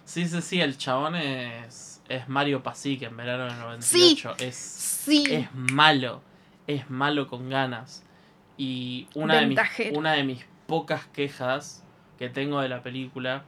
sí, 0.05 0.29
sí, 0.29 0.43
sí, 0.43 0.61
el 0.61 0.77
chabón 0.79 1.17
es, 1.17 2.01
es 2.09 2.29
Mario 2.29 2.63
Pasic 2.63 3.03
en 3.03 3.17
verano 3.17 3.47
del 3.47 3.59
98. 3.59 4.35
Es, 4.39 4.55
Sí. 4.57 5.25
es 5.31 5.49
malo, 5.55 6.23
es 6.67 6.89
malo 6.91 7.27
con 7.29 7.49
ganas. 7.51 8.05
Y 8.57 9.09
una 9.15 9.41
de, 9.41 9.47
mis, 9.47 9.59
una 9.93 10.13
de 10.13 10.25
mis 10.25 10.45
pocas 10.67 11.07
quejas 11.07 11.83
que 12.19 12.29
tengo 12.29 12.61
de 12.61 12.69
la 12.69 12.83
película 12.83 13.43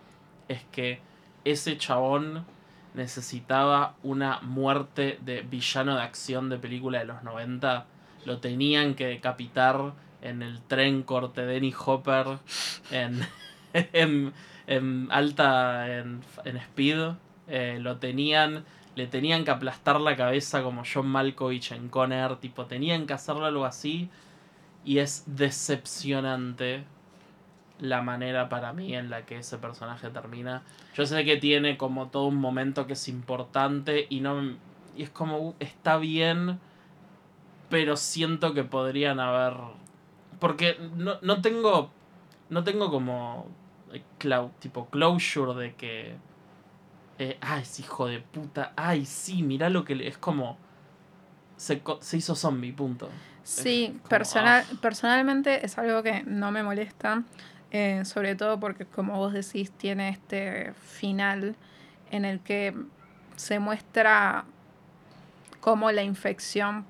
es 0.49 0.63
que 0.73 1.01
ese 1.45 1.77
chabón 1.79 2.45
necesitaba 2.95 3.95
una 4.03 4.41
muerte 4.41 5.19
de 5.23 5.43
villano 5.43 5.97
de 5.97 6.03
acción 6.03 6.49
de 6.49 6.59
película 6.59 6.99
de 6.99 7.05
los 7.07 7.23
90. 7.23 7.87
Lo 8.25 8.39
tenían 8.39 8.95
que 8.95 9.07
decapitar 9.07 9.93
en 10.21 10.43
el 10.43 10.61
tren 10.63 11.03
corte 11.03 11.47
Denny 11.47 11.73
Hopper 11.87 12.39
en, 12.91 13.21
en, 13.73 14.33
en 14.67 15.09
alta 15.11 15.99
en, 15.99 16.23
en 16.45 16.57
speed. 16.57 17.13
Eh, 17.47 17.79
lo 17.81 17.97
tenían 17.97 18.65
le 18.99 19.07
tenían 19.07 19.45
que 19.45 19.53
aplastar 19.53 20.01
la 20.01 20.17
cabeza 20.17 20.65
como 20.65 20.83
John 20.85 21.07
Malkovich 21.07 21.71
en 21.71 21.89
Conner, 21.89 22.35
tipo, 22.35 22.67
tenían 22.67 23.07
que 23.07 23.13
hacerle 23.13 23.47
algo 23.47 23.65
así 23.65 24.11
y 24.85 24.99
es 24.99 25.23
decepcionante 25.27 26.83
la 27.81 28.03
manera 28.03 28.49
para 28.49 28.73
mí 28.73 28.95
en 28.95 29.11
la 29.11 29.25
que 29.25 29.39
ese 29.39 29.59
personaje 29.59 30.11
termina. 30.11 30.63
Yo 30.95 31.07
sé 31.07 31.25
que 31.25 31.37
tiene 31.37 31.77
como 31.77 32.09
todo 32.09 32.27
un 32.27 32.37
momento 32.37 32.87
que 32.87 32.95
es 32.95 33.09
importante 33.09 34.07
y 34.09 34.21
no 34.21 34.57
y 34.97 35.03
es 35.05 35.11
como 35.11 35.39
uh, 35.39 35.55
está 35.61 35.97
bien, 35.97 36.59
pero 37.71 37.97
siento 37.97 38.55
que 38.55 38.65
podrían 38.65 39.21
haber 39.21 39.55
porque 40.41 40.77
no, 40.97 41.15
no 41.23 41.41
tengo 41.41 41.91
no 42.51 42.65
tengo 42.65 42.91
como 42.91 43.47
eh, 43.93 44.03
clau- 44.19 44.51
tipo 44.59 44.87
closure 44.89 45.55
de 45.55 45.75
que 45.75 46.17
eh, 47.19 47.37
ay, 47.41 47.63
es 47.63 47.81
hijo 47.81 48.07
de 48.07 48.21
puta. 48.21 48.73
Ay, 48.77 49.05
sí, 49.05 49.43
mirá 49.43 49.69
lo 49.71 49.85
que 49.85 49.97
le. 49.97 50.07
Es 50.07 50.17
como. 50.19 50.57
Se, 51.57 51.81
co- 51.81 51.99
se 52.01 52.19
hizo 52.19 52.37
zombie, 52.37 52.73
punto. 52.73 53.09
Sí, 53.43 53.89
como, 53.89 54.09
personal, 54.09 54.65
ah. 54.71 54.77
personalmente 54.81 55.65
es 55.67 55.77
algo 55.79 56.03
que 56.05 56.23
no 56.25 56.53
me 56.53 56.63
molesta, 56.63 57.25
eh, 57.71 58.05
sobre 58.05 58.35
todo 58.35 58.59
porque 58.59 58.87
como 58.87 59.17
vos 59.17 59.33
decís, 59.33 59.71
tiene 59.73 60.09
este 60.11 60.73
final 60.75 61.55
en 62.11 62.25
el 62.25 62.41
que 62.41 62.75
se 63.37 63.59
muestra 63.59 64.45
cómo 65.61 65.91
la 65.93 66.03
infección 66.03 66.87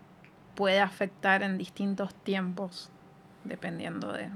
puede 0.55 0.81
afectar 0.81 1.43
en 1.43 1.59
distintos 1.59 2.15
tiempos, 2.15 2.91
dependiendo 3.45 4.13
de, 4.13 4.29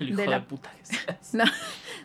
El 0.00 0.08
hijo 0.10 0.16
de 0.18 0.22
de, 0.24 0.30
la- 0.30 0.44
puta 0.44 0.70
que 0.72 0.84
seas. 0.96 1.34
No, 1.34 1.44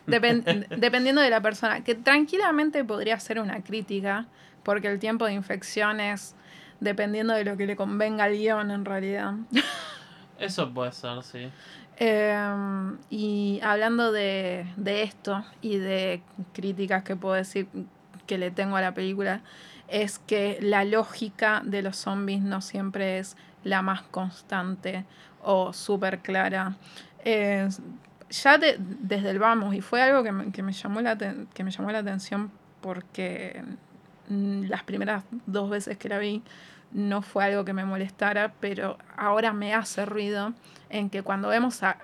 dependiendo 0.06 1.20
de 1.20 1.30
la 1.30 1.40
persona, 1.40 1.82
que 1.84 1.94
tranquilamente 1.94 2.84
podría 2.84 3.18
ser 3.20 3.40
una 3.40 3.62
crítica, 3.62 4.26
porque 4.62 4.88
el 4.88 4.98
tiempo 4.98 5.24
de 5.26 5.32
infección 5.32 6.00
es 6.00 6.34
dependiendo 6.80 7.34
de 7.34 7.44
lo 7.44 7.56
que 7.56 7.66
le 7.66 7.74
convenga 7.76 8.24
al 8.24 8.34
guion 8.36 8.70
en 8.70 8.84
realidad. 8.84 9.34
Eso 10.38 10.72
puede 10.72 10.92
ser, 10.92 11.22
sí. 11.24 11.50
Eh, 12.00 12.92
y 13.10 13.60
hablando 13.62 14.12
de, 14.12 14.66
de 14.76 15.02
esto 15.02 15.44
y 15.62 15.78
de 15.78 16.22
críticas 16.52 17.02
que 17.02 17.16
puedo 17.16 17.34
decir 17.34 17.66
que 18.26 18.38
le 18.38 18.50
tengo 18.50 18.76
a 18.76 18.80
la 18.80 18.94
película, 18.94 19.40
es 19.88 20.18
que 20.18 20.58
la 20.60 20.84
lógica 20.84 21.62
de 21.64 21.82
los 21.82 21.96
zombies 21.96 22.42
no 22.42 22.60
siempre 22.60 23.18
es 23.18 23.36
la 23.64 23.82
más 23.82 24.02
constante 24.02 25.04
o 25.42 25.72
súper 25.72 26.20
clara. 26.20 26.76
Ya 28.30 28.58
de- 28.58 28.76
desde 28.78 29.30
el 29.30 29.38
vamos, 29.38 29.74
y 29.74 29.80
fue 29.80 30.02
algo 30.02 30.22
que 30.22 30.32
me, 30.32 30.52
que 30.52 30.62
me 30.62 30.72
llamó, 30.72 31.00
la, 31.00 31.16
que 31.54 31.64
me 31.64 31.70
llamó 31.70 31.90
la 31.90 31.98
atención 32.00 32.50
porque 32.82 33.62
mm, 34.28 34.64
las 34.64 34.82
primeras 34.84 35.24
dos 35.46 35.70
veces 35.70 35.96
que 35.96 36.08
la 36.10 36.18
vi 36.18 36.42
no 36.92 37.22
fue 37.22 37.44
algo 37.44 37.64
que 37.64 37.72
me 37.72 37.84
molestara, 37.84 38.52
pero 38.60 38.96
ahora 39.16 39.52
me 39.52 39.74
hace 39.74 40.06
ruido 40.06 40.52
en 40.90 41.10
que 41.10 41.22
cuando 41.22 41.48
vemos 41.48 41.82
a 41.82 41.98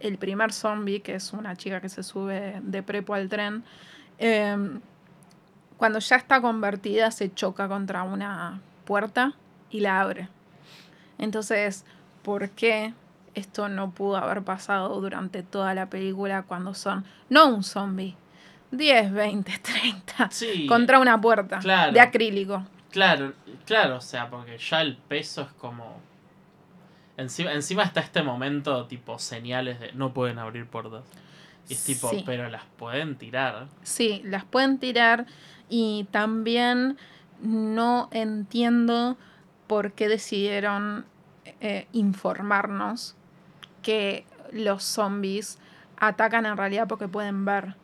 el 0.00 0.16
primer 0.18 0.52
zombie, 0.52 1.00
que 1.00 1.14
es 1.16 1.32
una 1.32 1.56
chica 1.56 1.80
que 1.80 1.88
se 1.88 2.02
sube 2.02 2.60
de 2.62 2.82
prepo 2.82 3.14
al 3.14 3.28
tren, 3.28 3.64
em, 4.18 4.80
cuando 5.76 5.98
ya 5.98 6.16
está 6.16 6.40
convertida 6.40 7.10
se 7.10 7.32
choca 7.34 7.68
contra 7.68 8.02
una 8.04 8.60
puerta 8.84 9.32
y 9.70 9.80
la 9.80 10.00
abre. 10.00 10.28
Entonces, 11.18 11.84
¿por 12.22 12.50
qué 12.50 12.94
esto 13.34 13.68
no 13.68 13.90
pudo 13.90 14.16
haber 14.16 14.42
pasado 14.42 15.00
durante 15.00 15.42
toda 15.42 15.74
la 15.74 15.86
película 15.86 16.42
cuando 16.42 16.74
son, 16.74 17.04
no 17.28 17.48
un 17.48 17.62
zombie, 17.64 18.16
10, 18.70 19.12
20, 19.12 19.52
30, 19.58 20.28
Sí. 20.30 20.66
contra 20.66 20.98
una 20.98 21.20
puerta 21.20 21.58
Claro. 21.58 21.92
de 21.92 22.00
acrílico? 22.00 22.62
Claro, 22.90 23.32
claro, 23.66 23.96
o 23.96 24.00
sea, 24.00 24.30
porque 24.30 24.58
ya 24.58 24.80
el 24.80 24.96
peso 24.96 25.42
es 25.42 25.52
como. 25.52 26.00
Encima, 27.16 27.52
encima 27.52 27.82
está 27.82 28.00
este 28.00 28.22
momento 28.22 28.86
tipo 28.86 29.18
señales 29.18 29.80
de 29.80 29.92
no 29.92 30.14
pueden 30.14 30.38
abrir 30.38 30.66
puertas. 30.66 31.04
Y 31.68 31.74
es 31.74 31.84
tipo, 31.84 32.08
Sí. 32.10 32.22
pero 32.24 32.48
las 32.48 32.62
pueden 32.78 33.16
tirar. 33.16 33.66
Sí, 33.82 34.22
las 34.24 34.44
pueden 34.44 34.78
tirar 34.78 35.26
y 35.68 36.06
también 36.10 36.96
no 37.42 38.08
entiendo 38.12 39.18
por 39.66 39.92
qué 39.92 40.08
decidieron 40.08 41.04
eh, 41.60 41.86
informarnos 41.92 43.16
que 43.82 44.24
los 44.52 44.82
zombies 44.82 45.58
atacan 45.98 46.46
en 46.46 46.56
realidad 46.56 46.86
porque 46.88 47.08
pueden 47.08 47.44
ver. 47.44 47.74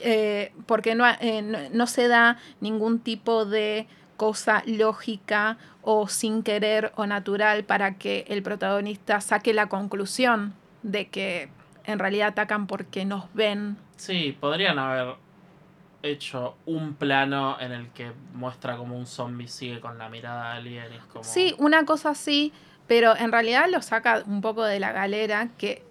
Eh, 0.00 0.52
porque 0.66 0.90
eh, 1.20 1.42
no, 1.42 1.58
no, 1.72 1.86
se 1.86 2.08
da 2.08 2.38
ningún 2.60 3.00
tipo 3.00 3.44
de 3.44 3.86
cosa 4.16 4.62
lógica 4.66 5.58
o 5.82 6.08
sin 6.08 6.42
querer 6.42 6.92
o 6.96 7.06
natural 7.06 7.64
para 7.64 7.94
que 7.94 8.24
el 8.28 8.42
protagonista 8.42 9.20
saque 9.20 9.54
la 9.54 9.68
conclusión 9.68 10.54
de 10.82 11.08
que 11.08 11.48
en 11.84 11.98
realidad 11.98 12.28
atacan 12.28 12.66
porque 12.66 13.04
nos 13.04 13.32
ven. 13.34 13.76
Sí, 13.96 14.36
podrían 14.38 14.78
haber 14.78 15.14
hecho 16.02 16.56
un 16.66 16.94
plano 16.94 17.56
en 17.60 17.72
el 17.72 17.88
que 17.90 18.12
muestra 18.34 18.76
como 18.76 18.96
un 18.96 19.06
zombie 19.06 19.48
sigue 19.48 19.80
con 19.80 19.98
la 19.98 20.08
mirada 20.08 20.54
alien. 20.54 20.86
como... 21.12 21.24
Sí, 21.24 21.54
una 21.58 21.84
cosa 21.84 22.10
así, 22.10 22.52
pero 22.86 23.16
en 23.16 23.32
realidad 23.32 23.66
lo 23.70 23.82
saca 23.82 24.22
un 24.26 24.40
poco 24.40 24.64
de 24.64 24.80
la 24.80 24.92
galera 24.92 25.48
que... 25.58 25.84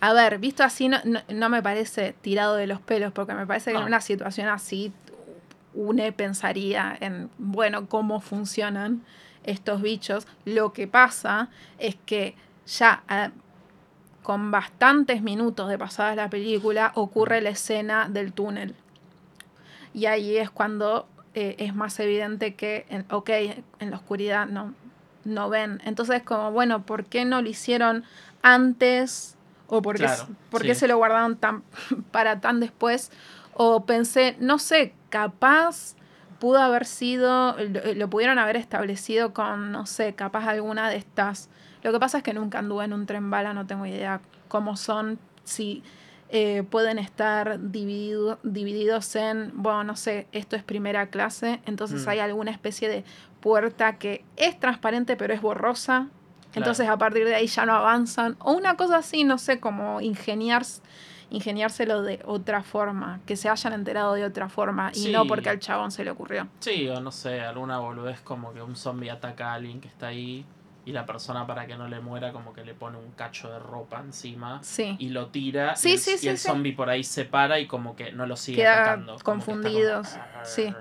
A 0.00 0.12
ver, 0.14 0.38
visto 0.38 0.64
así 0.64 0.88
no, 0.88 0.98
no, 1.28 1.48
me 1.48 1.62
parece 1.62 2.14
tirado 2.20 2.56
de 2.56 2.66
los 2.66 2.80
pelos, 2.80 3.12
porque 3.12 3.34
me 3.34 3.46
parece 3.46 3.72
que 3.72 3.78
en 3.78 3.84
una 3.84 4.00
situación 4.00 4.48
así 4.48 4.92
une 5.74 6.12
pensaría 6.12 6.96
en, 7.00 7.30
bueno, 7.38 7.86
cómo 7.86 8.20
funcionan 8.20 9.04
estos 9.44 9.82
bichos. 9.82 10.26
Lo 10.44 10.72
que 10.72 10.86
pasa 10.86 11.48
es 11.78 11.96
que 12.06 12.34
ya 12.66 13.02
con 14.22 14.50
bastantes 14.50 15.22
minutos 15.22 15.68
de 15.68 15.78
pasada 15.78 16.14
la 16.14 16.30
película 16.30 16.92
ocurre 16.94 17.40
la 17.40 17.50
escena 17.50 18.08
del 18.08 18.32
túnel. 18.32 18.74
Y 19.92 20.06
ahí 20.06 20.36
es 20.36 20.50
cuando 20.50 21.06
eh, 21.34 21.56
es 21.58 21.74
más 21.74 21.98
evidente 22.00 22.54
que, 22.54 22.86
en, 22.88 23.04
ok, 23.10 23.30
en 23.80 23.90
la 23.90 23.96
oscuridad 23.96 24.46
no, 24.46 24.74
no 25.24 25.48
ven. 25.48 25.80
Entonces, 25.84 26.22
como, 26.22 26.52
bueno, 26.52 26.82
¿por 26.84 27.04
qué 27.04 27.24
no 27.24 27.42
lo 27.42 27.48
hicieron 27.48 28.04
antes? 28.42 29.36
¿O 29.70 29.82
por 29.82 29.96
qué, 29.96 30.74
se 30.74 30.88
lo 30.88 30.96
guardaron 30.96 31.36
tan, 31.36 31.62
para 32.10 32.40
tan 32.40 32.60
después? 32.60 33.10
O 33.54 33.86
pensé, 33.86 34.36
no 34.40 34.58
sé, 34.58 34.94
capaz 35.08 35.94
pudo 36.38 36.58
haber 36.58 36.86
sido, 36.86 37.56
lo, 37.58 37.94
lo, 37.94 38.10
pudieron 38.10 38.38
haber 38.38 38.56
establecido 38.56 39.32
con, 39.32 39.72
no 39.72 39.86
sé, 39.86 40.14
capaz 40.14 40.46
alguna 40.48 40.88
de 40.88 40.96
estas. 40.96 41.48
Lo 41.82 41.92
que 41.92 42.00
pasa 42.00 42.18
es 42.18 42.24
que 42.24 42.34
nunca 42.34 42.58
anduve 42.58 42.84
en 42.84 42.92
un 42.92 43.06
tren 43.06 43.30
bala, 43.30 43.54
no 43.54 43.66
tengo 43.66 43.86
idea 43.86 44.20
cómo 44.48 44.76
son, 44.76 45.18
si 45.44 45.82
eh, 46.32 46.62
pueden 46.62 47.00
estar 47.00 47.58
dividido, 47.72 48.38
divididos 48.44 49.16
en, 49.16 49.50
bueno, 49.54 49.82
no 49.82 49.96
sé, 49.96 50.28
esto 50.30 50.54
es 50.54 50.62
primera 50.62 51.08
clase, 51.08 51.60
entonces 51.66 52.06
mm. 52.06 52.08
hay 52.08 52.18
alguna 52.20 52.52
especie 52.52 52.88
de 52.88 53.04
puerta 53.40 53.98
que 53.98 54.24
es 54.36 54.58
transparente 54.60 55.16
pero 55.16 55.34
es 55.34 55.40
borrosa, 55.40 56.06
entonces 56.54 56.88
a 56.88 56.96
partir 56.96 57.24
de 57.24 57.34
ahí 57.34 57.46
ya 57.46 57.66
no 57.66 57.74
avanzan, 57.74 58.36
o 58.40 58.52
una 58.52 58.76
cosa 58.76 58.98
así, 58.98 59.24
no 59.24 59.38
sé, 59.38 59.60
como 59.60 60.00
ingeniarse 60.00 60.82
ingeniárselo 61.30 62.02
de 62.02 62.20
otra 62.24 62.62
forma, 62.62 63.20
que 63.24 63.36
se 63.36 63.48
hayan 63.48 63.72
enterado 63.72 64.14
de 64.14 64.24
otra 64.24 64.48
forma 64.48 64.90
y 64.94 65.12
no 65.12 65.26
porque 65.26 65.48
al 65.48 65.60
chabón 65.60 65.92
se 65.92 66.04
le 66.04 66.10
ocurrió. 66.10 66.48
Sí, 66.58 66.88
o 66.88 67.00
no 67.00 67.12
sé, 67.12 67.40
alguna 67.40 67.78
boludez 67.78 68.20
como 68.20 68.52
que 68.52 68.60
un 68.60 68.76
zombie 68.76 69.10
ataca 69.10 69.52
a 69.52 69.54
alguien 69.54 69.80
que 69.80 69.88
está 69.88 70.08
ahí 70.08 70.44
y 70.84 70.92
la 70.92 71.06
persona 71.06 71.46
para 71.46 71.66
que 71.66 71.76
no 71.76 71.88
le 71.88 72.00
muera 72.00 72.32
como 72.32 72.52
que 72.52 72.64
le 72.64 72.74
pone 72.74 72.98
un 72.98 73.12
cacho 73.12 73.50
de 73.50 73.58
ropa 73.58 74.00
encima 74.00 74.60
y 74.98 75.10
lo 75.10 75.28
tira 75.28 75.74
y 75.84 76.26
el, 76.26 76.38
zombie 76.38 76.72
por 76.72 76.88
ahí 76.88 77.04
se 77.04 77.24
para 77.24 77.60
y 77.60 77.66
como 77.66 77.94
que 77.94 78.12
no 78.12 78.26
lo 78.26 78.36
sigue 78.36 78.66
atacando. 78.66 79.16
Confundidos. 79.22 80.16
sí. 80.42 80.74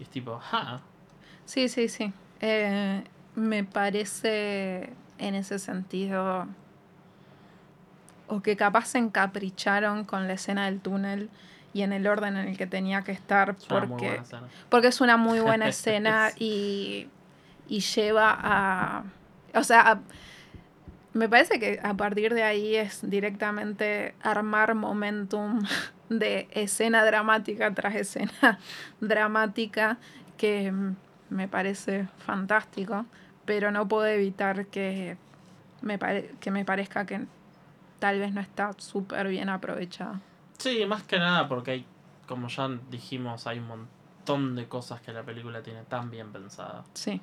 Y 0.00 0.02
es 0.02 0.08
tipo, 0.08 0.38
ja. 0.38 0.80
Sí, 1.44 1.68
sí, 1.68 1.88
sí. 1.88 2.12
Eh, 2.40 3.04
me 3.36 3.62
parece 3.62 4.90
en 5.22 5.34
ese 5.34 5.58
sentido 5.58 6.46
o 8.28 8.40
que 8.40 8.56
capaz 8.56 8.86
se 8.86 8.98
encapricharon 8.98 10.04
con 10.04 10.26
la 10.26 10.34
escena 10.34 10.66
del 10.66 10.80
túnel 10.80 11.30
y 11.74 11.82
en 11.82 11.92
el 11.92 12.06
orden 12.06 12.36
en 12.36 12.48
el 12.48 12.56
que 12.56 12.66
tenía 12.66 13.02
que 13.02 13.12
estar 13.12 13.56
porque, 13.68 14.20
porque 14.68 14.88
es 14.88 15.00
una 15.00 15.16
muy 15.16 15.40
buena 15.40 15.68
escena 15.68 16.30
y, 16.38 17.08
y 17.68 17.80
lleva 17.80 18.38
a 18.40 19.04
o 19.54 19.64
sea, 19.64 20.00
me 21.12 21.28
parece 21.28 21.58
que 21.58 21.80
a 21.82 21.94
partir 21.94 22.32
de 22.34 22.42
ahí 22.42 22.76
es 22.76 23.00
directamente 23.02 24.14
armar 24.22 24.74
momentum 24.74 25.62
de 26.08 26.48
escena 26.52 27.04
dramática 27.04 27.72
tras 27.74 27.94
escena 27.94 28.58
dramática 29.00 29.98
que 30.36 30.72
me 31.30 31.48
parece 31.48 32.08
fantástico, 32.18 33.06
pero 33.44 33.70
no 33.70 33.88
puedo 33.88 34.06
evitar 34.06 34.66
que 34.66 35.16
me, 35.80 35.98
que 36.40 36.50
me 36.50 36.64
parezca 36.64 37.06
que 37.06 37.26
tal 37.98 38.18
vez 38.18 38.32
no 38.32 38.40
está 38.40 38.72
súper 38.78 39.28
bien 39.28 39.48
aprovechada. 39.48 40.20
Sí, 40.58 40.84
más 40.86 41.02
que 41.02 41.18
nada 41.18 41.48
porque 41.48 41.70
hay, 41.70 41.86
como 42.26 42.48
ya 42.48 42.68
dijimos, 42.90 43.46
hay 43.46 43.58
un 43.58 43.68
montón 43.68 44.54
de 44.56 44.66
cosas 44.66 45.00
que 45.00 45.12
la 45.12 45.22
película 45.22 45.62
tiene 45.62 45.82
tan 45.84 46.10
bien 46.10 46.32
pensada. 46.32 46.84
Sí. 46.94 47.20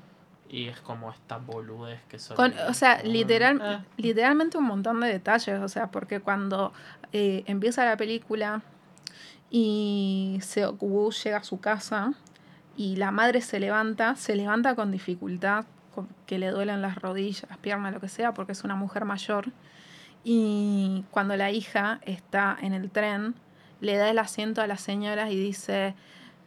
Y 0.49 0.67
es 0.67 0.81
como 0.81 1.11
esta 1.11 1.37
boludez 1.37 2.01
que 2.09 2.17
son. 2.17 2.53
o 2.67 2.73
sea, 2.73 3.03
literal, 3.03 3.61
eh. 3.63 3.85
literalmente 3.97 4.57
un 4.57 4.65
montón 4.65 4.99
de 4.99 5.07
detalles. 5.07 5.61
O 5.61 5.67
sea, 5.67 5.87
porque 5.87 6.21
cuando 6.21 6.73
eh, 7.13 7.43
empieza 7.45 7.85
la 7.85 7.97
película 7.97 8.61
y 9.49 10.39
Seokwu 10.41 11.11
llega 11.11 11.37
a 11.37 11.43
su 11.43 11.59
casa 11.59 12.13
y 12.75 12.95
la 12.95 13.11
madre 13.11 13.41
se 13.41 13.59
levanta, 13.59 14.15
se 14.15 14.35
levanta 14.35 14.75
con 14.75 14.91
dificultad, 14.91 15.65
que 16.25 16.39
le 16.39 16.49
duelen 16.49 16.81
las 16.81 16.95
rodillas, 16.95 17.45
las 17.49 17.57
piernas, 17.57 17.93
lo 17.93 17.99
que 17.99 18.09
sea, 18.09 18.33
porque 18.33 18.51
es 18.51 18.63
una 18.63 18.75
mujer 18.75 19.05
mayor. 19.05 19.51
Y 20.23 21.05
cuando 21.11 21.35
la 21.37 21.51
hija 21.51 21.99
está 22.03 22.57
en 22.61 22.73
el 22.73 22.89
tren, 22.91 23.35
le 23.81 23.95
da 23.97 24.09
el 24.09 24.19
asiento 24.19 24.61
a 24.61 24.67
la 24.67 24.77
señora 24.77 25.31
y 25.31 25.37
dice 25.37 25.95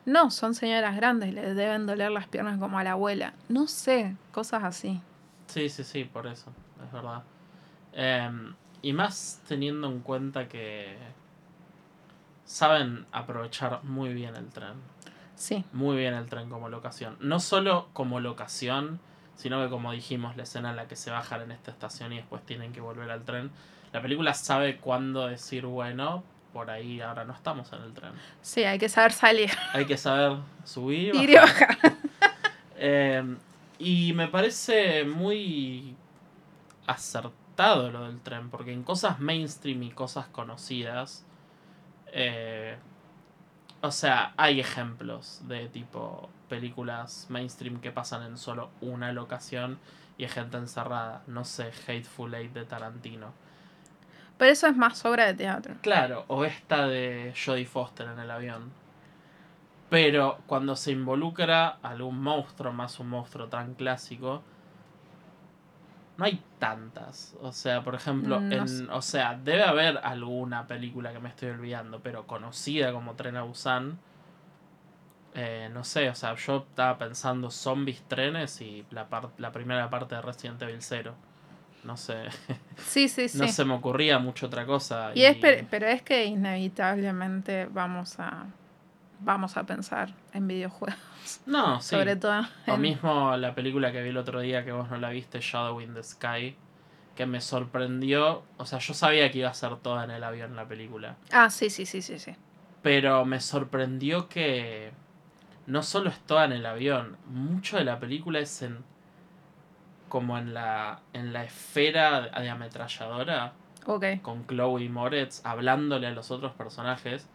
no, 0.05 0.31
son 0.31 0.55
señoras 0.55 0.97
grandes, 0.97 1.33
le 1.33 1.55
deben 1.55 1.87
doler 1.87 2.11
las 2.11 2.27
piernas 2.27 2.59
como 2.59 2.79
a 2.79 2.85
la 2.85 2.93
abuela. 2.93 3.35
No 3.49 3.69
sé, 3.69 4.17
cosas 4.33 4.65
así. 4.65 5.01
Sí, 5.47 5.69
sí, 5.69 5.85
sí, 5.85 6.05
por 6.05 6.27
eso, 6.27 6.53
es 6.85 6.93
verdad. 6.93 7.23
Em, 7.93 8.55
y 8.81 8.93
más 8.93 9.41
teniendo 9.47 9.87
en 9.87 10.01
cuenta 10.01 10.49
que 10.49 10.97
saben 12.45 13.07
aprovechar 13.12 13.85
muy 13.85 14.12
bien 14.12 14.35
el 14.35 14.49
tren. 14.49 14.75
Sí. 15.37 15.65
Muy 15.73 15.97
bien 15.97 16.15
el 16.15 16.29
tren 16.29 16.51
como 16.51 16.69
locación. 16.69 17.17
No 17.21 17.38
solo 17.38 17.88
como 17.93 18.19
locación, 18.19 18.99
sino 19.37 19.62
que 19.62 19.71
como 19.71 19.92
dijimos, 19.92 20.37
la 20.37 20.45
escena 20.45 20.71
en 20.71 20.77
la 20.77 20.88
que 20.88 20.97
se 20.97 21.11
bajan 21.11 21.42
en 21.42 21.53
esta 21.53 21.71
estación 21.71 22.12
y 22.12 22.16
después 22.16 22.45
tienen 22.45 22.73
que 22.73 22.81
volver 22.81 23.11
al 23.11 23.25
tren. 23.25 23.51
La 23.92 24.01
película 24.01 24.35
sabe 24.35 24.79
cuándo 24.79 25.27
decir, 25.27 25.66
bueno, 25.66 26.25
por 26.53 26.71
ahí 26.71 27.01
ahora 27.01 27.25
no 27.25 27.33
estamos 27.33 27.73
en 27.73 27.83
el 27.83 27.92
tren. 27.92 28.12
Sí, 28.42 28.64
hay 28.64 28.79
que 28.79 28.88
saber 28.88 29.12
salir. 29.12 29.51
Hay 29.73 29.87
que 29.87 29.97
saber 29.97 30.38
subir. 30.64 31.14
y 31.14 31.35
bajar. 31.35 31.77
Em, 32.85 33.38
y 33.79 34.12
me 34.12 34.27
parece 34.27 35.05
muy 35.05 35.95
acertado 36.87 37.92
lo 37.92 38.07
del 38.07 38.21
tren, 38.21 38.51
porque 38.51 38.73
en 38.73 38.83
cosas 38.83 39.21
mainstream 39.21 39.85
y 39.85 39.90
cosas 39.90 40.27
conocidas, 40.27 41.25
eh, 42.12 42.77
o 43.81 43.90
sea, 43.92 44.35
hay 44.37 44.59
ejemplos 44.59 45.42
de 45.47 45.68
tipo 45.68 46.29
películas 46.53 47.27
mainstream 47.31 47.81
que 47.81 47.91
pasan 47.91 48.23
en 48.25 48.37
solo 48.37 48.69
una 48.83 49.11
locación 49.12 49.79
y 50.19 50.25
hay 50.25 50.29
gente 50.29 50.59
encerrada. 50.59 51.23
No 51.27 51.47
sé, 51.47 51.71
Hateful 51.88 52.35
Eight 52.35 52.53
de 52.53 52.67
Tarantino 52.67 53.33
pero 54.43 54.55
eso 54.55 54.67
es 54.67 54.77
más 54.77 55.05
obra 55.05 55.27
de 55.27 55.35
teatro. 55.35 55.77
Claro, 55.83 56.25
o 56.27 56.45
esta 56.45 56.88
de 56.88 57.33
Jodie 57.33 57.65
Foster 57.65 58.09
en 58.09 58.19
el 58.19 58.29
avión. 58.29 58.73
Pero 59.88 60.41
cuando 60.49 60.75
se 60.75 60.91
involucra 60.91 61.79
algún 61.81 62.21
monstruo, 62.21 62.73
más 62.73 62.99
un 62.99 63.11
monstruo 63.11 63.47
tan 63.47 63.75
clásico, 63.75 64.43
no 66.17 66.25
hay 66.25 66.43
tantas. 66.59 67.37
O 67.41 67.53
sea, 67.53 67.85
por 67.85 67.95
ejemplo, 67.95 68.38
en, 68.38 68.91
o 68.91 69.01
sea, 69.01 69.38
debe 69.41 69.62
haber 69.62 69.99
alguna 69.99 70.67
película 70.67 71.12
que 71.12 71.21
me 71.21 71.29
estoy 71.29 71.51
olvidando, 71.51 72.01
pero 72.01 72.27
conocida 72.27 72.93
como 72.93 73.15
Tren 73.15 73.37
a 73.37 73.43
Busan. 73.43 74.01
Eh, 75.35 75.71
no 75.73 75.83
sé, 75.83 76.11
o 76.11 76.14
sea, 76.14 76.35
yo 76.35 76.66
estaba 76.68 76.99
pensando 76.99 77.51
zombies, 77.51 78.03
trenes 78.07 78.61
y 78.61 78.85
la, 78.90 79.07
la 79.38 79.53
primera 79.53 79.88
parte 79.88 80.14
de 80.14 80.23
Resident 80.23 80.61
Evil 80.62 80.83
0 80.83 81.14
no 81.85 81.97
sé. 81.97 82.25
Sí, 82.77 83.09
sí, 83.09 83.29
sí. 83.29 83.38
no 83.38 83.49
se 83.49 83.64
me 83.64 83.75
ocurría 83.75 84.18
mucho 84.18 84.47
otra 84.47 84.66
cosa. 84.66 85.12
Y, 85.14 85.25
Es, 85.25 85.37
pero 85.71 85.87
es 85.87 86.03
que 86.03 86.25
inevitablemente 86.25 87.66
vamos 87.66 88.18
a 88.18 88.47
vamos 89.21 89.57
a 89.57 89.64
pensar 89.64 90.12
en 90.33 90.49
videojuegos. 90.49 90.99
No, 91.47 91.81
sí. 91.81 91.90
Sobre 91.90 92.16
todo. 92.16 92.42
Lo 92.66 92.77
mismo 92.77 93.37
la 93.37 93.55
película 93.55 93.92
que 93.92 94.03
vi 94.03 94.11
el 94.11 94.16
otro 94.16 94.40
día 94.40 94.64
que 94.64 94.73
vos 94.73 94.90
no 94.90 94.99
la 94.99 95.11
viste, 95.11 95.40
Shadow 95.40 95.81
in 95.81 95.95
the 95.95 96.03
Sky, 96.03 96.57
que 97.16 97.27
me 97.27 97.40
sorprendió. 97.40 98.42
O 98.57 98.66
sea, 98.66 98.79
yo 98.79 98.95
sabía 98.95 99.31
que 99.31 99.38
iba 99.38 99.49
a 99.49 99.55
ser 99.55 99.77
toda 99.77 100.05
en 100.05 100.11
el 100.11 100.25
avión 100.25 100.57
la 100.57 100.66
película. 100.66 101.16
Ah, 101.31 101.51
sí, 101.51 101.71
sí, 101.71 101.87
sí, 101.87 102.03
sí, 102.03 102.18
sí. 102.18 102.35
Pero 102.83 103.25
me 103.25 103.40
sorprendió 103.40 104.29
que 104.29 104.92
no 105.66 105.83
solo 105.83 106.11
es 106.11 106.18
toda 106.20 106.44
en 106.46 106.53
el 106.53 106.66
avión, 106.66 107.16
mucho 107.27 107.77
de 107.77 107.85
la 107.85 107.98
película 107.98 108.38
es 108.40 108.62
en 108.62 108.85
como 110.09 110.37
en 110.37 110.53
la 110.55 111.01
en 111.12 111.33
la 111.33 111.44
esfera 111.44 112.20
de 112.22 112.51
ametralladora 112.51 113.53
Ok. 113.87 114.05
con 114.22 114.46
Chloe 114.46 114.88
Moretz 114.88 115.40
hablándole 115.44 116.07
a 116.07 116.11
los 116.11 116.31
otros 116.31 116.53
personajes 116.53 117.27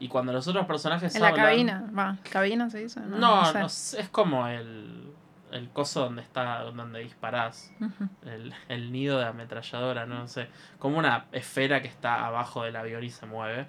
y 0.00 0.08
cuando 0.08 0.32
los 0.32 0.48
otros 0.48 0.66
personajes 0.66 1.14
En 1.14 1.22
la 1.22 1.28
hablan- 1.30 1.44
cabina, 1.46 1.90
va, 1.96 2.16
cabina 2.30 2.68
se 2.70 2.78
dice. 2.80 3.00
no, 3.00 3.52
no 3.52 3.68
sé, 3.68 4.00
es 4.00 4.08
como 4.08 4.48
el 4.48 5.12
el 5.52 5.70
coso 5.70 6.00
donde 6.00 6.22
está 6.22 6.62
donde 6.62 6.98
disparás 6.98 7.72
el, 8.26 8.52
el 8.68 8.90
nido 8.90 9.20
de 9.20 9.26
ametralladora, 9.26 10.04
no 10.04 10.26
sé, 10.26 10.48
como 10.80 10.98
una 10.98 11.26
esfera 11.30 11.80
que 11.80 11.86
está 11.86 12.26
abajo 12.26 12.64
del 12.64 12.74
avión 12.74 13.04
y 13.04 13.10
se 13.10 13.24
mueve. 13.26 13.68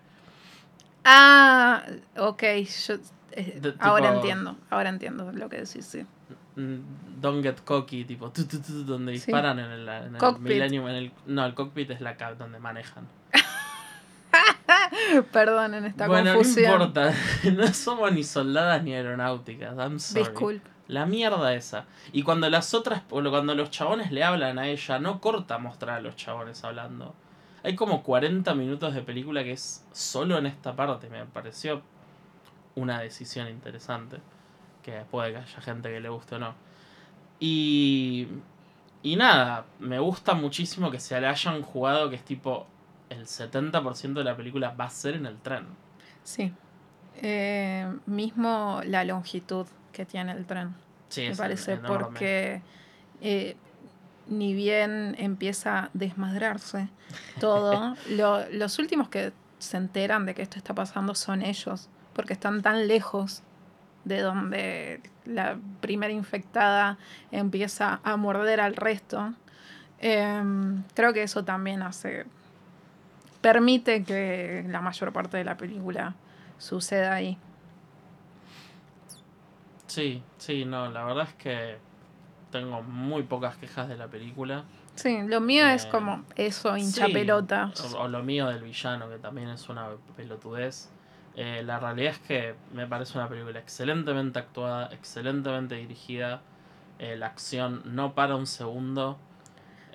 Ah, 1.04 1.84
ok. 2.18 2.44
yo- 2.88 2.96
eh, 3.36 3.74
ahora 3.80 4.14
entiendo, 4.16 4.58
ahora 4.70 4.90
entiendo 4.90 5.32
lo 5.32 5.50
que 5.50 5.58
decís, 5.58 5.86
sí. 5.86 6.06
Mm, 6.56 7.22
Don't 7.22 7.44
get 7.44 7.58
cocky, 7.64 8.06
tipo, 8.06 8.30
tu, 8.32 8.46
tu, 8.46 8.60
tu, 8.60 8.86
donde 8.86 9.12
Sí. 9.14 9.18
disparan 9.26 9.60
en 9.60 9.72
el, 9.72 9.88
en 9.88 10.16
el. 10.16 10.40
Millennium, 10.40 10.88
en 10.88 10.96
el, 10.96 11.12
no, 11.26 11.46
el 11.46 11.54
cockpit 11.54 11.92
es 11.92 12.02
la 12.02 12.16
cab 12.18 12.38
donde 12.38 12.60
manejan. 12.60 13.08
Perdonen 15.32 15.86
esta 15.86 16.08
bueno, 16.08 16.34
confusión. 16.34 16.80
no 16.80 16.86
importa, 16.86 17.14
no 17.54 17.68
somos 17.74 18.12
ni 18.12 18.24
soldadas 18.24 18.84
ni 18.84 18.94
aeronáuticas, 18.94 19.76
I'm 19.78 20.00
sorry. 20.00 20.24
Disculpe. 20.24 20.70
La 20.88 21.06
mierda 21.08 21.54
esa. 21.56 21.86
Y 22.14 22.22
cuando 22.22 22.48
las 22.50 22.74
otras, 22.76 23.02
cuando 23.10 23.56
los 23.56 23.72
chabones 23.72 24.12
le 24.12 24.24
hablan 24.24 24.60
a 24.60 24.68
ella, 24.68 25.00
no 25.00 25.20
corta 25.20 25.58
mostrar 25.58 25.98
a 25.98 26.02
los 26.02 26.16
chabones 26.16 26.64
hablando. 26.64 27.16
Hay 27.64 27.76
como 27.76 28.04
40 28.04 28.54
minutos 28.54 28.94
de 28.94 29.02
película 29.02 29.44
que 29.44 29.54
es 29.54 29.84
solo 29.92 30.38
en 30.38 30.46
esta 30.46 30.76
parte. 30.76 31.10
Me 31.10 31.26
pareció 31.26 31.82
una 32.76 33.00
decisión 33.00 33.48
interesante. 33.48 34.18
Que 34.84 35.04
puede 35.10 35.32
que 35.32 35.38
haya 35.40 35.62
gente 35.62 35.90
que 35.90 36.00
le 36.00 36.10
guste 36.10 36.36
o 36.36 36.40
no. 36.40 36.54
Y. 37.40 38.28
Y 39.04 39.16
nada, 39.18 39.66
me 39.80 40.00
gusta 40.00 40.34
muchísimo 40.34 40.90
que 40.90 41.00
se 41.00 41.20
le 41.22 41.28
hayan 41.28 41.62
jugado 41.62 42.10
que 42.10 42.16
es 42.16 42.24
tipo. 42.26 42.68
El 43.08 43.28
70% 43.28 44.14
de 44.14 44.24
la 44.24 44.36
película 44.36 44.72
va 44.72 44.86
a 44.86 44.90
ser 44.90 45.14
en 45.16 45.28
el 45.28 45.38
tren. 45.38 45.66
Sí. 46.24 46.52
Eh, 47.22 47.88
mismo 48.08 48.82
la 48.84 49.04
longitud 49.04 49.68
que 49.92 50.06
tiene 50.06 50.32
el 50.32 50.46
tren. 50.48 50.74
Sí, 51.10 51.22
me 51.22 51.28
es 51.30 51.38
parece, 51.38 51.74
enorme. 51.74 52.06
porque 52.06 52.62
eh, 53.22 53.56
ni 54.28 54.56
bien 54.56 55.16
empieza 55.20 55.80
a 55.84 55.90
desmadrarse 55.94 56.90
todo, 57.40 57.96
lo- 58.10 58.50
los 58.50 58.80
últimos 58.80 59.08
que 59.10 59.32
se 59.60 59.78
enteran 59.78 60.26
de 60.26 60.34
que 60.34 60.42
esto 60.42 60.58
está 60.58 60.74
pasando 60.74 61.14
son 61.14 61.44
ellos, 61.44 61.90
porque 62.16 62.34
están 62.34 62.62
tan 62.62 62.88
lejos 62.88 63.44
de 64.06 64.22
donde 64.22 65.02
la 65.26 65.58
primera 65.82 66.14
infectada 66.14 66.98
empieza 67.32 68.00
a 68.04 68.16
morder 68.16 68.62
al 68.62 68.76
resto. 68.76 69.34
Em, 70.00 70.84
creo 70.94 71.14
que 71.14 71.24
eso 71.24 71.44
también 71.44 71.82
hace, 71.82 72.26
permite 73.42 74.04
que 74.04 74.66
la 74.68 74.82
mayor 74.82 75.12
parte 75.12 75.38
de 75.38 75.44
la 75.44 75.58
película 75.58 76.16
suceda 76.58 77.14
ahí. 77.14 77.38
Sí, 79.88 80.24
sí, 80.38 80.66
no, 80.66 80.90
la 80.90 81.04
verdad 81.04 81.28
es 81.30 81.34
que 81.36 81.78
tengo 82.52 82.82
muy 82.82 83.24
pocas 83.24 83.58
quejas 83.58 83.88
de 83.88 83.98
la 83.98 84.08
película. 84.08 84.64
Sí, 84.96 85.22
lo 85.24 85.42
mío 85.42 85.68
es 85.68 85.86
Eh, 85.86 85.90
como 85.92 86.24
eso, 86.36 86.78
hincha 86.78 87.08
Sí. 87.08 87.14
O, 87.94 87.98
o 88.00 88.08
lo 88.08 88.24
mío 88.24 88.48
del 88.48 88.64
villano, 88.64 89.10
que 89.10 89.18
también 89.18 89.50
es 89.50 89.68
una 89.68 89.90
pelotudez. 90.16 90.90
Eh, 91.38 91.64
la 91.66 91.80
realidad 91.80 92.14
es 92.14 92.20
que 92.20 92.56
me 92.74 92.88
parece 92.88 93.18
una 93.18 93.28
película 93.28 93.60
excelentemente 93.60 94.40
actuada, 94.40 94.90
excelentemente 94.94 95.76
dirigida. 95.76 96.42
Eh, 96.98 97.18
la 97.18 97.28
acción 97.28 97.82
no 97.86 98.14
para 98.14 98.36
un 98.36 98.48
segundo. 98.48 99.18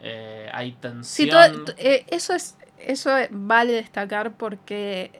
Eh, 0.02 0.50
hay 0.52 0.72
Sí, 0.72 0.80
tensión. 0.80 1.64
todo- 1.64 1.74
eso 1.78 2.34
es 2.34 2.56
eso 2.78 3.10
vale 3.30 3.74
destacar 3.74 4.32
porque 4.32 5.10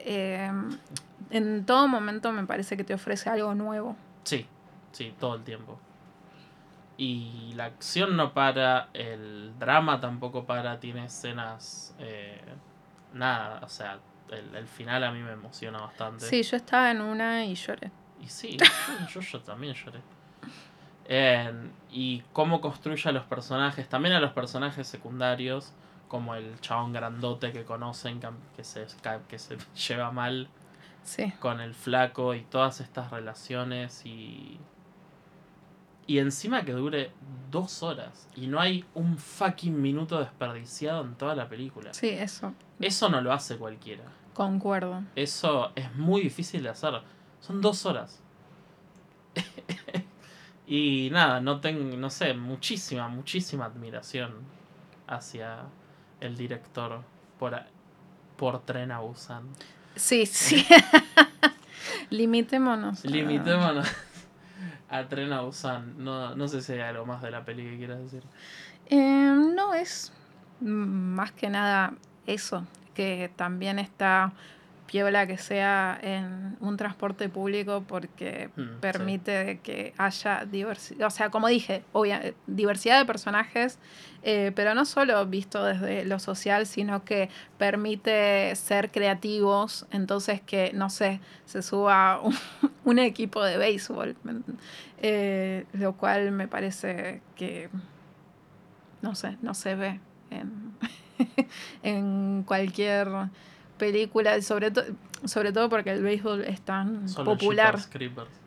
en 1.31 1.65
todo 1.67 1.89
momento 1.89 2.33
me 2.33 2.47
parece 2.47 2.77
que 2.77 2.85
te 2.85 2.95
ofrece 2.95 3.29
algo 3.29 3.55
nuevo. 3.55 3.97
Sí, 4.25 4.47
sí, 4.93 5.15
todo 5.19 5.35
el 5.37 5.43
tiempo. 5.45 5.79
Y 6.97 7.53
la 7.55 7.65
acción 7.67 8.17
no 8.17 8.35
para, 8.35 8.89
el 8.93 9.53
drama 9.59 10.01
tampoco 10.01 10.45
para, 10.45 10.79
tiene 10.81 11.07
escenas... 11.07 11.95
nada, 13.15 13.61
o 13.63 13.69
sea, 13.69 13.99
el, 14.31 14.55
el 14.55 14.67
final 14.67 15.05
a 15.05 15.13
mí 15.13 15.21
me 15.21 15.33
emociona 15.33 15.81
bastante. 15.81 16.25
Sí, 16.27 16.43
yo 16.43 16.57
estaba 16.57 16.91
en 16.91 17.01
una 17.01 17.45
y 17.45 17.55
lloré. 17.55 17.91
Y 18.21 18.27
sí, 18.29 18.57
yo, 18.59 18.67
yo, 19.15 19.21
yo 19.21 19.41
también 19.41 19.75
lloré. 19.75 20.01
Eh, 21.07 21.53
y 21.91 22.23
cómo 22.33 22.61
construye 22.61 23.09
a 23.09 23.13
los 23.13 23.25
personajes, 23.25 23.89
también 23.89 24.15
a 24.15 24.21
los 24.21 24.33
personajes 24.33 24.87
secundarios, 24.87 25.73
como 26.09 26.35
el 26.35 26.61
chabón 26.61 26.93
grandote 26.93 27.53
que 27.53 27.65
conocen, 27.65 28.21
que, 28.57 28.65
se, 28.65 28.87
que 29.29 29.39
se 29.39 29.57
lleva 29.89 30.11
mal 30.13 30.49
Sí, 31.03 31.33
con 31.41 31.61
el 31.61 31.75
flaco 31.75 32.35
y 32.35 32.43
todas 32.43 32.81
estas 32.81 33.11
relaciones 33.11 34.05
y... 34.05 34.59
Y 36.07 36.19
encima 36.19 36.63
que 36.65 36.73
dure 36.73 37.13
dos 37.51 37.85
horas 37.85 38.29
y 38.35 38.49
no 38.49 38.59
hay 38.61 38.85
un 38.95 39.17
fucking 39.17 39.81
minuto 39.81 40.19
desperdiciado 40.19 41.05
en 41.05 41.15
toda 41.15 41.37
la 41.37 41.49
película. 41.49 41.95
sí, 41.95 42.09
eso, 42.09 42.53
Eso 42.81 43.09
no 43.09 43.21
lo 43.21 43.33
hace 43.33 43.57
cualquiera. 43.57 44.03
Concuerdo. 44.35 45.03
Eso 45.17 45.73
es 45.75 45.95
muy 45.95 46.23
difícil 46.23 46.63
de 46.63 46.71
hacer. 46.71 47.03
Son 47.41 47.61
dos 47.61 47.87
horas. 47.87 48.21
y 50.67 51.09
nada, 51.13 51.41
no 51.41 51.61
tengo, 51.61 51.97
no 51.97 52.11
sé, 52.11 52.35
muchísima, 52.35 53.09
muchísima 53.09 53.67
admiración 53.67 54.33
hacia 55.07 55.65
el 56.21 56.37
director 56.37 57.03
por, 57.39 57.61
por 58.37 58.65
Tren 58.65 58.93
a 58.93 59.01
Busan. 59.01 59.49
Sí, 59.97 60.27
sí. 60.27 60.67
Limitémonos. 62.11 63.05
Limitémonos 63.05 63.89
a 64.89 65.09
Tren 65.09 65.33
a 65.33 65.41
Busan. 65.43 66.03
No, 66.03 66.35
no 66.35 66.49
sé 66.49 66.63
si 66.63 66.73
hay 66.73 66.81
algo 66.81 67.07
más 67.07 67.23
de 67.23 67.31
la 67.31 67.45
peli 67.45 67.65
que 67.65 67.77
quieras 67.79 67.99
decir. 68.01 68.23
Eh, 68.87 69.35
no 69.55 69.73
es 69.75 70.13
más 70.61 71.33
que 71.33 71.49
nada 71.49 71.95
eso, 72.27 72.67
que 72.95 73.31
también 73.37 73.79
está 73.79 74.33
piola 74.87 75.25
que 75.29 75.39
sea 75.39 75.97
en 76.03 76.57
un 76.59 76.77
transporte 76.77 77.29
público 77.29 77.85
porque 77.87 78.51
Mm, 78.57 78.81
permite 78.81 79.61
que 79.63 79.95
haya 79.99 80.45
diversidad, 80.47 81.07
o 81.07 81.11
sea, 81.11 81.31
como 81.31 81.47
dije, 81.47 81.85
obvia- 81.93 82.35
diversidad 82.49 82.99
de 82.99 83.05
personajes, 83.05 83.79
eh, 84.25 84.51
pero 84.57 84.75
no 84.75 84.85
solo 84.85 85.25
visto 85.27 85.63
desde 85.65 86.05
lo 86.05 86.19
social, 86.19 86.67
sino 86.67 87.05
que 87.05 87.29
permite 87.57 88.53
ser 88.57 88.91
creativos, 88.91 89.87
entonces 89.93 90.41
que, 90.41 90.73
no 90.75 90.91
sé, 90.91 91.21
se 91.45 91.63
suba 91.63 92.21
un, 92.21 92.35
un 92.85 92.99
equipo 92.99 93.45
de 93.45 93.59
béisbol, 93.59 94.17
¿me 94.25 94.33
ent- 94.33 94.45
eh, 95.03 95.67
lo 95.73 95.93
cual 95.93 96.33
me 96.33 96.49
parece 96.49 97.23
que 97.37 97.69
no 99.03 99.15
sé, 99.15 99.37
no 99.41 99.55
se 99.55 99.75
ve 99.77 100.01
en, 100.31 100.73
en 101.83 102.43
cualquier 102.47 103.09
película, 103.79 104.41
sobre, 104.43 104.71
to- 104.71 104.85
sobre 105.25 105.53
todo 105.53 105.69
porque 105.69 105.91
el 105.93 106.03
béisbol 106.03 106.43
es 106.45 106.61
tan 106.61 107.07
popular. 107.25 107.77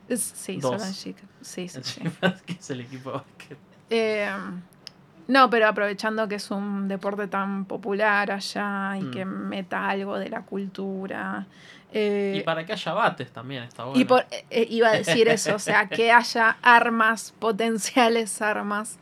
Es- 0.09 0.21
sí, 0.21 0.57
Dos. 0.57 0.99
Chica. 1.01 1.23
Sí, 1.41 1.67
sí, 1.69 1.79
sí. 1.83 2.01
Que 2.45 2.53
es 2.53 2.69
el 2.69 2.81
equipo 2.81 3.11
de 3.11 3.17
básquet. 3.17 3.57
Eh, 3.89 4.29
no, 5.27 5.49
pero 5.49 5.67
aprovechando 5.67 6.27
que 6.27 6.35
es 6.35 6.51
un 6.51 6.87
deporte 6.87 7.27
tan 7.27 7.65
popular 7.65 8.29
allá 8.31 8.97
y 8.97 9.03
Mm. 9.03 9.11
que 9.11 9.25
meta 9.25 9.89
algo 9.89 10.17
de 10.19 10.29
la 10.29 10.41
cultura. 10.41 11.47
eh, 11.95 12.37
Y 12.39 12.43
para 12.43 12.65
que 12.65 12.73
haya 12.73 12.91
bates 12.93 13.31
también 13.31 13.63
está 13.63 13.83
bueno. 13.85 13.99
y 13.99 14.05
por- 14.05 14.25
eh, 14.31 14.45
eh, 14.49 14.67
iba 14.69 14.89
a 14.89 14.93
decir 14.93 15.27
eso, 15.27 15.55
o 15.55 15.59
sea, 15.59 15.87
que 15.89 16.11
haya 16.11 16.57
armas, 16.63 17.33
potenciales 17.39 18.41
armas. 18.41 18.97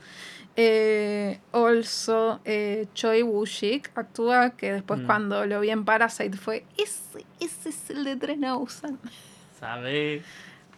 Eh, 0.57 1.39
also, 1.53 2.41
eh, 2.43 2.87
Choi 2.93 3.23
Woo-shik 3.23 3.91
actúa, 3.95 4.51
que 4.51 4.73
después 4.73 4.99
Mm. 5.01 5.05
cuando 5.05 5.45
lo 5.45 5.59
vi 5.61 5.69
en 5.69 5.85
Parasite 5.85 6.37
fue, 6.37 6.65
ese, 6.77 7.25
ese 7.39 7.69
es 7.69 7.89
el 7.89 8.03
de 8.03 8.15
Tren 8.17 8.43
a 8.45 8.55
Busan". 8.55 8.99
¿Sabe? 9.59 10.21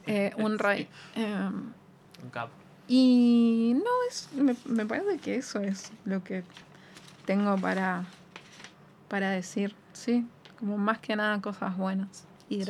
Eh, 0.06 0.32
un 0.38 0.60
rey. 0.60 0.88
Eh, 1.16 1.50
Un 2.24 2.30
capo. 2.32 2.52
y 2.88 3.74
no, 3.76 3.90
es, 4.10 4.30
me, 4.34 4.56
me 4.66 4.86
parece 4.86 5.18
que 5.20 5.36
eso 5.38 5.60
es 5.62 5.92
lo 6.06 6.24
que 6.24 6.44
tengo 7.26 7.58
para, 7.58 8.04
para 9.08 9.32
decir, 9.32 9.74
sí, 9.94 10.26
como 10.60 10.78
más 10.78 11.00
que 11.00 11.16
nada 11.16 11.42
cosas 11.42 11.76
buenas 11.78 12.26
Sí, 12.50 12.64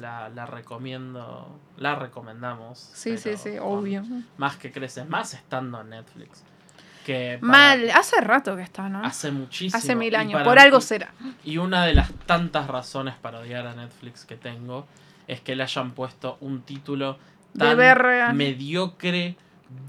la, 0.00 0.28
la 0.30 0.46
recomiendo. 0.46 1.58
La 1.76 1.94
recomendamos. 1.94 2.78
Sí, 2.94 3.18
sí, 3.18 3.36
sí, 3.36 3.56
obvio. 3.60 4.02
Más 4.38 4.56
que 4.56 4.72
creces, 4.72 5.06
más 5.08 5.34
estando 5.34 5.80
en 5.80 5.90
Netflix. 5.90 6.42
Que 7.04 7.38
Mal, 7.40 7.88
hace 7.90 8.20
rato 8.20 8.56
que 8.56 8.62
está, 8.62 8.88
¿no? 8.88 9.04
Hace 9.04 9.30
muchísimo. 9.30 9.78
Hace 9.78 9.94
mil 9.94 10.14
años, 10.16 10.42
por 10.42 10.58
algo 10.58 10.80
será. 10.80 11.12
Y 11.44 11.58
una 11.58 11.84
de 11.84 11.94
las 11.94 12.12
tantas 12.26 12.66
razones 12.66 13.14
para 13.14 13.38
odiar 13.40 13.66
a 13.66 13.74
Netflix 13.74 14.24
que 14.24 14.36
tengo 14.36 14.86
es 15.28 15.40
que 15.40 15.54
le 15.54 15.62
hayan 15.62 15.92
puesto 15.92 16.36
un 16.40 16.62
título 16.62 17.18
De 17.52 17.74
verga. 17.74 18.32
mediocre, 18.32 19.36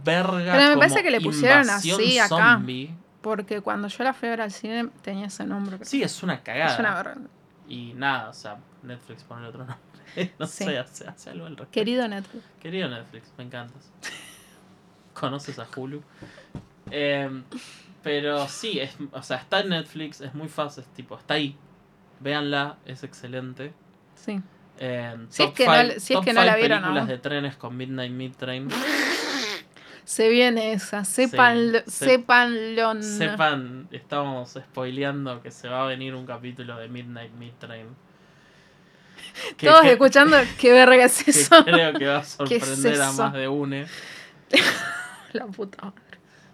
verga. 0.03 0.51
Pero 0.53 0.63
me 0.63 0.67
como 0.69 0.79
parece 0.79 1.01
que 1.03 1.11
le 1.11 1.21
pusieron 1.21 1.67
así 1.69 2.19
acá. 2.19 2.27
zombie. 2.27 2.93
Porque 3.21 3.61
cuando 3.61 3.87
yo 3.87 4.03
la 4.03 4.13
fui 4.13 4.27
a 4.27 4.31
ver 4.31 4.41
al 4.41 4.51
cine 4.51 4.89
tenía 5.01 5.25
ese 5.27 5.43
nombre. 5.45 5.79
Sí, 5.83 6.03
es 6.03 6.21
una 6.21 6.41
cagada. 6.43 6.73
es 6.73 6.79
una 6.79 6.93
verga. 6.95 7.21
Y 7.67 7.93
nada, 7.95 8.29
o 8.29 8.33
sea, 8.33 8.57
Netflix 8.83 9.23
pone 9.23 9.47
otro 9.47 9.59
nombre. 9.65 10.33
no 10.39 10.45
Sí. 10.47 10.63
sé, 10.65 10.77
hace, 10.77 11.07
hace 11.07 11.29
algo 11.29 11.45
al 11.45 11.51
respecto. 11.57 11.71
Querido 11.73 12.07
Netflix. 12.07 12.43
Querido 12.59 12.89
Netflix, 12.89 13.31
me 13.37 13.43
encantas. 13.43 13.91
¿Conoces 15.13 15.57
a 15.59 15.67
Hulu? 15.75 16.03
Em, 16.91 17.43
pero 18.03 18.47
sí, 18.47 18.79
es, 18.79 18.95
o 19.11 19.21
sea, 19.23 19.37
está 19.37 19.59
en 19.61 19.69
Netflix, 19.69 20.21
es 20.21 20.33
muy 20.33 20.47
fácil, 20.47 20.83
es 20.83 20.89
tipo, 20.93 21.17
está 21.17 21.33
ahí. 21.35 21.57
Véanla, 22.19 22.77
es 22.85 23.03
excelente. 23.03 23.73
Sí. 24.15 24.39
Em, 24.79 25.27
Si 25.29 25.43
es 25.43 25.51
que 25.53 25.65
no 25.65 25.71
five- 25.73 25.99
si 25.99 26.13
es 26.13 26.19
que 26.21 26.33
no 26.33 26.43
la 26.43 26.55
vieron 26.55 26.79
películas 26.81 27.07
de 27.07 27.17
trenes 27.17 27.55
con 27.57 27.75
Midnight 27.75 28.11
Mid 28.11 28.33
Train. 28.35 28.69
Se 30.05 30.29
viene 30.29 30.71
esa. 30.71 31.03
Sépanlo. 31.03 31.79
se- 31.85 32.05
sépanlo. 32.05 33.01
Sepan, 33.01 33.89
estamos 33.91 34.51
spoileando 34.57 35.41
que 35.41 35.51
se 35.51 35.67
va 35.67 35.83
a 35.83 35.87
venir 35.87 36.15
un 36.15 36.25
capítulo 36.25 36.77
de 36.77 36.87
Midnight 36.87 37.33
Mid 37.33 37.51
Train. 37.59 37.87
Que- 39.57 39.67
Todos 39.67 39.81
que- 39.81 39.91
escuchando 39.93 40.37
qué 40.59 40.73
verga 40.73 41.05
es 41.05 41.23
que 41.23 41.31
eso. 41.31 41.63
creo 41.63 41.93
que 41.93 42.05
va 42.07 42.17
a 42.17 42.23
¿Qué 42.47 42.55
es 42.57 42.65
sorprender 42.65 43.01
a 43.01 43.11
más 43.11 43.33
de 43.33 43.47
une. 43.47 43.85
La 45.33 45.45
puta 45.47 45.85
madre. 45.85 46.01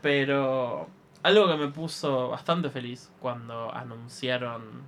Pero 0.02 0.90
algo 1.24 1.48
que 1.48 1.56
me 1.56 1.68
puso 1.70 2.30
bastante 2.30 2.70
feliz 2.70 3.10
cuando 3.20 3.74
anunciaron 3.74 4.82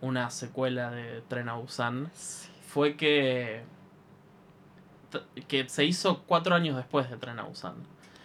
una 0.00 0.30
secuela 0.30 0.90
de 0.90 1.22
Tren 1.28 1.48
a 1.48 1.54
Busan 1.54 2.10
fue 2.68 2.96
que 2.96 3.62
que 5.48 5.68
se 5.68 5.84
hizo 5.84 6.22
cuatro 6.26 6.54
años 6.54 6.76
después 6.76 7.10
de 7.10 7.16
Tren 7.18 7.38
a 7.38 7.42
Busan. 7.42 7.74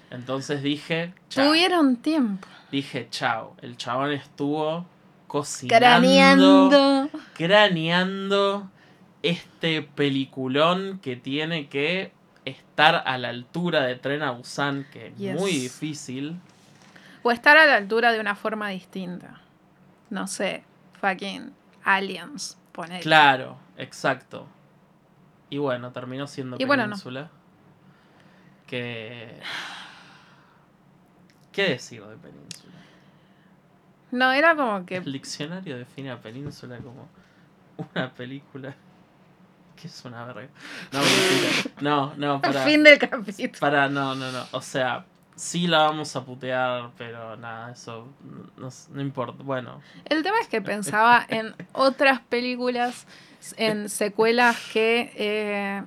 Entonces 0.09 0.63
dije, 0.63 1.13
chao. 1.30 1.47
Tuvieron 1.47 1.97
tiempo. 1.97 2.47
Dije, 2.71 3.07
chao. 3.09 3.55
El 3.61 3.75
chabón 3.75 4.11
estuvo 4.13 4.86
cocinando, 5.28 5.78
Craneando. 5.78 7.09
craneando 7.34 8.71
este 9.23 9.82
peliculón 9.82 10.99
que 10.99 11.15
tiene 11.15 11.67
que 11.67 12.11
estar 12.45 13.03
a 13.05 13.17
la 13.17 13.30
altura 13.30 13.82
de 13.84 13.95
Tren 13.95 14.21
a 14.23 14.32
Busan, 14.32 14.86
que 14.91 15.07
es 15.07 15.17
Yes. 15.17 15.36
muy 15.39 15.51
difícil. 15.51 16.39
O 17.23 17.32
estar 17.32 17.57
a 17.57 17.65
la 17.65 17.75
altura 17.75 18.11
de 18.13 18.19
una 18.19 18.36
forma 18.36 18.69
distinta. 18.69 19.41
No 20.09 20.28
sé. 20.28 20.63
Fucking 21.01 21.51
aliens. 21.84 22.57
Poner. 22.71 23.01
Claro, 23.01 23.57
exacto. 23.78 24.47
Y 25.49 25.57
bueno, 25.57 25.91
terminó 25.91 26.28
siendo 26.28 26.57
Y 26.59 26.65
bueno, 26.65 26.84
no. 26.84 26.91
Península. 26.91 27.30
Que... 28.65 29.39
¿Qué 31.51 31.69
decir 31.69 32.03
de 32.03 32.15
Península? 32.17 32.76
No, 34.11 34.31
era 34.31 34.55
como 34.55 34.85
que. 34.85 34.97
El 34.97 35.11
diccionario 35.11 35.77
define 35.77 36.11
a 36.11 36.21
Península 36.21 36.77
como 36.77 37.07
una 37.77 38.11
película 38.13 38.75
que 39.75 39.87
es 39.87 40.05
una 40.05 40.25
verga. 40.25 40.49
No, 40.91 40.99
mentira. 40.99 41.71
No, 41.81 42.13
no, 42.15 42.41
para... 42.41 42.63
Fin 42.63 42.83
del 42.83 42.97
capítulo. 42.97 43.59
Para, 43.59 43.87
no, 43.87 44.15
no, 44.15 44.31
no. 44.31 44.45
O 44.51 44.61
sea, 44.61 45.05
sí 45.35 45.67
la 45.67 45.83
vamos 45.83 46.15
a 46.15 46.25
putear, 46.25 46.89
pero 46.97 47.37
nada, 47.37 47.71
eso 47.71 48.07
no, 48.57 48.69
no 48.89 49.01
importa. 49.01 49.43
Bueno, 49.43 49.81
El 50.05 50.23
tema 50.23 50.37
es 50.41 50.47
que 50.47 50.61
pensaba 50.61 51.25
en 51.29 51.55
otras 51.73 52.19
películas, 52.21 53.05
en 53.55 53.87
secuelas 53.87 54.57
que 54.73 55.11
eh, 55.15 55.83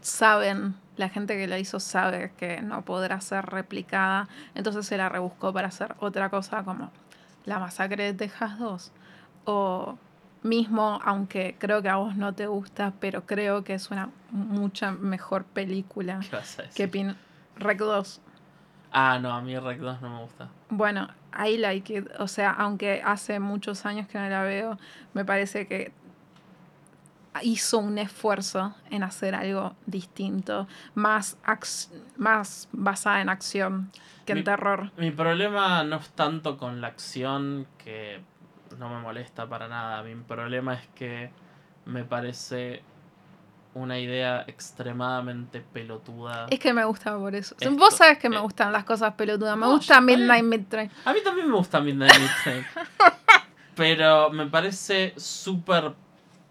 saben, 0.00 0.74
la 0.96 1.08
gente 1.08 1.36
que 1.36 1.46
la 1.46 1.58
hizo 1.58 1.80
sabe 1.80 2.32
que 2.36 2.62
no 2.62 2.82
podrá 2.82 3.20
ser 3.20 3.46
replicada, 3.46 4.28
entonces 4.54 4.86
se 4.86 4.96
la 4.96 5.08
rebuscó 5.08 5.52
para 5.52 5.68
hacer 5.68 5.94
otra 6.00 6.30
cosa 6.30 6.64
como 6.64 6.90
La 7.44 7.58
Masacre 7.58 8.04
de 8.04 8.14
Texas 8.14 8.58
2 8.58 8.92
o 9.44 9.98
mismo, 10.42 11.00
aunque 11.04 11.56
creo 11.58 11.82
que 11.82 11.88
a 11.88 11.96
vos 11.96 12.16
no 12.16 12.34
te 12.34 12.46
gusta, 12.46 12.92
pero 13.00 13.26
creo 13.26 13.64
que 13.64 13.74
es 13.74 13.90
una 13.90 14.10
mucha 14.30 14.92
mejor 14.92 15.44
película 15.44 16.20
¿qué 16.28 16.36
vas 16.36 16.58
a 16.58 16.68
que? 16.68 16.88
Pin 16.88 17.16
Rec 17.56 17.78
2. 17.78 18.20
Ah, 18.92 19.18
no, 19.20 19.32
a 19.32 19.40
mí 19.40 19.58
Rec 19.58 19.78
2 19.78 20.02
no 20.02 20.10
me 20.10 20.22
gusta. 20.22 20.48
Bueno, 20.68 21.08
I 21.38 21.56
like 21.56 21.96
it. 21.96 22.08
O 22.18 22.28
sea, 22.28 22.50
aunque 22.50 23.02
hace 23.04 23.40
muchos 23.40 23.86
años 23.86 24.06
que 24.06 24.18
no 24.18 24.28
la 24.28 24.42
veo, 24.42 24.78
me 25.14 25.24
parece 25.24 25.66
que 25.66 25.92
hizo 27.42 27.78
un 27.78 27.96
esfuerzo 27.98 28.74
en 28.90 29.02
hacer 29.02 29.34
algo 29.34 29.74
distinto, 29.86 30.68
más, 30.94 31.36
más 32.16 32.68
basada 32.72 33.20
en 33.22 33.28
acción 33.30 33.90
que 34.26 34.32
en 34.32 34.38
Mi- 34.38 34.44
terror. 34.44 34.90
Mi 34.96 35.10
problema 35.10 35.82
no 35.84 35.96
es 35.96 36.08
tanto 36.10 36.58
con 36.58 36.80
la 36.80 36.88
acción, 36.88 37.66
que 37.78 38.20
no 38.78 38.88
me 38.90 39.00
molesta 39.00 39.46
para 39.48 39.66
nada. 39.68 40.02
Mi 40.02 40.14
problema 40.14 40.74
es 40.74 40.86
que 40.94 41.30
me 41.86 42.04
parece 42.04 42.82
una 43.74 43.98
idea 43.98 44.44
extremadamente 44.46 45.60
pelotuda. 45.62 46.46
Es 46.50 46.58
que 46.58 46.74
me 46.74 46.84
gusta 46.84 47.16
por 47.16 47.34
eso. 47.34 47.56
Esto, 47.58 47.74
Vos 47.76 47.96
sabes 47.96 48.18
que 48.18 48.28
me 48.28 48.36
eh, 48.36 48.40
gustan 48.40 48.70
las 48.70 48.84
cosas 48.84 49.14
pelotudas. 49.14 49.56
Me 49.56 49.64
no, 49.66 49.72
gusta 49.72 50.00
Midnight. 50.02 50.44
Midtrain. 50.44 50.90
A 51.06 51.12
mí 51.14 51.20
también 51.24 51.48
me 51.50 51.56
gusta 51.56 51.80
Midnight 51.80 52.12
Meat 52.18 52.30
Train. 52.44 52.66
Pero 53.74 54.28
me 54.30 54.46
parece 54.46 55.14
súper 55.16 55.94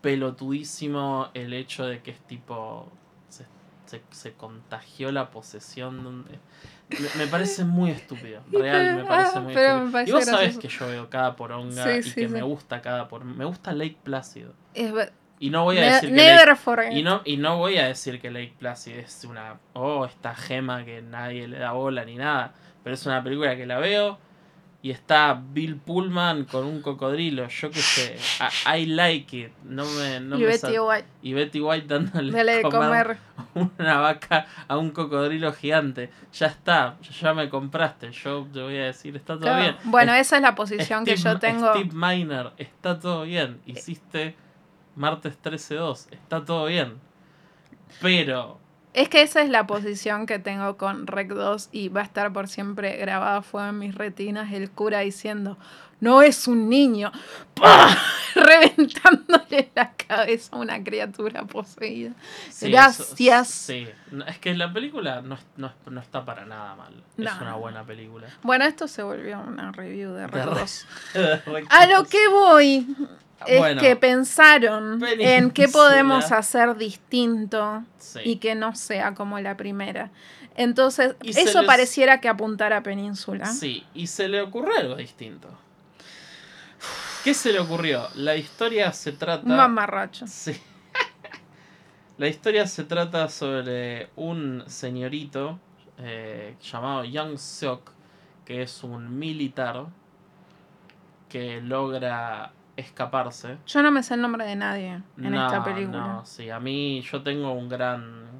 pelotudísimo 0.01 1.29
el 1.33 1.53
hecho 1.53 1.85
de 1.85 2.01
que 2.01 2.11
es 2.11 2.19
tipo. 2.21 2.91
Se, 3.29 3.45
se, 3.85 4.01
se 4.11 4.33
contagió 4.33 5.11
la 5.11 5.31
posesión. 5.31 6.03
Donde, 6.03 6.39
me, 6.89 7.23
me 7.25 7.27
parece 7.27 7.63
muy 7.65 7.91
estúpido. 7.91 8.41
Real, 8.51 8.95
me 8.97 9.03
parece 9.05 9.31
Ah, 9.37 9.39
muy 9.41 9.53
pero 9.53 9.67
estúpido. 9.69 9.91
parece 9.91 10.09
y 10.09 10.13
vos 10.13 10.25
sabés 10.25 10.57
que 10.57 10.67
yo 10.67 10.87
veo 10.87 11.09
cada 11.09 11.35
poronga 11.35 11.83
Sí, 11.83 11.89
y 11.99 12.03
sí, 12.03 12.13
que 12.15 12.27
sí. 12.27 12.33
me 12.33 12.41
gusta 12.41 12.81
cada 12.81 13.07
poronga. 13.07 13.33
Me 13.35 13.45
gusta 13.45 13.73
Lake 13.73 13.97
Plácido. 14.03 14.53
Es 14.73 14.91
Y 15.39 15.49
no 15.49 15.63
voy 15.63 15.77
a 15.77 15.81
Ne- 15.81 15.87
decir 15.93 16.09
que 16.09 16.15
never 16.15 16.47
Lake, 16.49 16.93
y 16.93 17.03
no, 17.03 17.21
y 17.25 17.37
no 17.37 17.57
voy 17.57 17.77
a 17.77 17.87
decir 17.87 18.19
que 18.21 18.29
Lake 18.31 18.53
Placid 18.59 18.93
es 18.97 19.23
una. 19.25 19.59
Oh, 19.73 20.05
esta 20.05 20.35
gema 20.35 20.85
que 20.85 21.01
nadie 21.01 21.47
le 21.47 21.57
da 21.59 21.71
bola 21.71 22.05
ni 22.05 22.15
nada. 22.15 22.53
Pero 22.83 22.93
es 22.95 23.05
una 23.05 23.23
película 23.23 23.55
que 23.55 23.65
la 23.65 23.77
veo. 23.79 24.17
Y 24.83 24.89
está 24.89 25.39
Bill 25.53 25.75
Pullman 25.75 26.45
con 26.45 26.65
un 26.65 26.81
cocodrilo. 26.81 27.47
Yo 27.47 27.69
qué 27.69 27.79
sé. 27.79 28.17
I, 28.65 28.79
I 28.81 28.85
like 28.87 29.37
it. 29.39 29.51
No 29.63 29.85
me, 29.85 30.19
no 30.19 30.37
y 30.37 30.39
me 30.39 30.45
Betty 30.47 30.79
White. 30.79 31.05
y 31.21 31.33
Betty 31.33 31.61
White 31.61 31.85
dándole 31.87 32.31
Dale 32.31 32.55
de 32.55 32.61
comer. 32.63 33.17
una 33.53 33.97
vaca 33.99 34.47
a 34.67 34.77
un 34.79 34.89
cocodrilo 34.89 35.53
gigante. 35.53 36.09
Ya 36.33 36.47
está. 36.47 36.97
Ya 37.21 37.33
me 37.35 37.47
compraste. 37.47 38.11
Yo 38.11 38.47
te 38.51 38.59
voy 38.59 38.77
a 38.77 38.85
decir, 38.85 39.15
está 39.15 39.33
todo 39.35 39.41
Claro. 39.43 39.61
bien. 39.61 39.75
Bueno, 39.83 40.13
Es- 40.15 40.21
esa 40.27 40.37
es 40.37 40.41
la 40.41 40.55
posición 40.55 41.05
que 41.05 41.15
yo 41.15 41.37
tengo. 41.37 41.71
Steve 41.75 41.91
Miner, 41.93 42.51
está 42.57 42.97
todo 42.99 43.21
bien. 43.25 43.61
Hiciste 43.67 44.35
martes 44.95 45.37
13-2, 45.43 46.07
está 46.11 46.43
todo 46.43 46.65
bien. 46.65 46.95
Pero, 48.01 48.59
Es 48.93 49.07
que 49.07 49.21
esa 49.21 49.41
es 49.41 49.49
la 49.49 49.67
posición 49.67 50.25
que 50.25 50.37
tengo 50.37 50.75
con 50.75 51.07
Rec 51.07 51.29
2 51.29 51.69
y 51.71 51.87
va 51.87 52.01
a 52.01 52.03
estar 52.03 52.33
por 52.33 52.49
siempre 52.49 52.97
grabado 52.97 53.39
a 53.39 53.41
fuego 53.41 53.69
en 53.69 53.79
mis 53.79 53.95
retinas 53.95 54.51
el 54.51 54.69
cura 54.69 54.99
diciendo, 54.99 55.57
no 56.01 56.21
es 56.21 56.47
un 56.47 56.67
niño, 56.67 57.11
¡Pah! 57.53 57.95
reventándole 58.35 59.71
la 59.75 59.91
cabeza 59.93 60.55
a 60.55 60.59
una 60.59 60.83
criatura 60.83 61.43
poseída. 61.45 62.11
sí, 62.49 62.69
Gracias. 62.71 63.49
eso- 63.49 63.65
sí, 63.67 63.87
es 64.27 64.37
que 64.39 64.53
la 64.55 64.71
película 64.73 65.21
no, 65.21 65.35
es- 65.35 65.45
no 65.57 65.67
es- 65.67 65.73
no 65.91 66.01
está 66.01 66.25
para 66.25 66.45
nada 66.45 66.75
mal. 66.75 66.93
Es 67.17 67.23
No. 67.25 67.31
una 67.41 67.55
buena 67.55 67.83
película. 67.85 68.27
Bueno, 68.43 68.65
esto 68.65 68.87
se 68.87 69.03
volvió 69.03 69.39
una 69.39 69.71
review 69.71 70.11
de 70.13 70.27
De 70.27 70.41
2. 70.41 70.87
A 71.69 71.85
lo 71.87 72.03
que 72.05 72.27
voy 72.29 72.87
es 73.47 73.59
Bueno, 73.59 73.81
que 73.81 73.95
pensaron 73.95 75.03
en 75.03 75.51
qué 75.51 75.67
podemos 75.67 76.31
hacer 76.31 76.75
distinto 76.77 77.83
sí. 77.97 78.19
y 78.23 78.35
que 78.37 78.55
no 78.55 78.75
sea 78.75 79.13
como 79.13 79.39
la 79.39 79.57
primera. 79.57 80.09
Entonces, 80.55 81.15
Y 81.23 81.31
eso 81.37 81.59
les- 81.59 81.67
pareciera 81.67 82.19
que 82.21 82.27
apuntara 82.29 82.77
a 82.77 82.83
Península. 82.83 83.45
Sí, 83.47 83.85
y 83.93 84.07
se 84.07 84.27
le 84.27 84.41
ocurrió 84.41 84.75
algo 84.77 84.95
distinto. 84.95 85.47
¿Qué 87.23 87.33
se 87.35 87.53
le 87.53 87.59
ocurrió? 87.59 88.07
La 88.15 88.35
historia 88.35 88.91
se 88.93 89.11
trata... 89.11 89.45
Un 89.45 89.55
mamarracho. 89.55 90.25
Sí. 90.27 90.59
La 92.17 92.27
historia 92.27 92.65
se 92.65 92.83
trata 92.83 93.29
sobre 93.29 94.09
un 94.15 94.63
señorito 94.65 95.59
eh, 95.99 96.55
llamado 96.61 97.03
Young 97.03 97.37
Seok, 97.37 97.91
que 98.43 98.63
es 98.63 98.83
un 98.83 99.19
militar 99.19 99.85
que 101.29 101.61
logra 101.61 102.53
escaparse. 102.75 103.57
Yo 103.67 103.83
no 103.83 103.91
me 103.91 104.01
sé 104.01 104.15
el 104.15 104.21
nombre 104.21 104.45
de 104.45 104.55
nadie 104.55 105.01
en 105.17 105.31
No, 105.31 105.45
esta 105.45 105.63
película. 105.63 105.99
No, 105.99 106.25
sí, 106.25 106.49
a 106.49 106.59
mí 106.59 107.01
yo 107.01 107.21
tengo 107.21 107.51
un 107.53 107.69
gran 107.69 108.31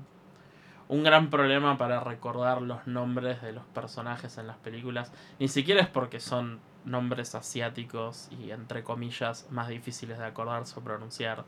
un 0.88 1.04
gran 1.04 1.30
problema 1.30 1.78
para 1.78 2.02
recordar 2.02 2.62
los 2.62 2.86
nombres 2.86 3.42
de 3.42 3.54
los 3.54 3.64
personajes 3.68 4.38
en 4.38 4.48
las 4.48 4.58
películas. 4.58 5.14
Ni 5.40 5.48
siquiera 5.48 5.82
es 5.82 5.88
porque 5.88 6.20
son 6.20 6.60
nombres 6.86 7.36
asiáticos 7.36 8.30
y 8.32 8.52
entre 8.52 8.84
comillas 8.84 9.48
más 9.52 9.68
difíciles 9.68 10.18
de 10.18 10.26
acordarse 10.26 10.80
o 10.80 10.84
pronunciar. 10.84 11.46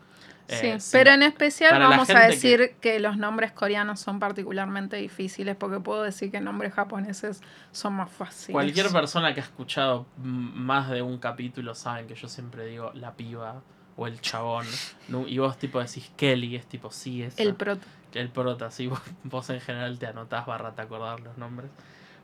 Sí, 0.47 0.67
Eh, 0.67 0.79
sí, 0.79 0.89
pero 0.91 1.11
en 1.11 1.23
especial 1.23 1.79
vamos 1.79 2.09
a 2.09 2.27
decir 2.27 2.75
que... 2.81 2.99
los 2.99 3.17
nombres 3.17 3.51
coreanos 3.51 3.99
son 3.99 4.19
particularmente 4.19 4.97
difíciles 4.97 5.55
porque 5.55 5.79
puedo 5.79 6.03
decir 6.03 6.31
que 6.31 6.41
nombres 6.41 6.73
japoneses 6.73 7.41
son 7.71 7.93
más 7.93 8.11
fáciles. 8.11 8.51
Cualquier 8.51 8.89
persona 8.91 9.33
que 9.33 9.39
ha 9.39 9.43
escuchado 9.43 10.05
más 10.17 10.89
de 10.89 11.01
un 11.01 11.17
capítulo 11.17 11.75
saben 11.75 12.07
que 12.07 12.15
yo 12.15 12.27
siempre 12.27 12.65
digo 12.65 12.91
la 12.93 13.13
piba 13.13 13.61
o 13.95 14.07
el 14.07 14.19
chabón. 14.21 14.65
¿no? 15.07 15.27
Y 15.27 15.37
vos 15.39 15.57
tipo 15.57 15.79
decís 15.79 16.11
Kelly, 16.15 16.55
es 16.55 16.65
tipo 16.65 16.91
sí, 16.91 17.23
es 17.23 17.39
El 17.39 17.55
prota. 17.55 17.85
el 18.13 18.29
prota, 18.29 18.69
sí, 18.71 18.87
vos, 18.87 19.01
vos 19.23 19.49
en 19.49 19.61
general 19.61 19.97
te 19.97 20.07
anotás 20.07 20.45
barra 20.45 20.75
te 20.75 20.81
acordar 20.81 21.19
los 21.21 21.37
nombres. 21.37 21.71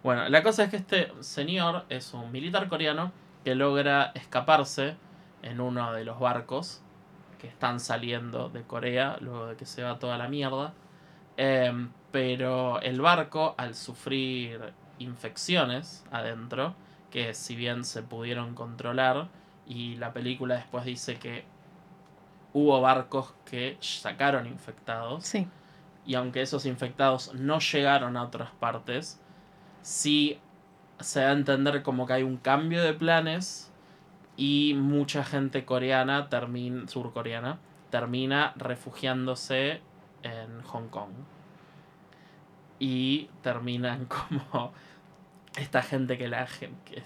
Bueno, 0.03 0.29
la 0.29 0.43
cosa 0.43 0.63
es 0.63 0.69
que 0.69 0.77
este 0.77 1.11
señor 1.21 1.85
es 1.89 2.13
un 2.13 2.31
militar 2.31 2.67
coreano 2.69 3.11
que 3.43 3.55
logra 3.55 4.11
escaparse 4.15 4.95
en 5.41 5.59
uno 5.59 5.91
de 5.93 6.05
los 6.05 6.19
barcos 6.19 6.81
que 7.39 7.47
están 7.47 7.79
saliendo 7.79 8.49
de 8.49 8.63
Corea 8.63 9.17
luego 9.21 9.47
de 9.47 9.55
que 9.55 9.65
se 9.65 9.83
va 9.83 9.99
toda 9.99 10.17
la 10.17 10.27
mierda. 10.27 10.73
Em, 11.37 11.91
pero 12.11 12.81
el 12.81 12.99
barco, 13.01 13.55
al 13.57 13.75
sufrir 13.75 14.73
infecciones 14.99 16.05
adentro, 16.11 16.75
que 17.11 17.33
si 17.33 17.55
bien 17.55 17.83
se 17.83 18.03
pudieron 18.03 18.55
controlar, 18.55 19.27
y 19.65 19.95
la 19.95 20.11
película 20.13 20.55
después 20.55 20.83
dice 20.83 21.17
que 21.17 21.45
hubo 22.53 22.81
barcos 22.81 23.33
que 23.45 23.77
sacaron 23.79 24.47
infectados, 24.47 25.25
Sí. 25.25 25.47
y 26.05 26.15
aunque 26.15 26.41
esos 26.41 26.65
infectados 26.65 27.33
no 27.35 27.59
llegaron 27.59 28.17
a 28.17 28.23
otras 28.23 28.49
partes, 28.59 29.21
sí 29.81 30.39
se 30.99 31.21
da 31.21 31.29
a 31.29 31.33
entender 31.33 31.83
como 31.83 32.05
que 32.05 32.13
hay 32.13 32.23
un 32.23 32.37
cambio 32.37 32.83
de 32.83 32.93
planes 32.93 33.71
y 34.37 34.73
mucha 34.75 35.23
gente 35.23 35.65
coreana, 35.65 36.29
termina, 36.29 36.87
surcoreana, 36.87 37.59
termina 37.89 38.53
refugiándose 38.55 39.81
en 40.23 40.61
Hong 40.63 40.87
Kong. 40.87 41.11
Y 42.79 43.29
terminan 43.41 44.05
como 44.05 44.71
esta 45.57 45.81
gente 45.81 46.17
que 46.17 46.27
la 46.27 46.47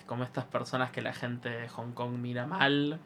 como 0.06 0.24
estas 0.24 0.46
personas 0.46 0.92
que 0.92 1.02
la 1.02 1.14
gente 1.14 1.50
de 1.50 1.70
Hong 1.70 1.94
Kong 1.94 2.18
mira 2.20 2.46
mal, 2.46 3.00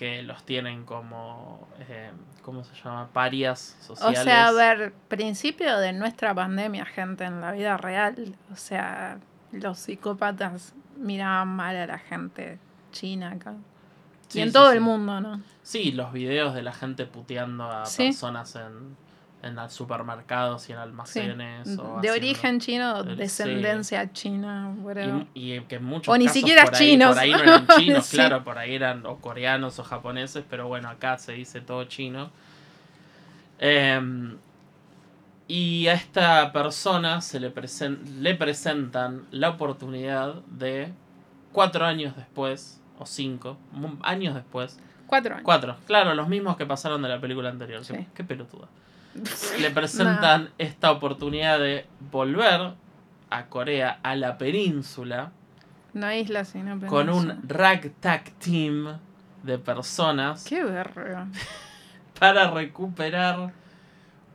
que 0.00 0.22
los 0.22 0.44
tienen 0.44 0.84
como, 0.86 1.68
eh, 1.78 2.10
¿cómo 2.40 2.64
se 2.64 2.74
llama? 2.74 3.10
Parias 3.12 3.76
O 3.82 3.94
sociales. 3.94 4.22
sea, 4.22 4.48
a 4.48 4.52
ver, 4.52 4.94
principio 5.08 5.76
de 5.76 5.92
nuestra 5.92 6.34
pandemia, 6.34 6.86
gente, 6.86 7.24
en 7.24 7.42
la 7.42 7.52
vida 7.52 7.76
real. 7.76 8.34
O 8.50 8.56
sea, 8.56 9.18
los 9.52 9.78
psicópatas 9.78 10.72
miraban 10.96 11.48
mal 11.48 11.76
a 11.76 11.86
la 11.86 11.98
gente 11.98 12.58
china 12.92 13.32
acá. 13.32 13.56
Sí, 14.28 14.38
y 14.38 14.42
en 14.42 14.48
sí, 14.48 14.54
todo 14.54 14.70
sí. 14.70 14.78
el 14.78 14.82
mundo, 14.82 15.20
¿no? 15.20 15.42
Sí, 15.62 15.92
los 15.92 16.14
videos 16.14 16.54
de 16.54 16.62
la 16.62 16.72
gente 16.72 17.04
puteando 17.04 17.64
a 17.64 17.84
personas 17.84 18.56
en, 18.56 18.96
en 19.42 19.54
los 19.56 19.72
supermercados 19.72 20.68
y 20.68 20.72
en 20.72 20.78
almacenes. 20.78 21.78
o 21.78 22.00
de 22.02 22.10
origen 22.10 22.60
chino, 22.60 22.98
el- 23.00 23.16
descendencia 23.16 24.12
china, 24.12 24.74
whatever. 24.82 25.26
Y, 25.34 25.54
y 25.54 25.60
que 25.62 25.76
en 25.76 25.84
muchos 25.84 26.12
O 26.14 26.18
ni 26.18 26.26
casos 26.26 26.40
siquiera 26.40 26.64
por 26.64 26.74
ahí, 26.74 26.90
chinos. 26.90 27.08
Por 27.10 27.18
ahí 27.18 27.30
no 27.32 27.38
eran 27.38 27.66
chinos, 27.78 28.06
Sí. 28.06 28.16
claro, 28.16 28.44
por 28.44 28.58
ahí 28.58 28.74
eran 28.74 29.06
o 29.06 29.16
coreanos 29.16 29.78
o 29.78 29.84
japoneses, 29.84 30.44
pero 30.48 30.68
bueno, 30.68 30.88
acá 30.90 31.16
se 31.18 31.32
dice 31.32 31.60
todo 31.60 31.84
chino. 31.84 32.30
Em, 33.58 34.36
y 35.48 35.86
a 35.88 35.94
esta 35.94 36.52
persona 36.52 37.20
se 37.20 37.40
le, 37.40 37.52
presen- 37.54 38.04
le 38.20 38.34
presentan 38.34 39.26
la 39.30 39.50
oportunidad 39.50 40.34
de 40.46 40.92
cuatro 41.52 41.84
años 41.84 42.14
después, 42.16 42.80
o 42.98 43.06
cinco, 43.06 43.56
años 44.02 44.34
después, 44.34 44.78
Cuatro 45.06 45.32
años. 45.34 45.44
Cuatro, 45.44 45.76
claro, 45.86 46.14
los 46.14 46.28
mismos 46.28 46.56
que 46.56 46.66
pasaron 46.66 47.02
de 47.02 47.08
la 47.08 47.20
película 47.20 47.48
anterior. 47.48 47.82
Qué, 47.84 48.06
qué 48.14 48.22
pelotuda. 48.22 48.68
Le 49.58 49.70
presentan 49.70 50.50
esta 50.58 50.90
oportunidad 50.92 51.58
de 51.58 51.86
volver 52.12 52.74
a 53.30 53.46
Corea, 53.46 53.98
a 54.02 54.14
la 54.16 54.38
península, 54.38 55.32
No 55.92 56.12
isla, 56.12 56.44
sino 56.44 56.78
con 56.86 57.08
un 57.08 57.26
península. 57.28 57.36
ragtag 57.48 58.30
team 58.38 58.98
de 59.42 59.58
personas 59.58 60.44
Qué 60.44 60.62
verga. 60.62 61.26
para 62.18 62.50
recuperar 62.50 63.52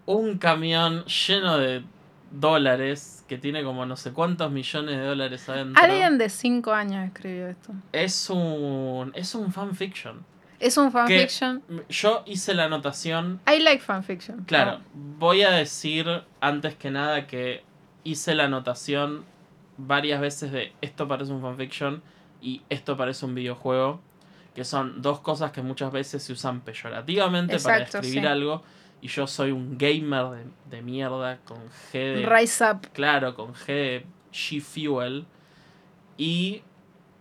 un 0.05 0.38
camión 0.38 1.05
lleno 1.05 1.57
de 1.57 1.84
dólares 2.32 3.23
que 3.28 3.38
tiene 3.38 3.63
como 3.63 3.86
no 3.86 3.95
sé 3.95 4.11
cuántos 4.11 4.51
millones 4.51 4.97
de 4.97 5.05
dólares 5.05 5.47
adentro. 5.49 5.82
Alguien 5.82 6.17
de 6.17 6.30
cinco 6.30 6.73
años 6.73 7.05
escribió 7.05 7.47
esto. 7.47 7.71
Es 7.91 8.30
un 8.30 9.11
es 9.15 9.34
un 9.36 9.51
fanfiction. 9.51 10.26
Es 10.59 10.77
un 10.77 10.91
fanfiction. 10.91 11.63
Yo 11.89 12.23
hice 12.25 12.53
la 12.53 12.65
anotación 12.65 13.41
I 13.47 13.59
like 13.59 13.83
fanfiction. 13.83 14.45
Claro, 14.45 14.81
voy 14.93 15.43
a 15.43 15.51
decir 15.51 16.07
antes 16.41 16.75
que 16.75 16.91
nada 16.91 17.27
que 17.27 17.63
hice 18.03 18.35
la 18.35 18.45
anotación 18.45 19.25
varias 19.77 20.21
veces 20.21 20.51
de 20.51 20.73
esto 20.81 21.07
parece 21.07 21.31
un 21.31 21.41
fanfiction 21.41 22.01
y 22.41 22.61
esto 22.69 22.95
parece 22.95 23.25
un 23.25 23.35
videojuego, 23.35 24.01
que 24.53 24.63
son 24.63 25.01
dos 25.01 25.19
cosas 25.19 25.51
que 25.51 25.61
muchas 25.61 25.91
veces 25.91 26.23
se 26.23 26.33
usan 26.33 26.61
peyorativamente 26.61 27.59
para 27.59 27.79
describir 27.79 28.21
sí. 28.21 28.27
algo 28.27 28.63
y 29.01 29.07
yo 29.07 29.27
soy 29.27 29.51
un 29.51 29.77
gamer 29.77 30.25
de, 30.29 30.45
de 30.69 30.81
mierda 30.81 31.39
con 31.45 31.57
G 31.91 32.15
de... 32.15 32.25
Rise 32.25 32.63
Up. 32.71 32.87
Claro, 32.93 33.35
con 33.35 33.53
G 33.53 33.65
de 33.67 34.05
G-Fuel 34.31 35.25
y 36.17 36.61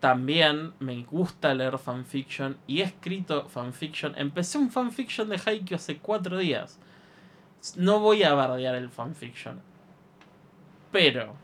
también 0.05 0.75
me 0.81 1.03
gusta 1.05 1.55
leer 1.55 1.79
fanfiction 1.79 2.59
y 2.67 2.83
he 2.83 2.85
escrito 2.85 3.49
fanfiction. 3.49 4.13
Empecé 4.19 4.59
un 4.59 4.71
fanfiction 4.71 5.31
de 5.31 5.41
Haikyuu 5.43 5.77
hace 5.77 5.97
cuatro 5.97 6.37
días. 6.37 6.79
No 7.77 8.01
voy 8.01 8.23
a 8.23 8.35
bardear 8.35 8.75
el 8.75 8.91
fanfiction. 8.91 9.63
Pero, 10.93 11.35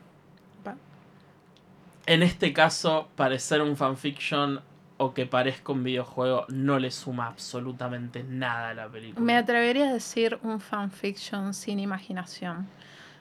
en 2.05 2.21
este 2.21 2.53
caso, 2.53 3.09
parecer 3.15 3.63
un 3.63 3.75
fanfiction 3.75 4.61
o 4.97 5.15
que 5.15 5.25
parezca 5.25 5.71
un 5.71 5.83
videojuego 5.83 6.45
no 6.49 6.77
le 6.77 6.91
suma 6.91 7.25
absolutamente 7.25 8.23
nada 8.23 8.69
a 8.69 8.73
la 8.75 8.87
película. 8.87 9.25
Me 9.25 9.37
atrevería 9.37 9.89
a 9.89 9.93
decir 9.93 10.37
un 10.43 10.59
fanfiction 10.59 11.55
sin 11.55 11.79
imaginación. 11.79 12.67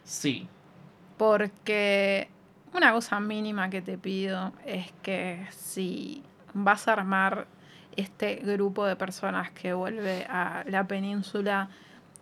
Sí, 0.05 0.47
Porque 1.17 2.29
una 2.75 2.93
cosa 2.93 3.19
mínima 3.21 3.69
que 3.71 3.83
te 3.83 3.99
pido 3.99 4.53
es 4.65 4.91
que 5.03 5.47
si 5.51 6.23
vas 6.55 6.87
a 6.89 6.93
armar 6.93 7.47
este 7.97 8.37
grupo 8.37 8.87
de 8.87 8.97
personas 8.97 9.51
que 9.51 9.73
vuelve 9.73 10.25
a 10.29 10.65
la 10.67 10.85
península, 10.87 11.69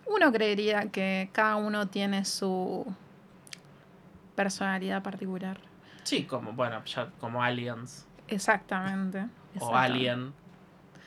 uno 0.07 0.33
creería 0.33 0.91
que 0.91 1.29
cada 1.33 1.57
uno 1.57 1.87
tiene 1.89 2.25
su 2.25 2.87
personalidad 4.35 5.03
particular. 5.03 5.59
sí, 6.05 6.25
como, 6.25 6.53
bueno, 6.53 6.83
ya 6.87 7.11
como 7.21 7.43
Aliens 7.43 8.07
Exactamente. 8.29 9.27
o. 9.61 9.75
Alien. 9.77 10.33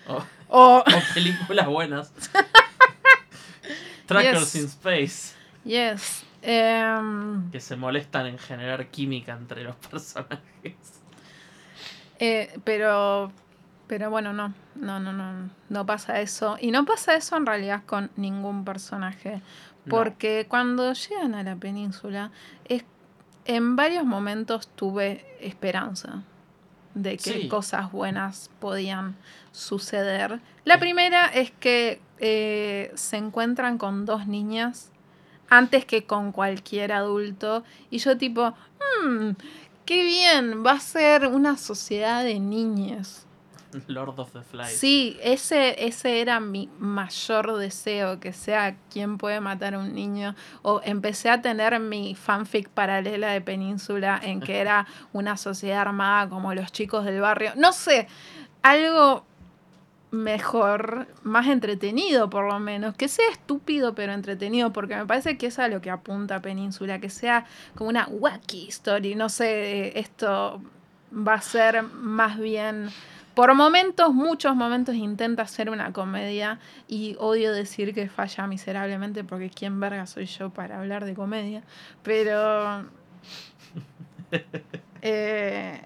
O, 0.08 0.24
O, 0.50 0.78
o 0.86 1.02
películas 1.14 1.68
buenas. 1.68 2.14
Trackers 4.06 4.54
Yes. 4.54 4.56
in 4.56 4.66
Space, 4.66 5.36
yes. 5.64 6.26
Em, 6.42 7.50
que 7.52 7.60
se 7.60 7.76
molestan 7.76 8.26
en 8.28 8.38
generar 8.38 8.88
química 8.88 9.34
entre 9.34 9.64
los 9.64 9.76
personajes. 9.92 10.76
Eh, 12.20 12.60
pero, 12.64 13.32
pero 13.88 14.10
bueno, 14.10 14.34
no, 14.34 14.54
no, 14.76 15.00
no, 15.00 15.12
no, 15.14 15.50
no 15.70 15.86
pasa 15.86 16.22
eso. 16.22 16.58
Y 16.60 16.72
no 16.72 16.86
pasa 16.86 17.16
eso 17.16 17.36
en 17.38 17.46
realidad 17.46 17.84
con 17.86 18.12
ningún 18.16 18.64
personaje. 18.66 19.42
No. 19.86 19.90
Porque 19.96 20.46
cuando 20.48 20.94
llegan 20.94 21.34
a 21.34 21.44
la 21.44 21.56
península, 21.56 22.32
es, 22.66 22.84
en 23.46 23.76
varios 23.76 24.06
momentos 24.06 24.68
tuve 24.68 25.26
esperanza 25.42 26.24
de 26.94 27.18
que 27.18 27.34
Sí. 27.42 27.48
cosas 27.48 27.92
buenas 27.92 28.50
podían 28.60 29.16
suceder. 29.52 30.40
La 30.66 30.78
primera 30.80 31.26
es 31.28 31.52
que 31.52 32.02
eh, 32.20 32.92
se 32.96 33.18
encuentran 33.18 33.78
con 33.80 34.06
dos 34.06 34.28
niñas 34.28 34.92
antes 35.52 35.86
que 35.86 36.06
con 36.06 36.32
cualquier 36.32 36.94
adulto. 36.94 37.64
Y 37.92 38.00
yo 38.00 38.18
tipo, 38.18 38.56
"Hmm, 39.04 39.32
qué 39.86 40.04
bien, 40.04 40.66
va 40.66 40.72
a 40.72 40.80
ser 40.80 41.28
una 41.28 41.58
sociedad 41.58 42.24
de 42.24 42.40
niñas. 42.40 43.28
Lord 43.88 44.20
of 44.20 44.32
the 44.32 44.42
Flies. 44.42 44.78
Sí, 44.78 45.18
ese, 45.22 45.86
ese 45.86 46.22
era 46.22 46.40
mi 46.40 46.70
mayor 46.80 47.58
deseo, 47.58 48.20
que 48.20 48.34
sea 48.34 48.76
quién 48.90 49.18
puede 49.18 49.40
matar 49.42 49.76
a 49.76 49.80
un 49.80 49.94
niño. 49.94 50.36
O 50.62 50.82
empecé 50.84 51.30
a 51.30 51.42
tener 51.42 51.80
mi 51.80 52.16
fanfic 52.16 52.70
paralela 52.70 53.32
de 53.32 53.42
Península 53.42 54.20
en 54.24 54.40
que 54.42 54.60
era 54.62 54.88
una 55.14 55.38
sociedad 55.38 55.82
armada 55.82 56.30
como 56.30 56.54
los 56.54 56.72
chicos 56.72 57.06
del 57.06 57.22
barrio. 57.22 57.52
No 57.56 57.72
sé, 57.74 58.08
algo 58.62 59.26
mejor, 60.12 61.08
más 61.24 61.48
entretenido 61.48 62.30
por 62.30 62.46
lo 62.52 62.60
menos. 62.60 62.96
Que 62.96 63.08
sea 63.08 63.30
estúpido 63.32 63.96
pero 63.96 64.14
entretenido, 64.14 64.72
porque 64.74 64.96
me 64.96 65.06
parece 65.06 65.38
que 65.38 65.48
es 65.48 65.58
a 65.60 65.68
lo 65.68 65.82
que 65.82 65.90
apunta 65.90 66.42
Península, 66.42 67.00
que 67.00 67.10
sea 67.10 67.46
como 67.76 67.90
una 67.90 68.08
wacky 68.08 68.68
story. 68.68 69.16
No 69.16 69.30
sé, 69.30 69.98
esto 70.00 70.62
va 71.12 71.36
a 71.36 71.42
ser 71.42 71.84
más 71.84 72.38
bien... 72.38 72.90
Por 73.34 73.56
momentos, 73.56 74.14
muchos 74.14 74.58
momentos 74.58 74.94
intenta 74.94 75.44
hacer 75.44 75.70
una 75.70 75.94
comedia 75.94 76.60
y 76.90 77.16
odio 77.18 77.54
decir 77.54 77.94
que 77.94 78.10
falla 78.10 78.46
miserablemente 78.46 79.24
porque 79.24 79.50
quién 79.50 79.80
verga 79.80 80.06
soy 80.06 80.26
yo 80.26 80.50
para 80.50 80.80
hablar 80.80 81.06
de 81.06 81.14
comedia. 81.14 81.64
Pero... 82.04 82.86
eh, 85.02 85.82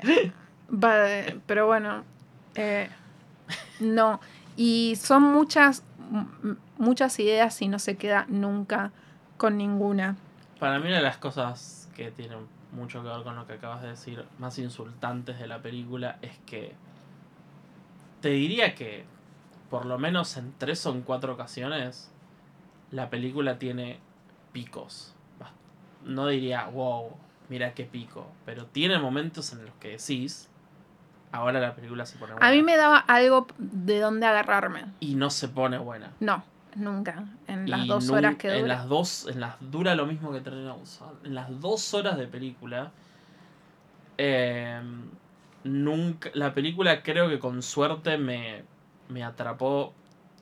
va- 0.72 1.34
pero 1.46 1.68
bueno, 1.68 2.04
eh, 2.56 2.90
no. 3.80 4.20
Y 4.58 4.96
son 4.98 5.24
muchas, 5.24 5.84
muchas 6.78 7.20
ideas 7.20 7.62
y 7.62 7.68
no 7.68 7.80
se 7.80 7.98
queda 7.98 8.26
nunca 8.30 8.92
con 9.38 9.58
ninguna. 9.58 10.16
Para 10.60 10.80
mí 10.80 10.88
una 10.88 10.98
de 10.98 11.04
las 11.04 11.18
cosas 11.18 11.90
que 11.96 12.12
tienen 12.12 12.40
mucho 12.72 13.02
que 13.02 13.10
ver 13.10 13.24
con 13.24 13.36
lo 13.36 13.48
que 13.48 13.54
acabas 13.54 13.82
de 13.82 13.90
decir, 13.90 14.26
más 14.38 14.60
insultantes 14.60 15.40
de 15.40 15.48
la 15.48 15.62
película, 15.62 16.18
es 16.22 16.38
que 16.46 16.74
te 18.22 18.30
diría 18.30 18.76
que 18.76 19.06
por 19.70 19.86
lo 19.86 19.98
menos 19.98 20.38
en 20.38 20.54
tres 20.58 20.86
o 20.86 20.92
en 20.92 21.02
cuatro 21.02 21.34
ocasiones 21.34 22.12
la 22.92 23.10
película 23.10 23.58
tiene 23.58 24.00
picos. 24.52 25.14
No 26.04 26.28
diría, 26.28 26.68
wow, 26.68 27.12
mira 27.50 27.74
qué 27.74 27.84
pico, 27.84 28.28
pero 28.46 28.68
tiene 28.68 29.00
momentos 29.00 29.54
en 29.54 29.66
los 29.66 29.74
que 29.76 29.98
decís, 29.98 30.50
ahora 31.36 31.60
la 31.60 31.76
película 31.76 32.06
se 32.06 32.18
pone 32.18 32.34
buena. 32.34 32.48
A 32.48 32.52
mí 32.52 32.62
me 32.64 32.76
daba 32.78 32.98
algo 33.00 33.48
de 33.58 34.00
dónde 34.00 34.26
agarrarme. 34.26 34.86
Y 35.00 35.16
no 35.16 35.30
se 35.30 35.48
pone 35.50 35.78
buena. 35.78 36.12
No, 36.20 36.44
nunca. 36.76 37.26
En 37.48 37.70
las 37.70 37.86
Y 37.86 37.88
dos 37.88 38.10
horas 38.10 38.36
que 38.36 38.50
en 38.54 38.62
dura. 38.64 38.76
las 38.76 38.88
dos 38.88 39.28
en 39.30 39.40
las 39.40 39.56
dura 39.60 39.96
lo 39.96 40.06
mismo 40.06 40.32
que 40.32 40.42
Tren 40.42 40.68
a 40.68 40.74
Busan. 40.74 41.10
en 41.24 41.36
las 41.36 41.60
dos 41.62 41.94
horas 41.94 42.18
de 42.18 42.28
película 42.28 42.92
eh, 44.18 44.82
nunca 45.64 46.30
la 46.34 46.54
película 46.54 47.04
creo 47.04 47.28
que 47.30 47.40
con 47.40 47.62
suerte 47.62 48.18
me, 48.18 48.64
me 49.10 49.24
atrapó 49.24 49.94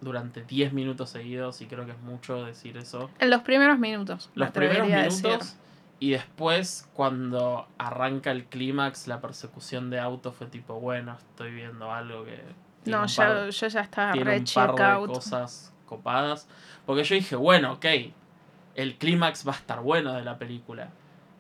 durante 0.02 0.44
10 0.44 0.74
minutos 0.74 1.10
seguidos 1.12 1.62
y 1.62 1.66
creo 1.66 1.86
que 1.86 1.92
es 1.94 2.00
mucho 2.02 2.44
decir 2.46 2.78
eso 2.78 3.10
En 3.20 3.30
los 3.30 3.42
primeros 3.42 3.80
minutos. 3.80 4.30
los 4.36 4.52
primeros 4.52 4.88
minutos 4.88 5.22
decir. 5.24 5.40
Y 6.04 6.10
después 6.10 6.90
cuando 6.94 7.66
arranca 7.78 8.32
el 8.32 8.44
clímax 8.44 9.08
la 9.08 9.22
persecución 9.22 9.90
de 9.90 10.02
auto 10.02 10.34
fue 10.34 10.48
tipo 10.48 10.78
bueno 10.82 11.16
estoy 11.18 11.52
viendo 11.54 11.94
algo 11.94 12.26
que 12.26 12.42
No, 12.84 13.06
par 13.16 13.46
yo, 13.46 13.50
yo 13.50 13.68
ya 13.70 13.80
estaba 13.80 14.12
tiene 14.12 14.32
re 14.32 14.40
un 14.40 14.46
par 14.54 14.76
de 14.76 14.84
out. 14.84 15.08
cosas 15.14 15.74
copadas. 15.86 16.50
Porque 16.86 17.06
yo 17.06 17.16
dije, 17.16 17.38
bueno, 17.38 17.72
ok, 17.74 17.86
el 18.76 18.98
clímax 18.98 19.48
va 19.48 19.54
a 19.54 19.56
estar 19.56 19.80
bueno 19.80 20.12
de 20.12 20.26
la 20.26 20.38
película. 20.38 20.90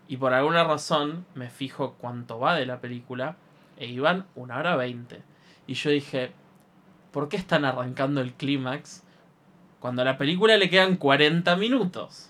Y 0.07 0.16
por 0.16 0.34
alguna 0.34 0.64
razón 0.64 1.26
me 1.36 1.49
fijo 1.49 1.95
cuánto 1.99 2.39
va 2.39 2.55
de 2.55 2.66
la 2.66 2.80
película 2.80 3.36
e 3.76 3.88
iban 3.88 4.28
una 4.34 4.59
hora 4.59 4.78
veinte. 4.78 5.24
Y 5.68 5.74
yo 5.74 5.89
dije, 5.89 6.32
¿por 7.11 7.28
qué 7.28 7.36
están 7.36 7.66
arrancando 7.66 8.22
el 8.22 8.32
clímax 8.34 9.03
cuando 9.82 10.03
a 10.03 10.05
la 10.05 10.18
película 10.18 10.55
le 10.55 10.70
quedan 10.70 10.95
40 10.95 11.53
minutos? 11.57 12.30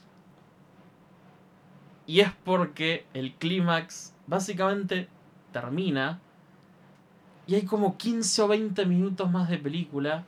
Y 2.06 2.20
es 2.20 2.32
porque 2.44 3.06
el 3.14 3.34
clímax 3.34 4.14
básicamente 4.28 5.08
termina 5.52 6.20
y 7.46 7.56
hay 7.56 7.66
como 7.66 7.98
15 7.98 8.42
o 8.42 8.48
20 8.48 8.86
minutos 8.86 9.32
más 9.32 9.50
de 9.50 9.58
película 9.58 10.24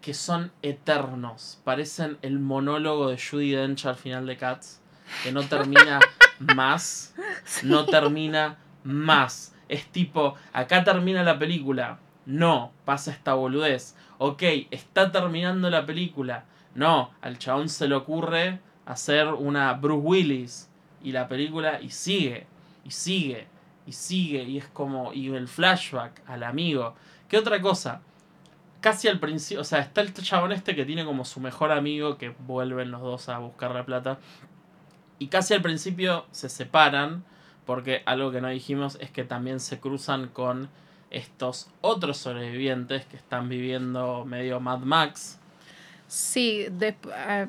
que 0.00 0.14
son 0.14 0.52
eternos. 0.62 1.60
Parecen 1.64 2.18
el 2.22 2.38
monólogo 2.38 3.08
de 3.08 3.18
Judy 3.18 3.50
Dench 3.52 3.86
al 3.86 3.96
final 3.96 4.26
de 4.26 4.36
Cats, 4.36 4.80
que 5.22 5.32
no 5.32 5.42
termina 5.42 5.98
más, 6.54 7.14
no 7.62 7.86
termina 7.86 8.56
más. 8.84 9.54
Es 9.68 9.86
tipo, 9.86 10.36
acá 10.52 10.84
termina 10.84 11.22
la 11.22 11.38
película. 11.38 11.98
No, 12.24 12.72
pasa 12.84 13.10
esta 13.10 13.34
boludez. 13.34 13.96
Ok, 14.18 14.42
está 14.70 15.12
terminando 15.12 15.68
la 15.70 15.84
película. 15.86 16.44
No, 16.74 17.10
al 17.20 17.38
chabón 17.38 17.68
se 17.68 17.88
le 17.88 17.96
ocurre 17.96 18.60
hacer 18.86 19.26
una 19.28 19.74
Bruce 19.74 20.06
Willis. 20.06 20.70
Y 21.02 21.12
la 21.12 21.28
película, 21.28 21.80
y 21.80 21.90
sigue, 21.90 22.46
y 22.84 22.90
sigue, 22.90 23.46
y 23.86 23.92
sigue. 23.92 24.42
Y 24.44 24.58
es 24.58 24.66
como, 24.68 25.12
y 25.12 25.28
el 25.34 25.46
flashback 25.46 26.22
al 26.26 26.42
amigo. 26.42 26.94
¿Qué 27.28 27.36
otra 27.38 27.60
cosa? 27.60 28.00
Casi 28.80 29.08
al 29.08 29.20
principio, 29.20 29.60
o 29.60 29.64
sea, 29.64 29.80
está 29.80 30.00
el 30.00 30.12
chabón 30.14 30.52
este 30.52 30.74
que 30.74 30.84
tiene 30.84 31.04
como 31.04 31.24
su 31.24 31.40
mejor 31.40 31.72
amigo 31.72 32.18
que 32.18 32.34
vuelven 32.46 32.90
los 32.90 33.02
dos 33.02 33.28
a 33.28 33.38
buscar 33.38 33.72
la 33.72 33.84
plata. 33.84 34.18
Y 35.18 35.28
casi 35.28 35.54
al 35.54 35.62
principio 35.62 36.26
se 36.30 36.48
separan 36.48 37.24
porque 37.64 38.02
algo 38.06 38.30
que 38.30 38.40
no 38.40 38.48
dijimos 38.48 38.96
es 39.00 39.10
que 39.10 39.24
también 39.24 39.60
se 39.60 39.80
cruzan 39.80 40.28
con 40.28 40.68
estos 41.10 41.68
otros 41.80 42.16
sobrevivientes 42.18 43.06
que 43.06 43.16
están 43.16 43.48
viviendo 43.48 44.24
medio 44.24 44.60
Mad 44.60 44.80
Max. 44.80 45.38
Sí, 46.06 46.66
desp- 46.68 47.12
eh, 47.12 47.48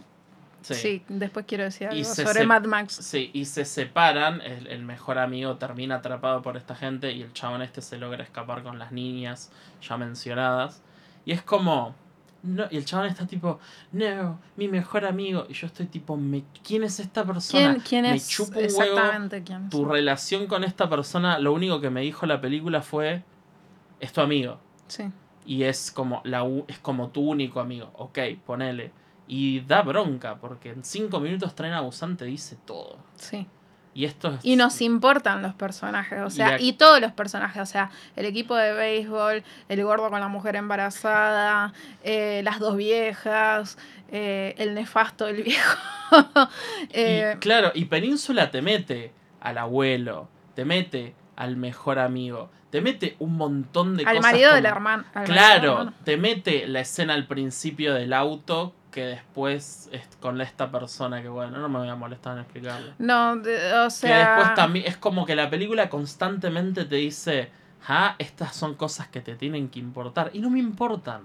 Sí. 0.75 0.81
sí. 0.81 1.03
después 1.07 1.45
quiero 1.47 1.63
decir 1.63 1.89
Y 1.91 2.01
algo 2.01 2.15
sobre 2.15 2.45
Mad 2.45 2.65
Max. 2.65 2.93
Sí, 3.01 3.29
y 3.33 3.45
se 3.45 3.65
separan, 3.65 4.41
el, 4.41 4.67
el 4.67 4.83
mejor 4.83 5.17
amigo 5.17 5.57
termina 5.57 5.95
atrapado 5.95 6.41
por 6.41 6.57
esta 6.57 6.75
gente 6.75 7.11
y 7.11 7.21
el 7.21 7.33
chabón 7.33 7.61
este 7.61 7.81
se 7.81 7.97
logra 7.97 8.23
escapar 8.23 8.63
con 8.63 8.79
las 8.79 8.91
niñas 8.91 9.51
ya 9.81 9.97
mencionadas. 9.97 10.81
Y 11.25 11.31
es 11.31 11.41
como... 11.41 11.95
No, 12.43 12.65
y 12.69 12.77
el 12.77 12.85
chabón 12.85 13.07
está 13.07 13.25
tipo, 13.25 13.59
no, 13.91 14.39
mi 14.55 14.67
mejor 14.67 15.05
amigo. 15.05 15.45
Y 15.49 15.53
yo 15.53 15.67
estoy 15.67 15.87
tipo, 15.87 16.15
me, 16.15 16.43
¿quién 16.63 16.83
es 16.83 16.99
esta 16.99 17.25
persona? 17.25 17.73
¿Quién, 17.73 17.81
quién 17.81 18.01
me 18.03 18.15
es 18.15 18.29
chupa 18.29 18.59
un 18.59 18.65
huevo 18.65 18.81
exactamente 18.81 19.43
quién 19.43 19.63
es? 19.65 19.69
tu 19.69 19.83
relación 19.85 20.47
con 20.47 20.63
esta 20.63 20.87
persona, 20.87 21.39
lo 21.39 21.51
único 21.51 21.81
que 21.81 21.89
me 21.89 22.01
dijo 22.01 22.25
la 22.25 22.39
película 22.39 22.81
fue, 22.81 23.23
es 23.99 24.13
tu 24.13 24.21
amigo. 24.21 24.59
Sí. 24.87 25.11
Y 25.45 25.63
es 25.63 25.91
como, 25.91 26.21
la, 26.23 26.45
es 26.67 26.77
como 26.79 27.09
tu 27.09 27.21
único 27.21 27.59
amigo. 27.59 27.91
Ok, 27.95 28.19
ponele. 28.45 28.91
Y 29.27 29.59
da 29.61 29.81
bronca, 29.81 30.35
porque 30.37 30.69
en 30.69 30.83
cinco 30.83 31.19
minutos 31.19 31.53
Tren 31.55 31.73
a 31.73 31.81
Busan 31.81 32.15
te 32.17 32.25
dice 32.25 32.57
todo. 32.65 32.97
Sí. 33.15 33.45
Y 33.93 34.05
esto 34.05 34.27
es... 34.35 34.39
Y 34.45 34.55
nos 34.57 34.79
importan 34.81 35.41
los 35.41 35.55
personajes, 35.55 36.19
o 36.21 36.29
sea, 36.29 36.61
Y 36.61 36.73
todos 36.73 37.01
los 37.01 37.11
personajes, 37.13 37.61
o 37.61 37.65
sea, 37.65 37.89
el 38.15 38.25
equipo 38.27 38.55
de 38.55 38.71
béisbol, 38.73 39.43
el 39.69 39.83
gordo 39.83 40.09
con 40.11 40.19
la 40.19 40.27
mujer 40.27 40.55
embarazada, 40.55 41.73
eh, 42.03 42.41
las 42.43 42.59
dos 42.59 42.77
viejas, 42.77 43.77
eh, 44.11 44.53
el 44.59 44.75
nefasto, 44.75 45.27
el 45.27 45.43
viejo. 45.43 45.77
Eh, 46.91 47.33
y, 47.35 47.39
claro, 47.39 47.71
y 47.73 47.85
Península 47.85 48.49
te 48.49 48.61
mete 48.61 49.11
al 49.41 49.57
abuelo, 49.57 50.29
te 50.55 50.63
mete 50.63 51.15
al 51.35 51.57
mejor 51.57 51.99
amigo, 51.99 52.49
te 52.69 52.79
mete 52.81 53.15
un 53.19 53.35
montón 53.35 53.97
de 53.97 54.03
al 54.05 54.15
cosas. 54.17 54.31
marido 54.31 54.53
del 54.53 54.63
como- 54.63 54.75
hermano. 54.75 55.03
al 55.13 55.13
marido 55.13 55.25
del 55.27 55.33
Claro, 55.35 55.71
hermano. 55.73 55.93
te 56.05 56.15
mete 56.17 56.67
la 56.67 56.79
escena 56.79 57.13
al 57.13 57.27
principio 57.27 57.93
del 57.93 58.13
auto 58.13 58.73
que 58.97 59.05
después 59.05 59.89
es 59.91 60.01
con 60.19 60.41
esta 60.41 60.71
persona 60.71 61.21
que 61.21 61.27
bueno, 61.29 61.59
no 61.59 61.69
me 61.69 61.77
voy 61.77 61.87
a 61.87 61.93
molestar 61.93 62.33
en 62.35 62.39
explicarlo. 62.45 62.93
No, 62.97 63.35
de- 63.35 63.71
o 63.73 63.83
que 63.91 63.91
sea. 63.91 64.17
después 64.25 64.55
también 64.55 64.87
es 64.87 64.97
como 64.97 65.23
que 65.23 65.35
la 65.35 65.51
película 65.51 65.87
constantemente 65.87 66.83
te 66.83 66.95
dice, 66.95 67.51
ah, 67.87 68.15
estas 68.17 68.55
son 68.55 68.73
cosas 68.73 69.07
que 69.07 69.21
te 69.21 69.35
tienen 69.35 69.69
que 69.69 69.77
importar 69.77 70.31
y 70.33 70.39
no 70.39 70.49
me 70.49 70.57
importan. 70.57 71.21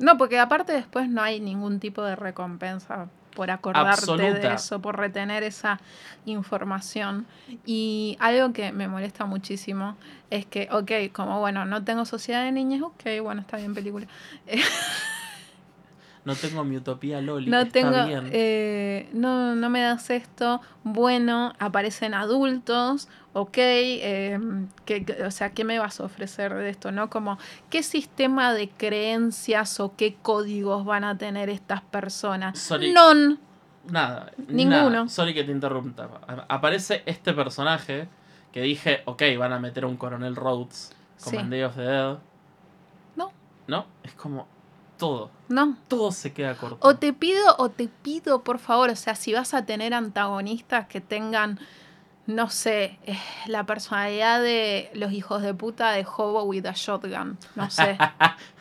No, 0.00 0.18
porque 0.18 0.40
aparte 0.40 0.72
después 0.72 1.08
no 1.08 1.22
hay 1.22 1.38
ningún 1.38 1.78
tipo 1.78 2.02
de 2.02 2.16
recompensa 2.16 3.06
por 3.36 3.48
acordarte 3.52 3.90
Absoluta. 3.90 4.48
de 4.48 4.54
eso, 4.54 4.80
por 4.82 4.96
retener 4.96 5.44
esa 5.44 5.78
información. 6.24 7.26
Y 7.64 8.16
algo 8.18 8.52
que 8.52 8.72
me 8.72 8.88
molesta 8.88 9.24
muchísimo 9.24 9.96
es 10.30 10.46
que, 10.46 10.68
ok, 10.72 11.12
como 11.12 11.38
bueno, 11.38 11.64
no 11.64 11.84
tengo 11.84 12.04
sociedad 12.06 12.42
de 12.42 12.50
niñas, 12.50 12.82
ok, 12.82 13.04
bueno, 13.22 13.40
está 13.40 13.56
bien 13.56 13.72
película. 13.72 14.08
No 16.24 16.34
tengo 16.34 16.64
mi 16.64 16.76
utopía 16.78 17.20
Loli, 17.20 17.50
No 17.50 17.60
está 17.60 17.72
tengo, 17.72 18.06
bien. 18.06 18.30
eh, 18.32 19.10
no, 19.12 19.54
no 19.54 19.68
me 19.68 19.82
das 19.82 20.08
esto, 20.08 20.60
bueno, 20.82 21.52
aparecen 21.58 22.14
adultos, 22.14 23.08
ok, 23.34 23.56
eh, 23.58 24.38
que, 24.86 25.04
o 25.26 25.30
sea, 25.30 25.50
¿qué 25.50 25.64
me 25.64 25.78
vas 25.78 26.00
a 26.00 26.04
ofrecer 26.04 26.54
de 26.54 26.70
esto? 26.70 26.92
¿No? 26.92 27.10
Como, 27.10 27.38
¿qué 27.68 27.82
sistema 27.82 28.54
de 28.54 28.70
creencias 28.70 29.80
o 29.80 29.94
qué 29.96 30.16
códigos 30.22 30.84
van 30.86 31.04
a 31.04 31.18
tener 31.18 31.50
estas 31.50 31.82
personas? 31.82 32.58
Sorry. 32.58 32.92
Non. 32.92 33.38
Nada, 33.90 34.30
Ninguno. 34.48 34.88
nada. 34.90 35.08
Sorry 35.08 35.34
que 35.34 35.44
te 35.44 35.52
interrumpa. 35.52 36.08
Aparece 36.48 37.02
este 37.04 37.34
personaje 37.34 38.08
que 38.50 38.62
dije, 38.62 39.02
ok, 39.04 39.22
van 39.38 39.52
a 39.52 39.58
meter 39.58 39.84
a 39.84 39.88
un 39.88 39.98
coronel 39.98 40.36
Rhodes 40.36 40.90
como 41.22 41.40
Sí. 41.42 41.46
the 41.50 41.56
Dead. 41.82 42.16
No. 43.16 43.30
¿No? 43.66 43.84
Es 44.02 44.14
como 44.14 44.46
todo. 44.98 45.30
No. 45.48 45.76
Todo 45.88 46.12
se 46.12 46.32
queda 46.32 46.56
corto. 46.56 46.78
O 46.80 46.96
te 46.96 47.12
pido, 47.12 47.54
o 47.58 47.68
te 47.70 47.88
pido, 47.88 48.42
por 48.42 48.58
favor, 48.58 48.90
o 48.90 48.96
sea, 48.96 49.14
si 49.14 49.32
vas 49.32 49.54
a 49.54 49.64
tener 49.66 49.94
antagonistas 49.94 50.86
que 50.86 51.00
tengan, 51.00 51.58
no 52.26 52.48
sé, 52.50 52.98
eh, 53.06 53.18
la 53.46 53.64
personalidad 53.64 54.40
de 54.40 54.90
los 54.94 55.12
hijos 55.12 55.42
de 55.42 55.52
puta 55.54 55.90
de 55.92 56.04
Hobo 56.04 56.44
with 56.44 56.66
a 56.66 56.72
Shotgun, 56.72 57.38
no 57.54 57.70
sé. 57.70 57.98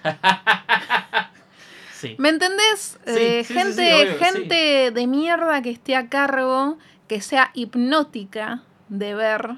sí. 1.93 2.15
¿Me 2.17 2.29
entendés? 2.29 2.99
Sí, 3.05 3.13
Eh, 3.15 3.43
sí, 3.43 3.53
gente 3.53 3.93
obvio, 3.95 4.19
gente 4.19 4.91
de 4.91 5.07
mierda 5.07 5.61
que 5.61 5.69
esté 5.71 5.95
a 5.95 6.09
cargo, 6.09 6.77
que 7.07 7.21
sea 7.21 7.51
hipnótica 7.53 8.61
de 8.89 9.15
ver 9.15 9.55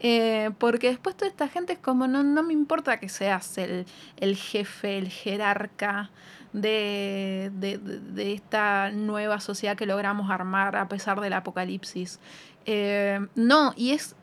Eh, 0.00 0.50
porque 0.58 0.88
después 0.88 1.16
toda 1.16 1.28
esta 1.28 1.48
gente 1.48 1.72
es 1.72 1.78
como, 1.78 2.06
no, 2.06 2.22
no 2.22 2.42
me 2.42 2.52
importa 2.52 3.00
que 3.00 3.08
seas 3.08 3.58
el, 3.58 3.84
el 4.16 4.36
jefe, 4.36 4.98
el 4.98 5.08
jerarca 5.08 6.10
de, 6.52 7.50
de, 7.54 7.78
de, 7.78 8.32
esta 8.32 8.90
nueva 8.90 9.40
sociedad 9.40 9.76
que 9.76 9.86
logramos 9.86 10.30
armar 10.30 10.76
a 10.76 10.88
pesar 10.88 11.20
del 11.20 11.32
apocalipsis. 11.32 12.20
Eh, 12.64 13.26
no, 13.34 13.72
y 13.76 13.90
es 13.90 14.14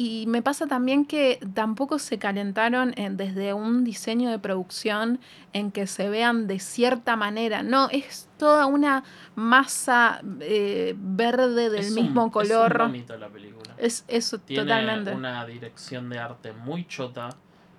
y 0.00 0.26
me 0.28 0.42
pasa 0.42 0.68
también 0.68 1.04
que 1.04 1.40
tampoco 1.54 1.98
se 1.98 2.20
calentaron 2.20 2.94
en, 2.96 3.16
desde 3.16 3.52
un 3.52 3.82
diseño 3.82 4.30
de 4.30 4.38
producción 4.38 5.18
en 5.52 5.72
que 5.72 5.88
se 5.88 6.08
vean 6.08 6.46
de 6.46 6.60
cierta 6.60 7.16
manera. 7.16 7.64
No, 7.64 7.88
es 7.90 8.28
toda 8.38 8.66
una 8.66 9.02
masa 9.34 10.20
eh, 10.40 10.94
verde 10.96 11.68
del 11.68 11.90
mismo 11.90 12.30
color. 12.30 12.70
Es 12.70 12.78
bonito 12.78 13.16
la 13.18 13.28
película. 13.28 13.74
Es 13.76 14.04
eso, 14.06 14.38
tiene 14.38 14.62
totalmente. 14.62 15.10
una 15.10 15.44
dirección 15.44 16.08
de 16.10 16.20
arte 16.20 16.52
muy 16.52 16.86
chota. 16.86 17.30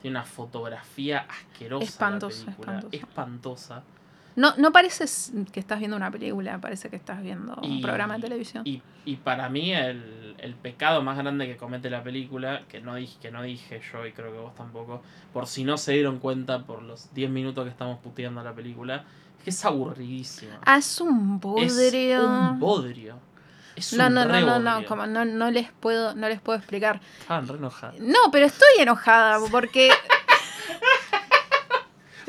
Tiene 0.01 0.17
una 0.17 0.25
fotografía 0.25 1.19
asquerosa. 1.19 1.85
Espantosa, 1.85 2.39
la 2.39 2.45
película, 2.51 2.79
espantosa. 2.91 2.97
espantosa. 2.97 3.83
No, 4.39 4.53
no 4.57 4.71
parece 4.71 5.05
que 5.51 5.59
estás 5.59 5.79
viendo 5.79 5.97
una 5.97 6.09
película, 6.09 6.59
parece 6.61 6.89
que 6.89 6.95
estás 6.95 7.21
viendo 7.21 7.55
un 7.61 7.81
programa 7.81 8.15
de 8.15 8.21
televisión. 8.21 8.63
Y, 8.65 8.81
y 9.03 9.17
para 9.17 9.49
mí 9.49 9.73
el, 9.73 10.35
el 10.37 10.55
pecado 10.55 11.01
más 11.01 11.17
grande 11.17 11.45
que 11.45 11.57
comete 11.57 11.89
la 11.89 12.01
película, 12.03 12.61
que 12.69 12.79
no, 12.79 12.95
dije, 12.95 13.17
que 13.21 13.31
no 13.31 13.41
dije 13.43 13.81
yo 13.91 14.05
y 14.05 14.13
creo 14.13 14.31
que 14.31 14.39
vos 14.39 14.55
tampoco, 14.55 15.01
por 15.33 15.45
si 15.47 15.65
no 15.65 15.77
se 15.77 15.91
dieron 15.91 16.19
cuenta 16.19 16.63
por 16.63 16.81
los 16.83 17.13
10 17.13 17.29
minutos 17.29 17.65
que 17.65 17.69
estamos 17.69 17.99
puteando 17.99 18.41
la 18.41 18.53
película, 18.53 19.03
es 19.39 19.43
que 19.43 19.49
es 19.49 19.65
aburridísima. 19.65 20.59
ah, 20.65 20.77
es 20.77 21.01
un 21.01 21.39
bodrio. 21.39 21.69
Es 21.69 22.23
un 22.23 22.59
bodrio. 22.59 23.19
Es 23.75 23.93
no, 23.93 24.07
un 24.07 24.13
no, 24.13 24.25
no, 24.25 24.41
no, 24.41 24.59
no, 24.59 24.85
como 24.85 25.05
no, 25.05 25.25
no 25.25 25.51
les 25.51 25.69
puedo, 25.71 26.15
no 26.15 26.27
les 26.29 26.39
puedo 26.41 26.57
explicar. 26.57 27.01
Estaban 27.19 27.47
re 27.47 27.57
enojadas. 27.57 27.99
No, 27.99 28.31
pero 28.31 28.45
estoy 28.45 28.69
enojada 28.79 29.37
porque, 29.51 29.89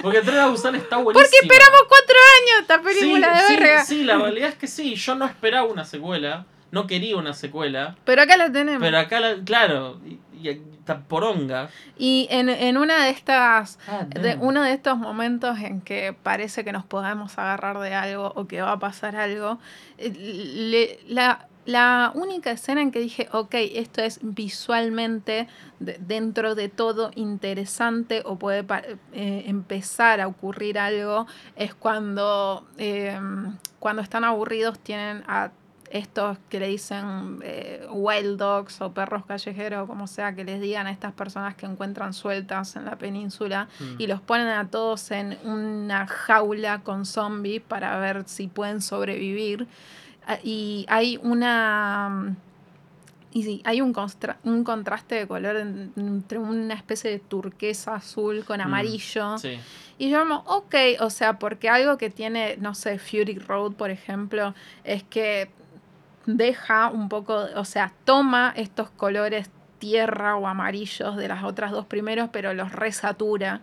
Porque 0.02 0.20
Tren 0.22 0.38
a 0.38 0.46
Busan 0.48 0.74
está 0.74 0.96
buenísima. 0.96 1.22
porque 1.30 1.36
esperamos 1.42 1.80
cuatro 1.88 2.16
años 2.40 2.60
esta 2.62 2.82
película 2.82 3.40
sí, 3.46 3.54
de 3.54 3.60
verga. 3.60 3.84
Sí, 3.84 3.94
sí, 3.98 4.04
la 4.04 4.16
realidad 4.18 4.48
es 4.50 4.54
que 4.56 4.66
sí. 4.66 4.94
Yo 4.94 5.14
no 5.14 5.26
esperaba 5.26 5.66
una 5.66 5.84
secuela. 5.84 6.46
No 6.70 6.86
quería 6.86 7.16
una 7.16 7.34
secuela. 7.34 7.96
Pero 8.04 8.22
acá 8.22 8.36
la 8.36 8.52
tenemos. 8.52 8.80
Pero 8.80 8.98
acá, 8.98 9.18
la- 9.18 9.34
claro, 9.44 10.00
y, 10.06 10.20
y 10.40 10.48
está 10.50 11.00
poronga. 11.00 11.68
Y 11.98 12.28
en, 12.30 12.48
en 12.48 12.76
una 12.76 13.04
de 13.04 13.10
estas, 13.10 13.78
Ah, 13.88 14.04
de 14.08 14.36
uno 14.40 14.62
de 14.62 14.72
estos 14.72 14.96
momentos 14.96 15.58
en 15.58 15.80
que 15.80 16.12
parece 16.22 16.64
que 16.64 16.70
nos 16.70 16.84
podemos 16.84 17.36
agarrar 17.38 17.80
de 17.80 17.92
algo 17.94 18.32
o 18.36 18.46
que 18.46 18.62
va 18.62 18.70
a 18.72 18.78
pasar 18.78 19.16
algo, 19.16 19.58
eh, 19.98 20.10
le- 20.14 21.00
la, 21.12 21.48
la 21.70 22.10
única 22.14 22.50
escena 22.50 22.80
en 22.82 22.90
que 22.90 23.00
dije, 23.00 23.28
ok, 23.32 23.54
esto 23.74 24.02
es 24.02 24.18
visualmente 24.22 25.46
de- 25.78 25.98
dentro 25.98 26.54
de 26.54 26.68
todo 26.68 27.10
interesante 27.14 28.22
o 28.24 28.36
puede 28.36 28.64
eh, 29.12 29.44
empezar 29.46 30.20
a 30.20 30.26
ocurrir 30.26 30.78
algo, 30.78 31.26
es 31.56 31.74
cuando, 31.74 32.66
eh, 32.78 33.18
cuando 33.78 34.02
están 34.02 34.24
aburridos 34.24 34.78
tienen 34.78 35.22
a 35.28 35.50
estos 35.90 36.38
que 36.48 36.60
le 36.60 36.68
dicen 36.68 37.40
eh, 37.42 37.84
wild 37.90 38.38
dogs 38.38 38.80
o 38.80 38.92
perros 38.92 39.26
callejeros, 39.26 39.88
como 39.88 40.06
sea 40.06 40.32
que 40.36 40.44
les 40.44 40.60
digan 40.60 40.86
a 40.86 40.92
estas 40.92 41.12
personas 41.12 41.56
que 41.56 41.66
encuentran 41.66 42.12
sueltas 42.12 42.76
en 42.76 42.84
la 42.84 42.96
península 42.96 43.66
Mm. 43.80 43.94
y 43.98 44.06
los 44.06 44.20
ponen 44.20 44.46
a 44.48 44.68
todos 44.70 45.10
en 45.10 45.36
una 45.44 46.06
jaula 46.06 46.82
con 46.84 47.06
zombies 47.06 47.60
para 47.62 47.98
ver 47.98 48.22
si 48.26 48.46
pueden 48.46 48.80
sobrevivir. 48.82 49.66
Ah, 50.26 50.38
Y 50.42 50.86
hay 50.88 51.18
una... 51.22 52.36
Y 53.32 53.44
sí, 53.44 53.62
hay 53.64 53.80
un, 53.80 53.94
constra- 53.94 54.38
un 54.42 54.64
contraste 54.64 55.14
de 55.14 55.26
color 55.28 55.56
en- 55.56 55.92
entre 55.96 56.38
una 56.38 56.74
especie 56.74 57.10
de 57.12 57.20
turquesa 57.20 57.94
azul 57.94 58.44
con 58.44 58.60
amarillo. 58.60 59.38
Sí. 59.38 59.58
Y 59.98 60.10
yo 60.10 60.18
como, 60.20 60.38
ok, 60.46 60.74
o 61.00 61.10
sea, 61.10 61.38
porque 61.38 61.68
algo 61.68 61.96
que 61.96 62.10
tiene, 62.10 62.56
no 62.58 62.74
sé, 62.74 62.98
Fury 62.98 63.38
Road, 63.38 63.74
por 63.74 63.90
ejemplo, 63.90 64.54
es 64.82 65.04
que 65.04 65.48
deja 66.26 66.88
un 66.88 67.08
poco, 67.08 67.46
o 67.54 67.64
sea, 67.64 67.92
toma 68.04 68.52
estos 68.56 68.90
colores 68.90 69.48
tierra 69.78 70.36
o 70.36 70.46
amarillos 70.48 71.16
de 71.16 71.28
las 71.28 71.44
otras 71.44 71.70
dos 71.70 71.86
primeros, 71.86 72.30
pero 72.32 72.52
los 72.52 72.72
resatura. 72.72 73.60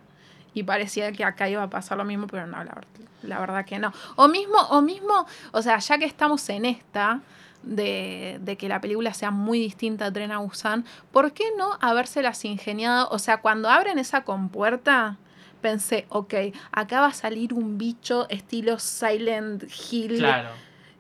Y 0.58 0.64
parecía 0.64 1.12
que 1.12 1.24
acá 1.24 1.47
iba 1.47 1.62
a 1.62 1.70
pasar 1.70 1.97
lo 1.99 2.03
mismo, 2.03 2.26
pero 2.28 2.47
no, 2.47 2.64
la, 2.64 2.82
la 3.22 3.39
verdad 3.39 3.64
que 3.66 3.78
no. 3.78 3.93
O 4.16 4.28
mismo, 4.28 4.58
o 4.72 4.82
mismo, 4.82 5.26
o 5.51 5.62
sea, 5.62 5.78
ya 5.78 5.97
que 5.99 6.05
estamos 6.05 6.49
en 6.49 6.66
esta, 6.66 7.20
de, 7.62 8.39
de 8.41 8.55
que 8.58 8.68
la 8.68 8.82
película 8.82 9.14
sea 9.14 9.30
muy 9.30 9.60
distinta 9.60 10.05
a 10.05 10.12
Tren 10.12 10.32
a 10.32 10.39
Busan, 10.39 10.84
¿por 11.12 11.32
qué 11.34 11.43
no 11.58 11.78
habérselas 11.80 12.43
ingeniado? 12.45 13.08
O 13.12 13.20
sea, 13.20 13.38
cuando 13.41 13.70
abren 13.70 13.99
esa 13.99 14.24
compuerta, 14.24 15.18
pensé, 15.62 16.05
ok, 16.10 16.34
acá 16.72 17.01
va 17.01 17.08
a 17.08 17.14
salir 17.14 17.53
un 17.53 17.78
bicho 17.78 18.28
estilo 18.30 18.80
Silent 18.80 19.64
Hill 19.91 20.18
Claro. 20.18 20.49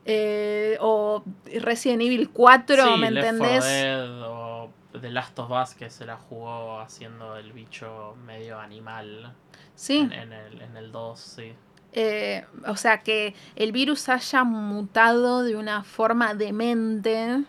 eh, 0.05 0.77
o 0.81 1.23
Resident 1.61 2.01
Evil 2.03 2.29
4, 2.29 2.75
sí, 2.83 2.99
¿me 2.99 3.11
Left 3.11 3.27
4 3.37 3.45
entendés? 3.47 3.63
Dead 3.63 4.21
o 4.23 4.69
The 4.99 5.11
Last 5.11 5.37
of 5.39 5.51
Us 5.51 5.75
que 5.75 5.89
se 5.91 6.05
la 6.05 6.17
jugó 6.17 6.79
haciendo 6.79 7.37
el 7.37 7.53
bicho 7.53 8.15
medio 8.25 8.59
animal 8.59 9.31
Sí, 9.77 9.97
en, 9.99 10.11
en 10.11 10.33
el, 10.33 10.61
en 10.61 10.75
el 10.75 10.91
2, 10.91 11.19
sí. 11.19 11.53
eh, 11.93 12.45
o 12.65 12.75
sea, 12.75 13.03
que 13.03 13.33
el 13.55 13.71
virus 13.71 14.09
haya 14.09 14.43
mutado 14.43 15.43
de 15.43 15.55
una 15.55 15.83
forma 15.83 16.33
demente. 16.33 17.43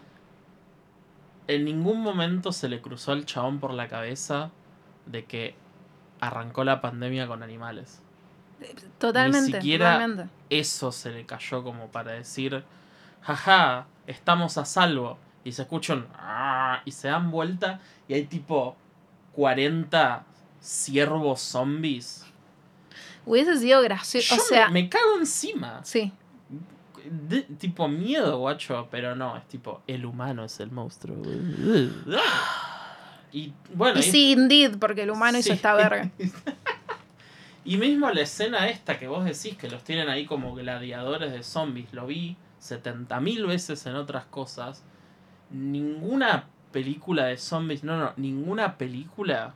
En 1.46 1.64
ningún 1.64 2.02
momento 2.02 2.52
se 2.52 2.68
le 2.68 2.80
cruzó 2.82 3.12
al 3.12 3.24
chabón 3.24 3.58
por 3.60 3.72
la 3.72 3.88
cabeza 3.88 4.50
de 5.06 5.24
que 5.24 5.54
arrancó 6.20 6.64
la 6.64 6.80
pandemia 6.82 7.26
con 7.26 7.42
animales. 7.42 8.02
Totalmente, 8.98 9.52
siquiera- 9.52 9.94
totalmente. 9.94 10.32
Eso 10.50 10.92
se 10.92 11.10
le 11.10 11.24
cayó 11.24 11.62
como 11.62 11.86
para 11.88 12.12
decir, 12.12 12.64
jaja, 13.22 13.86
estamos 14.06 14.58
a 14.58 14.64
salvo. 14.66 15.16
Y 15.44 15.52
se 15.52 15.62
escuchan 15.62 16.06
"Ah", 16.14 16.82
y 16.84 16.90
se 16.92 17.08
dan 17.08 17.30
vuelta 17.30 17.80
y 18.06 18.12
hay 18.14 18.24
tipo 18.26 18.76
40 19.32 20.24
ciervos 20.60 21.40
zombies. 21.40 22.24
Hubiese 23.26 23.56
sido 23.58 23.82
gracioso. 23.82 24.36
Yo 24.36 24.42
O 24.42 24.44
sea, 24.44 24.68
me, 24.68 24.82
me 24.84 24.88
cago 24.88 25.18
encima. 25.18 25.80
sí. 25.84 26.12
De- 27.28 27.42
tipo 27.42 27.88
miedo, 27.88 28.36
guacho, 28.38 28.86
pero 28.90 29.14
no, 29.16 29.34
es 29.36 29.46
tipo 29.48 29.80
el 29.86 30.04
humano 30.04 30.44
es 30.44 30.60
el 30.60 30.70
monstruo. 30.70 31.16
Y 33.32 33.52
bueno, 33.74 33.98
Y 33.98 34.00
y- 34.00 34.02
sí, 34.10 34.32
indeed, 34.32 34.78
porque 34.78 35.02
el 35.02 35.10
humano 35.10 35.38
hizo 35.38 35.48
Sí. 35.48 35.52
esta 35.54 35.74
verga. 35.74 36.10
y 37.64 37.76
mismo 37.76 38.10
la 38.10 38.22
escena 38.22 38.68
esta 38.68 38.98
que 38.98 39.06
vos 39.08 39.24
decís 39.24 39.56
que 39.56 39.68
los 39.70 39.84
tienen 39.84 40.08
ahí 40.08 40.26
como 40.26 40.54
gladiadores 40.54 41.32
de 41.32 41.42
zombies, 41.42 41.92
lo 41.92 42.06
vi 42.06 42.36
70.000 42.60 43.46
veces 43.46 43.84
en 43.86 43.94
otras 43.94 44.24
cosas. 44.26 44.82
Ninguna 45.50 46.46
película 46.72 47.24
de 47.26 47.36
zombies, 47.38 47.84
no, 47.84 47.98
no, 47.98 48.12
ninguna 48.16 48.76
película. 48.76 49.54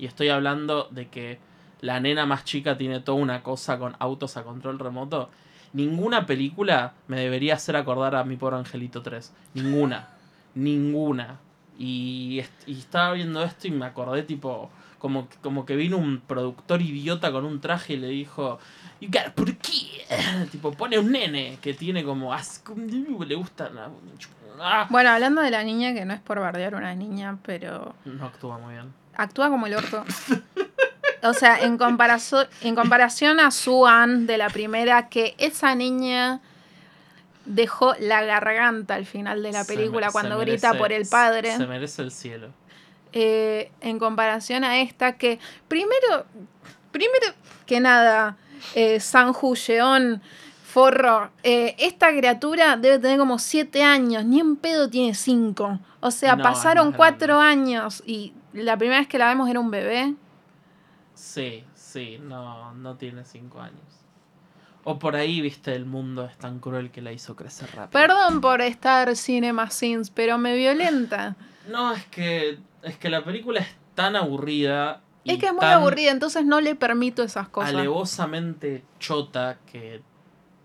Y 0.00 0.06
estoy 0.06 0.30
hablando 0.30 0.88
de 0.90 1.08
que 1.08 1.38
la 1.82 2.00
nena 2.00 2.24
más 2.24 2.44
chica 2.44 2.78
tiene 2.78 3.00
toda 3.00 3.18
una 3.18 3.42
cosa 3.42 3.78
con 3.78 3.94
autos 3.98 4.38
a 4.38 4.44
control 4.44 4.78
remoto. 4.78 5.28
Ninguna 5.74 6.24
película 6.24 6.94
me 7.06 7.20
debería 7.20 7.54
hacer 7.54 7.76
acordar 7.76 8.16
a 8.16 8.24
mi 8.24 8.36
pobre 8.36 8.56
Angelito 8.56 9.02
3. 9.02 9.30
Ninguna. 9.52 10.08
Ninguna. 10.54 11.38
Y, 11.78 12.38
est- 12.38 12.66
y 12.68 12.78
estaba 12.78 13.12
viendo 13.12 13.42
esto 13.42 13.68
y 13.68 13.72
me 13.72 13.84
acordé 13.84 14.22
tipo 14.22 14.70
como, 14.98 15.28
como 15.42 15.66
que 15.66 15.76
vino 15.76 15.98
un 15.98 16.20
productor 16.20 16.80
idiota 16.80 17.30
con 17.30 17.44
un 17.44 17.60
traje 17.60 17.94
y 17.94 17.96
le 17.98 18.08
dijo 18.08 18.58
You 19.02 19.08
put 19.34 19.50
a 19.50 19.52
kid. 19.54 20.48
Tipo, 20.50 20.72
pone 20.72 20.98
un 20.98 21.12
nene 21.12 21.58
que 21.60 21.74
tiene 21.74 22.04
como 22.04 22.34
le 23.26 23.34
gusta 23.34 23.70
ah. 24.60 24.86
Bueno, 24.90 25.10
hablando 25.10 25.42
de 25.42 25.50
la 25.50 25.62
niña, 25.62 25.92
que 25.92 26.04
no 26.06 26.14
es 26.14 26.20
por 26.20 26.40
bardear 26.40 26.74
una 26.74 26.94
niña, 26.94 27.38
pero 27.42 27.94
No 28.06 28.26
actúa 28.26 28.58
muy 28.58 28.74
bien. 28.74 28.99
Actúa 29.22 29.48
como 29.48 29.66
el 29.66 29.74
orto. 29.74 30.04
O 31.22 31.34
sea, 31.34 31.60
en 31.60 31.76
comparación, 31.76 32.46
en 32.62 32.74
comparación 32.74 33.40
a 33.40 33.50
Suan 33.50 34.26
de 34.26 34.38
la 34.38 34.48
primera, 34.48 35.08
que 35.08 35.34
esa 35.38 35.74
niña 35.74 36.40
dejó 37.44 37.94
la 38.00 38.22
garganta 38.24 38.94
al 38.94 39.06
final 39.06 39.42
de 39.42 39.52
la 39.52 39.64
película 39.64 40.10
cuando 40.12 40.38
se 40.38 40.44
grita 40.46 40.74
por 40.74 40.92
el 40.92 41.06
padre. 41.06 41.56
Se 41.56 41.66
merece 41.66 42.02
el 42.02 42.10
cielo. 42.10 42.48
eh, 43.12 43.70
en 43.80 43.98
comparación 43.98 44.62
a 44.64 44.80
esta 44.80 45.16
que 45.18 45.38
primero, 45.68 46.26
primero 46.92 47.26
que 47.66 47.80
nada, 47.80 48.36
eh, 48.74 49.00
Sanju 49.00 49.56
Yeon, 49.56 50.22
forro, 50.64 51.30
eh, 51.42 51.74
esta 51.78 52.10
criatura 52.16 52.76
debe 52.76 52.98
tener 53.00 53.18
como 53.18 53.38
siete 53.40 53.82
años, 53.82 54.24
ni 54.24 54.38
en 54.40 54.56
pedo 54.56 54.88
tiene 54.88 55.14
cinco. 55.14 55.80
O 56.00 56.10
sea, 56.12 56.36
No, 56.36 56.42
pasaron 56.44 56.92
cuatro 56.92 57.40
años 57.40 58.02
y 58.06 58.32
la 58.52 58.76
primera 58.76 58.98
vez 59.00 59.08
que 59.08 59.18
la 59.18 59.28
vemos 59.28 59.48
era 59.48 59.60
un 59.60 59.70
bebé. 59.70 60.14
Sí, 61.14 61.64
sí, 61.74 62.18
no, 62.22 62.72
no 62.74 62.96
tiene 62.96 63.24
cinco 63.24 63.60
años. 63.60 63.80
O 64.84 64.98
por 64.98 65.14
ahí, 65.16 65.40
viste, 65.42 65.74
el 65.74 65.84
mundo 65.84 66.24
es 66.24 66.36
tan 66.38 66.58
cruel 66.58 66.90
que 66.90 67.02
la 67.02 67.12
hizo 67.12 67.36
crecer 67.36 67.68
rápido. 67.76 67.90
Perdón 68.00 68.40
por 68.40 68.62
estar 68.62 69.14
Cinema 69.14 69.68
Sins, 69.70 70.10
pero 70.10 70.38
me 70.38 70.56
violenta. 70.56 71.36
No, 71.68 71.92
es 71.92 72.04
que, 72.06 72.58
es 72.82 72.96
que 72.96 73.10
la 73.10 73.22
película 73.22 73.60
es 73.60 73.68
tan 73.94 74.16
aburrida. 74.16 75.02
Es 75.24 75.34
y 75.34 75.38
que 75.38 75.46
es 75.46 75.52
muy 75.52 75.66
aburrida, 75.66 76.10
entonces 76.10 76.44
no 76.44 76.60
le 76.60 76.74
permito 76.74 77.22
esas 77.22 77.48
cosas. 77.48 77.74
alevosamente 77.74 78.82
chota 78.98 79.58
que 79.70 80.00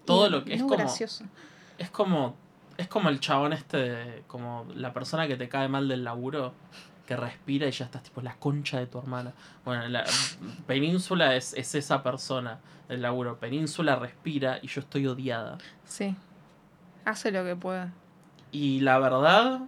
todo 0.05 0.27
Y 0.27 0.29
lo 0.31 0.45
que 0.45 0.53
es 0.55 0.61
como 0.63 0.77
gracioso. 0.77 1.25
es 1.77 1.89
como 1.91 2.35
es 2.77 2.87
como 2.87 3.09
el 3.09 3.19
chabón 3.19 3.53
este 3.53 3.77
de- 3.77 4.23
como 4.27 4.65
la 4.73 4.93
persona 4.93 5.27
que 5.27 5.35
te 5.35 5.47
cae 5.49 5.67
mal 5.67 5.87
del 5.89 6.03
laburo 6.05 6.53
que 7.05 7.15
respira 7.15 7.67
y 7.67 7.71
ya 7.71 7.85
estás 7.85 8.03
tipo 8.03 8.21
la 8.21 8.35
concha 8.35 8.79
de 8.79 8.87
tu 8.87 8.97
hermana 8.99 9.33
bueno 9.63 9.87
la 9.87 10.03
península 10.67 11.35
es, 11.35 11.53
es 11.53 11.75
esa 11.75 12.01
persona 12.03 12.59
del 12.89 13.01
laburo 13.01 13.37
península 13.37 13.95
respira 13.95 14.59
y 14.61 14.67
yo 14.67 14.81
estoy 14.81 15.07
odiada 15.07 15.57
Sí. 15.85 16.15
Hace 17.05 17.31
lo 17.31 17.43
que 17.43 17.55
puede. 17.55 17.87
y 18.51 18.79
la 18.81 18.97
verdad 18.99 19.61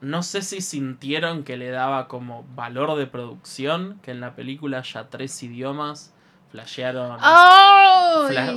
no 0.00 0.22
sé 0.22 0.42
si 0.42 0.60
sintieron 0.62 1.44
que 1.44 1.56
le 1.56 1.70
daba 1.70 2.08
como 2.08 2.44
valor 2.56 2.96
de 2.96 3.06
producción 3.06 4.00
que 4.02 4.10
en 4.12 4.20
la 4.20 4.34
película 4.34 4.78
haya 4.78 5.08
tres 5.10 5.42
idiomas 5.42 6.12
flashearon 6.50 7.18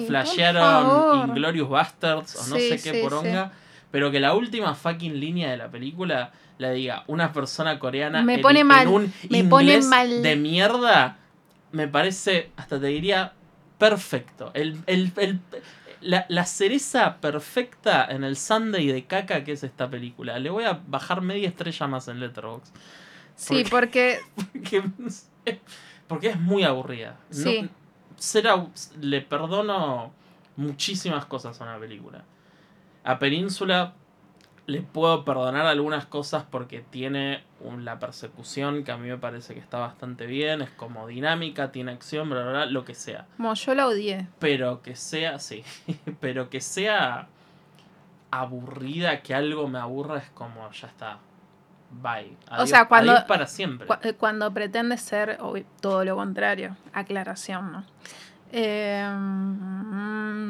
flashearon. 0.08 1.30
Inglorious 1.30 1.70
Bastards 1.70 2.36
o 2.36 2.48
no 2.50 2.56
Sí, 2.56 2.70
sé 2.70 2.82
qué 2.92 2.98
sí, 2.98 3.02
poronga. 3.04 3.52
Pero 3.92 4.10
que 4.12 4.20
la 4.20 4.34
última 4.34 4.74
fucking 4.74 5.20
línea 5.20 5.52
de 5.52 5.58
la 5.58 5.70
película 5.70 6.32
la 6.64 6.72
diga 6.72 7.04
una 7.08 7.32
persona 7.32 7.78
coreana 7.78 8.24
Me 8.24 8.40
pone 8.40 8.62
en 8.62 8.68
mal, 8.68 8.88
un 8.88 9.14
me 9.30 9.44
pone 9.44 9.64
inglés 9.74 9.86
mal. 9.86 10.22
de 10.24 10.36
mierda, 10.36 11.18
me 11.72 11.88
parece, 11.88 12.50
hasta 12.58 12.80
te 12.80 12.88
diría, 12.88 13.34
perfecto. 13.78 14.52
El, 14.56 14.80
el- 14.88 15.12
el- 15.18 15.40
la, 16.02 16.26
la 16.28 16.46
cereza 16.46 17.18
perfecta 17.22 18.06
en 18.10 18.24
el 18.26 18.36
Sunday 18.36 18.88
de 18.88 19.06
caca 19.06 19.44
que 19.46 19.54
es 19.54 19.64
esta 19.64 19.90
película. 19.90 20.38
Le 20.40 20.50
voy 20.50 20.66
a 20.66 20.82
bajar 20.88 21.22
media 21.22 21.48
estrella 21.48 21.88
más 21.88 22.08
en 22.10 22.20
Letterboxd. 22.20 22.74
Sí, 23.36 23.64
porque 23.70 24.20
Porque, 24.36 24.84
porque 26.08 26.28
es 26.30 26.40
muy 26.40 26.64
aburrida. 26.64 27.18
Sí. 27.30 27.70
ser 28.18 28.48
au- 28.48 28.70
le 29.02 29.22
perdono 29.22 30.12
muchísimas 30.58 31.26
cosas 31.26 31.60
a 31.60 31.64
una 31.64 31.80
película. 31.80 32.24
A 33.06 33.18
Península 33.20 33.94
le 34.66 34.82
puedo 34.82 35.26
perdonar 35.26 35.66
algunas 35.66 36.06
cosas 36.06 36.46
porque 36.50 36.80
tiene 36.90 37.44
un- 37.60 37.84
la 37.84 38.00
persecución 38.00 38.84
que 38.86 38.92
a 38.94 38.98
mí 38.98 39.10
me 39.10 39.18
parece 39.18 39.54
que 39.54 39.60
está 39.60 39.78
bastante 39.80 40.26
bien, 40.26 40.62
es 40.62 40.70
como 40.70 41.06
dinámica, 41.08 41.72
tiene 41.74 41.92
acción, 41.92 42.30
bla, 42.30 42.42
bla, 42.44 42.52
bla, 42.52 42.66
lo 42.68 42.86
que 42.86 42.94
sea. 42.96 43.26
como 43.36 43.54
yo 43.56 43.76
la 43.76 43.88
odié. 43.88 44.28
Pero 44.40 44.82
que 44.82 44.96
sea, 44.96 45.38
sí, 45.40 45.64
pero 46.22 46.50
que 46.50 46.62
sea 46.62 47.28
aburrida, 48.32 49.22
que 49.22 49.36
algo 49.36 49.68
me 49.68 49.80
aburra, 49.80 50.18
es 50.20 50.30
como, 50.32 50.70
ya 50.72 50.88
está. 50.88 51.18
Bye. 51.92 52.36
Adiós, 52.48 52.70
sea, 52.70 52.88
cuando- 52.88 53.28
para 53.28 53.46
siempre. 53.46 53.86
Cu- 53.86 54.16
Cuando 54.18 54.52
pretende 54.52 54.98
ser 54.98 55.38
todo 55.80 56.04
lo 56.04 56.16
contrario. 56.16 56.76
Aclaración, 56.94 57.72
¿no? 57.72 57.84
Eh, 58.56 59.04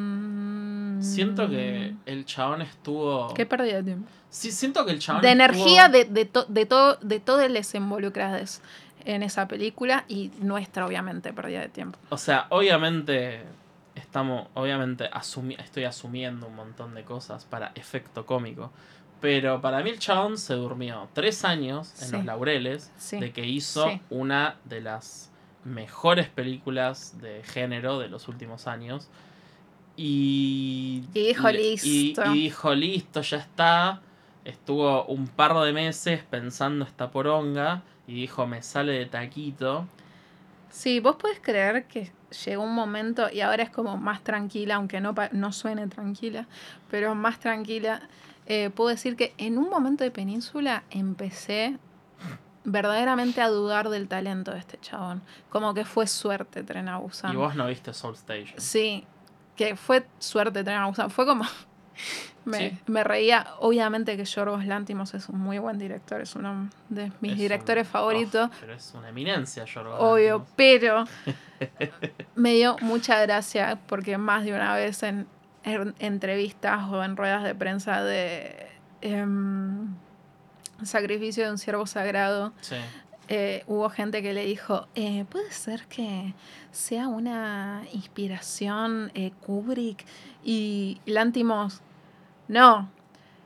mm, 0.04 1.02
Siento 1.02 1.50
que 1.50 1.96
el 2.06 2.26
chabón 2.26 2.62
estuvo. 2.62 3.34
Qué 3.34 3.46
pérdida 3.46 3.78
de 3.78 3.84
tiempo. 3.84 4.10
Sí, 4.30 4.52
siento 4.52 4.86
que 4.86 4.92
el 4.92 5.00
chabón. 5.00 5.22
De 5.22 5.30
estuvo- 5.32 5.44
energía 5.44 5.90
de, 5.90 6.06
de, 6.06 6.26
to- 6.26 6.46
de, 6.48 6.66
todo, 6.66 6.98
de 7.02 7.20
todas 7.20 7.50
las 7.52 7.74
involucradas 7.76 8.62
en 9.06 9.22
esa 9.24 9.48
película 9.48 10.06
y 10.08 10.32
nuestra, 10.40 10.86
obviamente, 10.86 11.34
pérdida 11.34 11.62
de 11.62 11.70
tiempo. 11.70 11.98
O 12.10 12.18
sea, 12.18 12.48
obviamente. 12.50 13.44
Estamos. 13.96 14.48
Obviamente 14.56 15.10
asumi- 15.12 15.60
estoy 15.60 15.84
asumiendo 15.84 16.48
un 16.48 16.56
montón 16.56 16.96
de 16.96 17.04
cosas 17.04 17.46
para 17.46 17.72
efecto 17.76 18.26
cómico. 18.26 18.72
Pero 19.22 19.62
para 19.62 19.84
mí 19.84 19.92
el 19.92 20.00
chabón 20.00 20.38
se 20.38 20.56
durmió 20.56 21.08
tres 21.14 21.46
años 21.46 21.94
en 22.02 22.08
Sí. 22.08 22.12
los 22.14 22.26
laureles 22.26 22.92
Sí. 22.98 23.20
de 23.20 23.32
que 23.32 23.46
hizo 23.46 23.88
Sí. 23.90 24.02
una 24.10 24.56
de 24.66 24.82
las 24.82 25.30
mejores 25.66 26.28
películas 26.30 27.20
de 27.22 27.44
género 27.44 28.00
de 28.00 28.10
los 28.10 28.28
últimos 28.28 28.68
años. 28.68 29.10
Y, 29.96 31.04
Y 31.14 31.24
dijo, 31.28 31.50
y- 31.50 31.54
"Listo". 31.54 32.26
Y, 32.26 32.34
dijo, 32.44 32.74
listo, 32.74 33.22
ya 33.22 33.38
está. 33.38 34.02
Estuvo 34.46 35.06
un 35.06 35.28
par 35.28 35.54
de 35.60 35.72
meses 35.72 36.24
pensando 36.30 36.84
esta 36.86 37.12
poronga. 37.12 37.84
Y 38.08 38.14
dijo, 38.16 38.46
me 38.48 38.62
sale 38.62 38.92
de 38.94 39.06
taquito. 39.06 39.88
Sí, 40.70 41.00
vos 41.00 41.16
podés 41.16 41.40
creer 41.40 41.86
que 41.86 42.12
llegó 42.46 42.64
un 42.64 42.74
momento 42.74 43.30
y 43.32 43.42
ahora 43.42 43.64
es 43.64 43.70
como 43.70 43.96
más 43.98 44.24
tranquila, 44.24 44.76
aunque 44.76 45.00
no, 45.00 45.14
no 45.32 45.52
suene 45.54 45.88
tranquila, 45.88 46.48
pero 46.90 47.14
más 47.16 47.40
tranquila. 47.40 48.02
Eh, 48.48 48.72
puedo 48.72 48.90
decir 48.90 49.16
que 49.16 49.34
en 49.38 49.58
un 49.58 49.70
momento 49.70 50.04
de 50.04 50.12
península 50.12 50.84
empecé 50.90 51.78
verdaderamente 52.66 53.42
a 53.42 53.48
dudar 53.50 53.90
del 53.90 54.08
talento 54.08 54.52
de 54.52 54.60
este 54.60 54.78
chabón. 54.80 55.22
Como 55.50 55.74
que 55.74 55.86
fue 55.86 56.08
suerte 56.08 56.64
Tren 56.64 56.88
a 56.90 56.98
Busan. 56.98 57.34
Y 57.34 57.36
vos 57.36 57.56
no 57.56 57.68
viste 57.68 57.94
Soul 57.94 58.16
Station. 58.16 58.60
Sí, 58.60 59.06
que 59.56 59.76
fue 59.76 60.06
suerte 60.20 60.64
Tren 60.64 60.78
a 60.78 60.88
Busan. 60.88 61.10
Fue 61.10 61.26
como... 61.26 61.44
me, 62.46 62.58
Sí. 62.72 62.78
me 62.88 63.04
reía, 63.04 63.48
obviamente 63.60 64.18
que 64.18 64.26
Yorgos 64.26 64.66
Lantimos 64.66 65.14
es 65.14 65.30
un 65.30 65.40
muy 65.40 65.60
buen 65.60 65.78
director, 65.78 66.20
es 66.22 66.36
uno 66.36 66.70
de 66.90 67.12
mis 67.22 67.32
Es 67.32 67.38
un- 67.38 67.42
directores 67.42 67.88
favoritos. 67.88 68.50
Oh, 68.52 68.56
pero 68.60 68.74
es 68.74 68.94
una 68.96 69.10
eminencia, 69.10 69.64
Yorgos 69.66 69.98
Obvio, 70.00 70.46
pero 70.56 71.06
me 72.36 72.54
dio 72.54 72.76
mucha 72.82 73.22
gracia 73.22 73.80
porque 73.88 74.18
más 74.18 74.44
de 74.44 74.54
una 74.54 74.74
vez 74.76 75.04
en, 75.04 75.28
en 75.64 75.94
entrevistas 76.00 76.84
o 76.90 77.04
en 77.04 77.16
ruedas 77.16 77.44
de 77.44 77.56
prensa 77.56 78.04
de 78.04 78.68
em, 79.02 79.94
Sacrificio 80.84 81.46
de 81.46 81.52
un 81.52 81.58
Siervo 81.58 81.86
Sagrado, 81.86 82.54
Sí. 82.62 82.76
eh, 83.30 83.64
hubo 83.68 83.90
gente 83.90 84.22
que 84.22 84.34
le 84.34 84.46
dijo, 84.46 84.88
eh, 84.96 85.26
puede 85.30 85.52
ser 85.52 85.86
que 85.88 86.34
sea 86.72 87.08
una 87.08 87.84
inspiración 87.94 89.12
eh, 89.16 89.32
Kubrick 89.46 90.06
y 90.44 91.00
Lantimos, 91.06 91.82
no, 92.48 92.90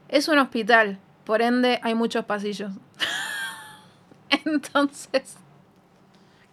es 0.09 0.27
un 0.27 0.39
hospital, 0.39 0.97
por 1.25 1.41
ende 1.41 1.79
hay 1.83 1.93
muchos 1.95 2.25
pasillos. 2.25 2.71
Entonces... 4.45 5.37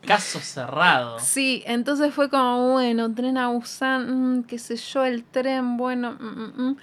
Caso 0.06 0.38
cerrado. 0.38 1.18
Sí, 1.18 1.62
entonces 1.64 2.12
fue 2.12 2.28
como, 2.28 2.72
bueno, 2.72 3.10
tren 3.14 3.38
a 3.38 3.48
Busan, 3.48 4.40
mm, 4.40 4.42
qué 4.44 4.58
sé 4.58 4.76
yo, 4.76 5.02
el 5.02 5.24
tren, 5.24 5.78
bueno, 5.78 6.12
mm, 6.20 6.26
mm, 6.26 6.68
mm. 6.68 6.76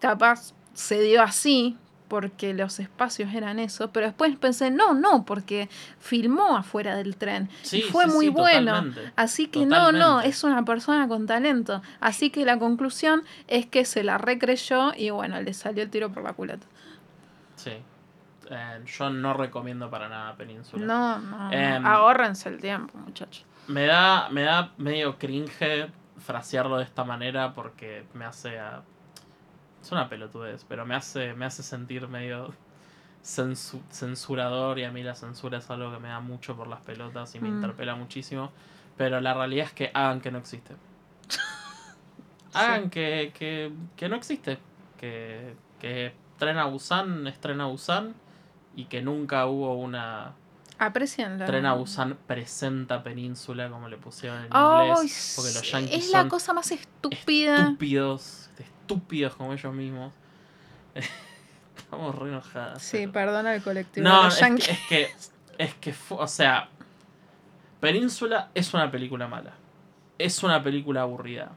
Capaz 0.00 0.52
se 0.74 1.00
dio 1.02 1.22
así 1.22 1.76
porque 2.08 2.54
los 2.54 2.78
espacios 2.80 3.32
eran 3.34 3.58
eso, 3.58 3.90
pero 3.90 4.06
después 4.06 4.36
pensé, 4.36 4.70
no, 4.70 4.94
no, 4.94 5.24
porque 5.24 5.68
filmó 5.98 6.56
afuera 6.56 6.94
del 6.96 7.16
tren 7.16 7.48
Sí, 7.62 7.78
y 7.78 7.82
fue 7.82 8.04
sí, 8.04 8.10
muy 8.10 8.26
sí, 8.26 8.30
bueno. 8.30 8.72
totalmente. 8.72 9.12
Así 9.16 9.46
que 9.48 9.66
no, 9.66 9.92
no, 9.92 10.20
es 10.20 10.44
una 10.44 10.64
persona 10.64 11.08
con 11.08 11.26
talento. 11.26 11.82
Así 12.00 12.30
que 12.30 12.44
la 12.44 12.58
conclusión 12.58 13.22
es 13.48 13.66
que 13.66 13.84
se 13.84 14.04
la 14.04 14.18
recreyó 14.18 14.92
y 14.96 15.10
bueno, 15.10 15.40
le 15.42 15.52
salió 15.54 15.82
el 15.82 15.90
tiro 15.90 16.10
por 16.10 16.22
la 16.22 16.32
culata. 16.32 16.66
Sí. 17.56 17.72
Eh, 18.50 18.80
yo 18.86 19.10
no 19.10 19.34
recomiendo 19.34 19.90
para 19.90 20.08
nada 20.08 20.36
Península. 20.36 20.86
No, 20.86 21.18
no, 21.18 21.38
no. 21.48 21.52
Em, 21.52 21.84
ahórrense 21.84 22.48
el 22.48 22.58
tiempo, 22.60 22.96
muchachos. 22.98 23.44
Me 23.66 23.86
da, 23.86 24.28
me 24.30 24.42
da 24.42 24.72
medio 24.76 25.18
cringe 25.18 25.90
frasearlo 26.18 26.76
de 26.78 26.84
esta 26.84 27.02
manera 27.02 27.52
porque 27.54 28.04
me 28.14 28.24
hace 28.24 28.58
a- 28.60 28.82
Es 29.86 29.92
una 29.92 30.08
pelotudez, 30.08 30.64
pero 30.68 30.84
me 30.84 30.96
hace, 30.96 31.32
me 31.34 31.44
hace 31.44 31.62
sentir 31.62 32.08
medio 32.08 32.52
censu- 33.22 33.80
censurador 33.88 34.80
y 34.80 34.84
a 34.84 34.90
mí 34.90 35.04
la 35.04 35.14
censura 35.14 35.58
es 35.58 35.70
algo 35.70 35.92
que 35.92 36.00
me 36.00 36.08
da 36.08 36.18
mucho 36.18 36.56
por 36.56 36.66
las 36.66 36.80
pelotas 36.80 37.32
y 37.36 37.38
me 37.40 37.48
Mm. 37.48 37.54
interpela 37.54 37.94
muchísimo. 37.94 38.50
Pero 38.96 39.20
la 39.20 39.32
realidad 39.32 39.66
es 39.66 39.72
que 39.72 39.92
hagan 39.94 40.20
que 40.20 40.32
no 40.32 40.38
existe. 40.38 40.74
Hagan 42.52 42.90
que, 42.90 43.32
que, 43.38 43.72
que 43.96 44.08
no 44.08 44.16
existe. 44.16 44.58
Que, 44.98 45.54
que 45.78 46.14
Tren 46.38 46.58
a 46.58 46.64
Busan 46.64 47.26
es 47.28 47.38
Tren 47.38 47.60
a 47.60 47.66
Busan 47.66 48.14
y 48.74 48.86
que 48.86 49.02
nunca 49.02 49.46
hubo 49.46 49.74
una 49.76 50.32
Aprecienlo. 50.78 51.44
Tren 51.46 51.64
a 51.64 51.74
Busan 51.74 52.18
presenta 52.26 53.02
Península 53.04 53.70
como 53.70 53.88
le 53.88 53.98
pusieron 53.98 54.38
en 54.38 54.44
inglés. 54.46 55.34
Porque 55.36 55.52
los 55.52 55.70
yankees 55.70 56.04
es 56.06 56.10
la 56.10 56.20
son 56.22 56.28
cosa 56.28 56.52
más 56.54 56.70
estúpida. 56.72 57.60
estúpidos, 57.60 58.50
estúpidos 58.86 59.34
como 59.34 59.52
ellos 59.52 59.74
mismos. 59.74 60.12
Estamos 61.76 62.14
re 62.14 62.28
enojadas. 62.28 62.80
Sí, 62.82 62.98
pero- 62.98 63.12
perdona 63.12 63.54
el 63.54 63.62
colectivo. 63.62 64.08
No, 64.08 64.28
es 64.28 64.36
que, 64.38 64.70
es 64.72 64.80
que, 64.88 65.08
es 65.58 65.74
que 65.74 65.94
o 66.10 66.26
sea, 66.26 66.68
Península 67.80 68.50
es 68.54 68.72
una 68.72 68.90
película 68.90 69.26
mala. 69.26 69.52
Es 70.18 70.42
una 70.42 70.62
película 70.62 71.02
aburrida. 71.02 71.50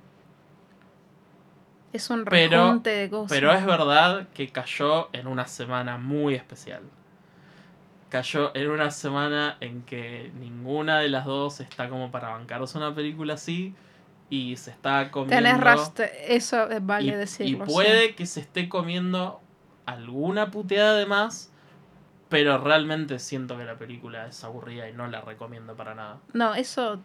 Es 1.94 2.10
un 2.10 2.26
pero- 2.26 2.78
de 2.80 3.08
cosas. 3.10 3.30
Pero 3.30 3.54
es 3.54 3.66
verdad 3.66 4.28
que 4.34 4.50
cayó 4.50 5.10
en 5.14 5.28
una 5.28 5.48
semana 5.48 5.98
muy 5.98 6.36
especial. 6.36 6.82
Cayó 8.10 8.52
en 8.56 8.70
una 8.72 8.90
semana 8.90 9.58
en 9.60 9.84
que 9.84 10.32
ninguna 10.40 11.00
de 11.00 11.10
las 11.10 11.26
dos 11.26 11.60
está 11.60 11.90
como 11.90 12.10
para 12.12 12.30
bancarse 12.30 12.78
una 12.78 12.94
película 12.94 13.36
así 13.36 13.76
y 14.30 14.56
se 14.58 14.72
está 14.72 15.10
comiendo. 15.12 15.36
Tenés 15.36 15.60
rastre, 15.60 16.36
eso 16.36 16.68
vale 16.82 17.08
y, 17.08 17.16
decirlo. 17.16 17.66
y 17.66 17.68
sí. 17.68 17.74
puede 17.74 18.16
que 18.16 18.26
se 18.26 18.42
esté 18.42 18.70
comiendo 18.70 19.42
alguna 19.86 20.52
puteada 20.52 20.96
de 20.96 21.08
más 21.08 21.52
Pero 22.30 22.60
realmente 22.60 23.18
siento 23.18 23.58
que 23.58 23.66
la 23.66 23.78
película 23.80 24.28
es 24.28 24.44
aburrida 24.44 24.88
y 24.88 24.94
no 24.94 25.08
la 25.08 25.22
recomiendo 25.22 25.76
para 25.76 25.96
nada. 25.96 26.20
No, 26.34 26.54
eso 26.54 27.02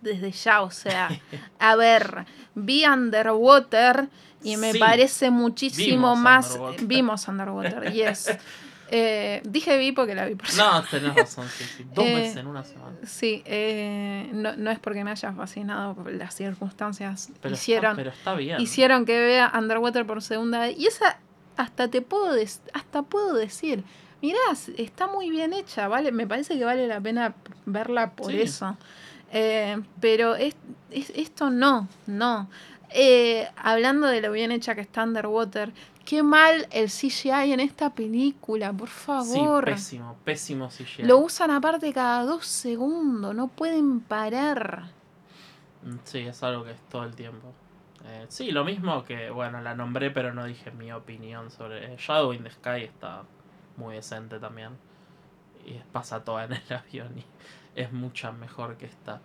desde 0.00 0.32
ya, 0.32 0.62
o 0.62 0.70
sea, 0.70 1.10
a 1.58 1.76
ver, 1.76 2.26
vi 2.54 2.84
Underwater 2.86 4.08
y 4.42 4.56
me 4.56 4.72
Sí, 4.72 4.78
parece 4.78 5.30
muchísimo 5.30 5.86
vimos 5.86 6.18
más. 6.18 6.50
Underwater. 6.52 6.86
Vimos 6.86 7.28
Underwater, 7.28 7.92
yes. 7.92 8.38
Eh, 8.94 9.40
dije 9.44 9.78
vi 9.78 9.92
porque 9.92 10.14
la 10.14 10.26
vi 10.26 10.34
por 10.34 10.52
No, 10.54 10.82
tenés 10.84 11.14
razón, 11.14 11.48
sí, 11.48 11.64
sí. 11.64 11.84
Dos 11.94 12.04
Eh, 12.04 12.14
veces 12.14 12.36
en 12.36 12.46
una 12.46 12.62
semana. 12.62 12.94
Sí, 13.06 13.42
eh, 13.46 14.28
no, 14.34 14.54
no 14.54 14.70
es 14.70 14.78
porque 14.78 15.02
me 15.02 15.10
haya 15.10 15.32
fascinado, 15.32 15.96
las 16.10 16.34
circunstancias 16.34 17.30
Pero 17.40 17.54
hicieron, 17.54 17.92
está, 17.92 17.96
pero 17.96 18.10
está 18.10 18.34
bien. 18.34 18.60
hicieron 18.60 19.06
que 19.06 19.18
vea 19.18 19.50
Underwater 19.54 20.04
por 20.06 20.20
segunda 20.20 20.60
vez. 20.60 20.78
Y 20.78 20.86
esa 20.88 21.18
hasta 21.56 21.88
te 21.88 22.02
puedo 22.02 22.34
hasta 22.74 23.02
puedo 23.02 23.32
decir, 23.32 23.82
mirá, 24.20 24.38
está 24.76 25.06
muy 25.06 25.30
bien 25.30 25.54
hecha, 25.54 25.88
vale, 25.88 26.12
me 26.12 26.26
parece 26.26 26.58
que 26.58 26.64
vale 26.66 26.86
la 26.86 27.00
pena 27.00 27.34
verla 27.64 28.10
por 28.10 28.30
Sí. 28.30 28.42
eso. 28.42 28.76
Eh, 29.32 29.80
pero 30.02 30.34
es, 30.34 30.54
es- 30.90 31.12
esto 31.16 31.48
no, 31.48 31.88
no. 32.06 32.50
Eh, 32.94 33.48
hablando 33.56 34.06
de 34.06 34.20
lo 34.20 34.30
bien 34.32 34.52
hecha 34.52 34.74
que 34.74 34.82
está 34.82 35.02
Underwater, 35.02 35.72
qué 36.12 36.22
mal 36.22 36.68
el 36.70 36.88
CGI 36.90 37.52
en 37.52 37.60
esta 37.60 37.88
película, 37.90 38.70
por 38.72 38.88
Sí, 38.88 38.94
favor. 38.94 39.64
pésimo, 39.64 40.16
pésimo 40.24 40.68
CGI. 40.68 41.04
Lo 41.04 41.18
usan 41.18 41.50
aparte 41.50 41.90
cada 41.92 42.24
dos 42.24 42.46
segundos, 42.46 43.34
no 43.34 43.48
pueden 43.48 44.00
parar. 44.00 44.90
Sí, 46.04 46.18
es 46.18 46.42
algo 46.42 46.64
que 46.64 46.72
es 46.72 46.80
todo 46.90 47.04
el 47.04 47.14
tiempo. 47.14 47.48
Eh, 48.04 48.26
sí, 48.28 48.50
lo 48.50 48.64
mismo 48.64 49.04
que, 49.04 49.30
bueno, 49.30 49.60
la 49.62 49.74
nombré, 49.74 50.10
pero 50.10 50.34
no 50.34 50.44
dije 50.44 50.70
mi 50.70 50.92
opinión 50.92 51.50
sobre. 51.50 51.94
eh, 51.94 51.96
Shadow 51.98 52.32
in 52.34 52.42
the 52.44 52.50
Sky 52.50 52.84
está 52.84 53.22
muy 53.76 53.94
decente 53.94 54.38
también. 54.38 54.72
Y 55.64 55.74
pasa 55.92 56.24
toda 56.24 56.44
en 56.44 56.52
el 56.52 56.62
avión 56.76 57.16
y 57.18 57.24
es 57.74 57.92
mucha 57.92 58.32
mejor 58.32 58.76
que 58.76 58.86
esta 58.86 59.20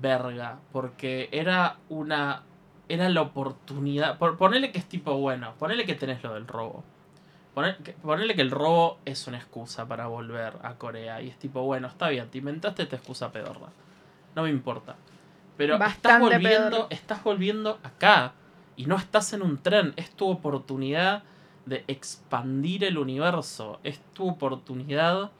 verga. 0.00 0.58
Porque 0.72 1.28
era 1.32 1.78
una. 1.88 2.42
Era 2.88 3.08
la 3.08 3.20
oportunidad. 3.22 4.18
Por, 4.18 4.36
ponele 4.38 4.72
que 4.72 4.78
es 4.78 4.86
tipo, 4.86 5.14
bueno, 5.18 5.52
ponele 5.58 5.84
que 5.84 5.94
tenés 5.94 6.22
lo 6.22 6.34
del 6.34 6.46
robo. 6.46 6.84
Que- 7.82 7.92
Ponele 7.92 8.34
que 8.36 8.42
el 8.42 8.50
robo 8.52 8.98
es 9.04 9.26
una 9.26 9.36
excusa 9.38 9.86
para 9.88 10.06
volver 10.06 10.54
a 10.62 10.74
Corea. 10.74 11.20
Y 11.20 11.28
es 11.28 11.38
tipo, 11.38 11.62
bueno, 11.62 11.88
está 11.88 12.08
bien, 12.08 12.28
te 12.30 12.38
inventaste 12.38 12.84
esta 12.84 12.96
excusa 12.96 13.32
pedorra. 13.32 13.68
No 14.36 14.44
me 14.44 14.50
importa. 14.50 14.96
Pero 15.56 15.76
estás 15.88 16.12
volviendo, 16.20 16.86
estás 16.90 17.24
volviendo 17.24 17.78
acá. 17.82 18.32
Y 18.76 18.86
no 18.86 18.96
estás 18.96 19.32
en 19.32 19.42
un 19.42 19.58
tren. 19.58 19.92
Es 19.96 20.12
tu 20.12 20.28
oportunidad 20.28 21.24
de 21.66 21.84
expandir 21.88 22.84
el 22.84 22.96
universo. 22.96 23.80
Es 23.82 23.98
tu 24.14 24.28
oportunidad 24.28 25.32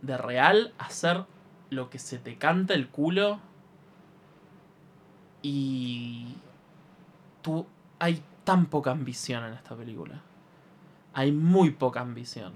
de 0.00 0.16
real 0.16 0.72
hacer 0.78 1.24
lo 1.70 1.90
que 1.90 1.98
se 1.98 2.18
te 2.18 2.36
canta 2.38 2.72
el 2.74 2.88
culo. 2.88 3.38
Y 5.42 6.34
tú 7.42 7.66
hay 7.98 8.22
tan 8.44 8.66
poca 8.66 8.90
ambición 8.92 9.44
en 9.44 9.54
esta 9.54 9.74
película. 9.74 10.20
Hay 11.14 11.32
muy 11.32 11.70
poca 11.70 12.00
ambición. 12.00 12.52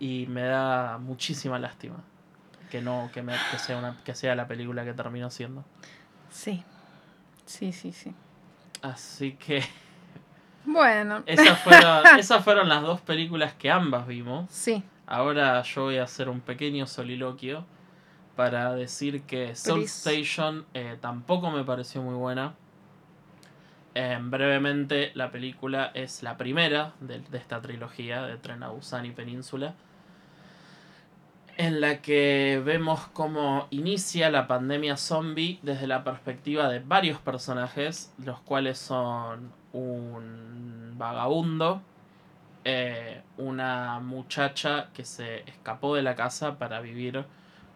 Y 0.00 0.26
me 0.28 0.42
da 0.42 0.98
muchísima 0.98 1.58
lástima 1.58 1.96
que 2.70 2.80
no 2.82 3.08
que, 3.12 3.22
me- 3.22 3.32
que 3.50 3.58
sea 3.58 3.78
una 3.78 3.96
que 4.04 4.14
sea 4.14 4.34
la 4.34 4.46
película 4.46 4.84
que 4.84 4.92
terminó 4.94 5.30
siendo. 5.30 5.64
Sí, 6.30 6.62
sí, 7.46 7.72
sí, 7.72 7.92
sí. 7.92 8.14
Así 8.82 9.32
que 9.32 9.62
Bueno, 10.64 11.22
esas 11.26 11.58
fueron, 11.60 12.06
esas 12.18 12.44
fueron 12.44 12.68
las 12.68 12.82
dos 12.82 13.00
películas 13.00 13.54
que 13.54 13.70
ambas 13.70 14.06
vimos. 14.06 14.48
sí, 14.50 14.82
Ahora 15.06 15.62
yo 15.62 15.84
voy 15.84 15.96
a 15.96 16.02
hacer 16.04 16.28
un 16.28 16.40
pequeño 16.40 16.86
soliloquio 16.86 17.64
para 18.38 18.72
decir 18.72 19.22
que 19.22 19.56
Soul. 19.56 19.82
Station 19.82 20.64
eh, 20.72 20.96
tampoco 21.00 21.50
me 21.50 21.64
pareció 21.64 22.02
muy 22.02 22.14
buena. 22.14 22.54
Eh, 23.96 24.16
brevemente, 24.20 25.10
la 25.16 25.32
película 25.32 25.90
es 25.92 26.22
la 26.22 26.36
primera 26.36 26.92
de, 27.00 27.18
de 27.18 27.36
esta 27.36 27.60
trilogía 27.60 28.22
de 28.22 28.36
Tren 28.36 28.62
a 28.62 28.68
Busan 28.68 29.06
y 29.06 29.10
Península, 29.10 29.74
en 31.56 31.80
la 31.80 32.00
que 32.00 32.62
vemos 32.64 33.08
cómo 33.12 33.66
inicia 33.70 34.30
la 34.30 34.46
pandemia 34.46 34.96
zombie 34.96 35.58
desde 35.62 35.88
la 35.88 36.04
perspectiva 36.04 36.68
de 36.68 36.78
varios 36.78 37.18
personajes, 37.18 38.14
los 38.24 38.38
cuales 38.38 38.78
son 38.78 39.50
un 39.72 40.94
vagabundo, 40.96 41.82
eh, 42.64 43.20
una 43.36 43.98
muchacha 43.98 44.90
que 44.94 45.04
se 45.04 45.40
escapó 45.50 45.96
de 45.96 46.02
la 46.02 46.14
casa 46.14 46.56
para 46.56 46.80
vivir 46.80 47.26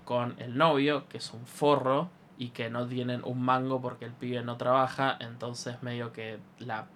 con 0.05 0.35
el 0.39 0.57
novio, 0.57 1.09
que 1.09 1.19
es 1.19 1.33
un 1.33 1.47
forro 1.47 2.11
y 2.39 2.51
que 2.51 2.71
no 2.71 2.87
tienen 2.87 3.23
un 3.25 3.43
mango 3.43 3.81
porque 3.81 4.05
el 4.07 4.13
pibe 4.13 4.43
no 4.43 4.57
trabaja, 4.57 5.17
entonces 5.21 5.83
medio 5.83 6.13
que 6.13 6.39
la, 6.59 6.87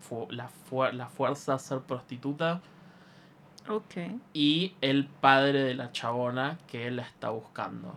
fu- 0.00 0.28
la, 0.30 0.48
fu- 0.48 0.84
la 0.92 1.08
fuerza 1.08 1.54
a 1.54 1.58
ser 1.58 1.80
prostituta 1.80 2.60
ok. 3.68 3.96
y 4.32 4.74
el 4.80 5.06
padre 5.06 5.62
de 5.62 5.74
la 5.74 5.92
chabona 5.92 6.58
que 6.66 6.86
él 6.86 6.96
la 6.96 7.02
está 7.02 7.30
buscando. 7.30 7.94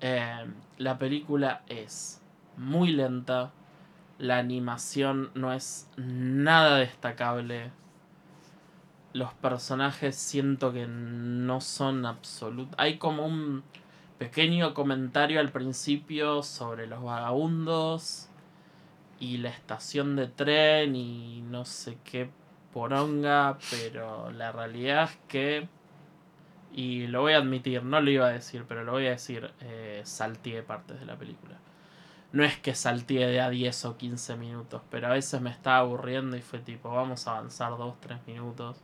Eh, 0.00 0.46
la 0.78 0.98
película 0.98 1.62
es 1.68 2.22
muy 2.56 2.92
lenta, 2.92 3.52
la 4.18 4.38
animación 4.38 5.30
no 5.34 5.52
es 5.52 5.90
nada 5.96 6.76
destacable. 6.78 7.72
Los 9.12 9.34
personajes 9.34 10.14
siento 10.14 10.72
que 10.72 10.86
no 10.86 11.60
son 11.60 12.06
absolutos. 12.06 12.74
Hay 12.78 12.98
como 12.98 13.26
un 13.26 13.64
pequeño 14.18 14.74
comentario 14.74 15.40
al 15.40 15.50
principio 15.50 16.42
sobre 16.42 16.86
los 16.86 17.02
vagabundos 17.02 18.28
y 19.18 19.38
la 19.38 19.48
estación 19.48 20.14
de 20.14 20.28
tren 20.28 20.94
y 20.94 21.42
no 21.42 21.64
sé 21.64 21.98
qué 22.04 22.30
poronga, 22.72 23.58
pero 23.70 24.30
la 24.30 24.52
realidad 24.52 25.04
es 25.04 25.18
que, 25.28 25.68
y 26.72 27.06
lo 27.06 27.22
voy 27.22 27.32
a 27.32 27.38
admitir, 27.38 27.82
no 27.82 28.00
lo 28.00 28.10
iba 28.10 28.26
a 28.26 28.30
decir, 28.30 28.64
pero 28.68 28.84
lo 28.84 28.92
voy 28.92 29.06
a 29.06 29.10
decir, 29.10 29.50
eh, 29.60 30.04
partes 30.66 31.00
de 31.00 31.06
la 31.06 31.16
película. 31.16 31.56
No 32.32 32.44
es 32.44 32.56
que 32.58 32.74
salteé 32.74 33.26
de 33.26 33.40
a 33.40 33.50
10 33.50 33.84
o 33.86 33.96
15 33.96 34.36
minutos, 34.36 34.82
pero 34.90 35.08
a 35.08 35.10
veces 35.10 35.40
me 35.40 35.50
estaba 35.50 35.78
aburriendo 35.78 36.36
y 36.36 36.42
fue 36.42 36.60
tipo, 36.60 36.90
vamos 36.90 37.26
a 37.26 37.38
avanzar 37.38 37.76
2, 37.76 38.00
3 38.00 38.18
minutos. 38.26 38.76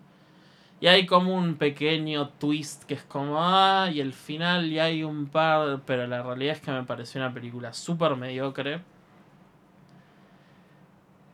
Y 0.79 0.89
hay 0.89 1.07
como 1.07 1.35
un 1.35 1.57
pequeño 1.57 2.29
twist 2.31 2.85
que 2.85 2.95
es 2.95 3.03
como, 3.03 3.37
ah, 3.39 3.89
y 3.91 4.01
el 4.01 4.13
final 4.13 4.67
y 4.67 4.79
hay 4.79 5.05
un 5.05 5.27
par, 5.27 5.81
pero 5.87 6.07
la 6.07 6.23
realidad 6.23 6.57
es 6.57 6.61
que 6.61 6.71
me 6.71 6.85
pareció 6.85 7.21
una 7.21 7.33
película 7.33 7.73
súper 7.73 8.15
mediocre. 8.17 8.83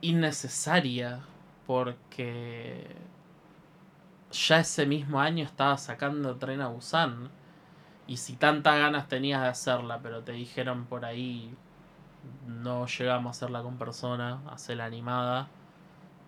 Innecesaria, 0.01 1.21
porque 1.67 2.87
ya 4.31 4.61
ese 4.61 4.87
mismo 4.87 5.21
año 5.21 5.45
estaba 5.45 5.77
sacando 5.77 6.37
Tren 6.37 6.61
a 6.61 6.69
Busan. 6.69 7.31
Y 8.07 8.17
si 8.19 8.37
tantas 8.37 8.79
ganas 8.79 9.09
tenías 9.09 9.43
de 9.43 9.49
hacerla, 9.49 10.01
pero 10.03 10.23
te 10.23 10.33
dijeron 10.33 10.87
por 10.87 11.05
ahí, 11.05 11.55
no 12.47 12.87
llegamos 12.87 13.29
a 13.29 13.31
hacerla 13.31 13.63
con 13.63 13.77
persona, 13.77 14.41
hacerla 14.51 14.85
animada. 14.87 15.49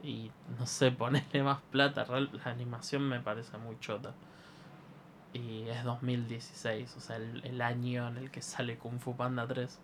Y 0.05 0.31
no 0.59 0.67
sé, 0.67 0.91
ponerle 0.93 1.43
más 1.43 1.61
plata. 1.71 2.07
La 2.09 2.51
animación 2.51 3.03
me 3.09 3.21
parece 3.21 3.57
muy 3.59 3.79
chota. 3.81 4.13
Y 5.33 5.63
es 5.69 5.83
2016, 5.83 6.95
o 6.97 7.01
sea, 7.01 7.17
el, 7.17 7.43
el 7.45 7.61
año 7.61 8.07
en 8.09 8.19
el 8.19 8.31
que 8.31 8.43
sale 8.43 8.77
Kung 8.77 9.01
Fu 9.01 9.17
Panda 9.17 9.47
3. 9.47 9.81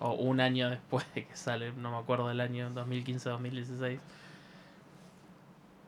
O 0.00 0.14
un 0.14 0.40
año 0.40 0.70
después 0.70 1.06
de 1.14 1.26
que 1.26 1.36
sale, 1.36 1.72
no 1.72 1.92
me 1.92 1.98
acuerdo 1.98 2.28
del 2.28 2.40
año, 2.40 2.70
2015-2016. 2.70 4.00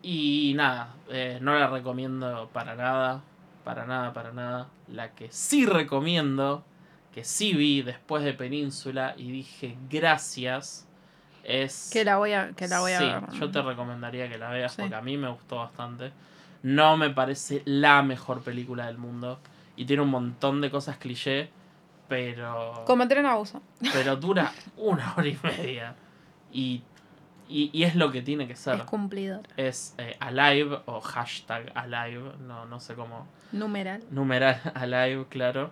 Y 0.03 0.53
nada, 0.55 0.95
eh, 1.09 1.39
no 1.41 1.59
la 1.59 1.67
recomiendo 1.69 2.51
para 2.53 2.77
nada. 2.77 3.23
Para 3.65 3.87
nada, 3.87 4.13
para 4.13 4.33
nada. 4.33 4.69
La 4.87 5.15
que 5.15 5.33
sí 5.33 5.65
recomiendo, 5.65 6.63
que 7.15 7.25
sí 7.25 7.55
vi 7.55 7.81
después 7.81 8.23
de 8.23 8.35
Península 8.35 9.15
y 9.17 9.33
dije 9.33 9.79
gracias, 9.89 10.87
es... 11.45 11.91
Que 11.93 12.05
la 12.05 12.17
voy 12.19 12.33
a, 12.33 12.53
que 12.53 12.67
la 12.69 12.81
voy 12.81 12.93
a 12.93 12.99
sí, 12.99 13.05
ver. 13.05 13.23
yo 13.41 13.51
te 13.51 13.63
recomendaría 13.63 14.29
que 14.29 14.39
la 14.39 14.51
veas 14.51 14.73
Sí. 14.73 14.83
porque 14.83 14.95
a 14.95 15.01
mí 15.03 15.17
me 15.17 15.29
gustó 15.31 15.57
bastante. 15.57 16.13
No 16.63 16.97
me 16.97 17.11
parece 17.11 17.63
la 17.67 18.03
mejor 18.03 18.43
película 18.43 18.87
del 18.87 18.99
mundo 18.99 19.39
y 19.77 19.85
tiene 19.85 20.03
un 20.03 20.11
montón 20.11 20.61
de 20.61 20.71
cosas 20.71 20.97
cliché, 20.97 21.51
pero 22.09 22.85
Como 22.87 23.07
tren 23.09 23.27
a 23.27 23.35
Busan. 23.37 23.63
pero 23.93 24.17
dura 24.27 24.53
una 24.77 25.15
hora 25.17 25.27
y 25.29 25.39
media 25.43 25.95
y, 26.53 26.83
y, 27.49 27.71
y 27.73 27.83
es 27.85 27.95
lo 27.97 28.11
que 28.13 28.23
tiene 28.23 28.47
que 28.47 28.57
ser. 28.57 28.77
Es 28.77 28.83
cumplidor. 28.85 29.43
Es 29.57 29.95
eh, 29.99 30.17
alive 30.21 30.79
o 30.87 31.01
hashtag 31.01 31.71
alive, 31.75 32.33
no, 32.47 32.65
no 32.67 32.81
sé 32.81 32.95
cómo 32.95 33.27
Numeral. 33.53 34.03
numeral 34.11 34.61
alive, 34.75 35.27
claro. 35.29 35.71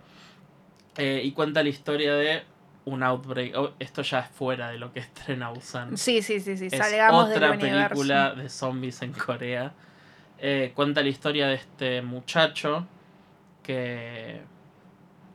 Eh, 0.99 1.23
y 1.25 1.33
cuenta 1.33 1.63
la 1.63 1.71
historia 1.71 2.15
de 2.15 2.43
un 2.85 3.03
outbreak. 3.03 3.57
Oh, 3.57 3.73
esto 3.79 4.03
ya 4.03 4.21
es 4.21 4.29
fuera 4.29 4.71
de 4.71 4.79
lo 4.79 4.93
que 4.93 5.01
es 5.01 5.13
Tren 5.15 5.43
a 5.43 5.51
Busan. 5.51 5.97
Sí, 5.97 6.23
sí, 6.23 6.41
sí, 6.41 6.57
sí. 6.57 6.67
Es 6.71 6.79
Salgamos 6.79 7.29
del 7.29 7.39
otra 7.39 7.51
universo. 7.53 7.89
película 7.91 8.35
de 8.35 8.49
zombies 8.49 9.03
en 9.03 9.13
Corea. 9.13 9.73
Eh, 10.39 10.73
cuenta 10.75 11.03
la 11.03 11.09
historia 11.09 11.47
de 11.47 11.55
este 11.55 12.03
muchacho 12.03 12.87
que 13.63 14.41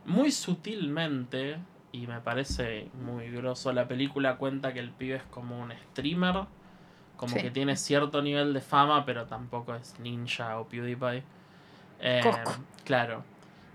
muy 0.04 0.30
sutilmente, 0.30 1.56
y 1.92 2.06
me 2.06 2.20
parece 2.20 2.88
muy 3.02 3.30
grosso, 3.30 3.72
la 3.72 3.88
película 3.88 4.36
cuenta 4.36 4.72
que 4.72 4.80
el 4.80 4.90
pibe 4.90 5.16
es 5.16 5.22
como 5.24 5.58
un 5.60 5.72
streamer, 5.72 6.44
como 7.16 7.34
Sí. 7.34 7.42
que 7.42 7.50
tiene 7.50 7.76
cierto 7.76 8.22
nivel 8.22 8.52
de 8.54 8.60
fama, 8.60 9.04
pero 9.04 9.24
tampoco 9.26 9.74
es 9.74 9.98
ninja 9.98 10.58
o 10.60 10.68
PewDiePie. 10.68 11.22
Eh, 12.00 12.20
claro. 12.84 13.24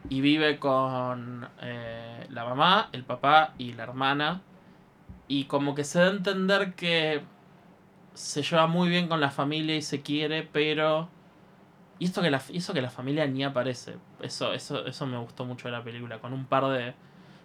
Y 0.09 0.21
vive 0.21 0.59
con 0.59 1.47
eh, 1.61 2.27
la 2.29 2.45
mamá, 2.45 2.89
el 2.91 3.03
papá 3.03 3.53
y 3.57 3.73
la 3.73 3.83
hermana. 3.83 4.41
Y 5.27 5.45
como 5.45 5.75
que 5.75 5.83
se 5.83 5.99
da 5.99 6.05
a 6.05 6.11
entender 6.11 6.73
que 6.73 7.21
se 8.13 8.43
lleva 8.43 8.67
muy 8.67 8.89
bien 8.89 9.07
con 9.07 9.19
la 9.21 9.31
familia 9.31 9.75
y 9.75 9.81
se 9.81 10.01
quiere, 10.01 10.43
pero... 10.43 11.09
Y 11.99 12.05
esto 12.05 12.21
que 12.21 12.31
la, 12.31 12.41
eso 12.53 12.73
que 12.73 12.81
la 12.81 12.89
familia 12.89 13.25
ni 13.27 13.43
aparece. 13.43 13.95
Eso, 14.21 14.53
eso, 14.53 14.85
eso 14.85 15.05
me 15.05 15.17
gustó 15.17 15.45
mucho 15.45 15.67
de 15.67 15.71
la 15.71 15.83
película. 15.83 16.19
Con 16.19 16.33
un 16.33 16.45
par 16.45 16.67
de 16.67 16.93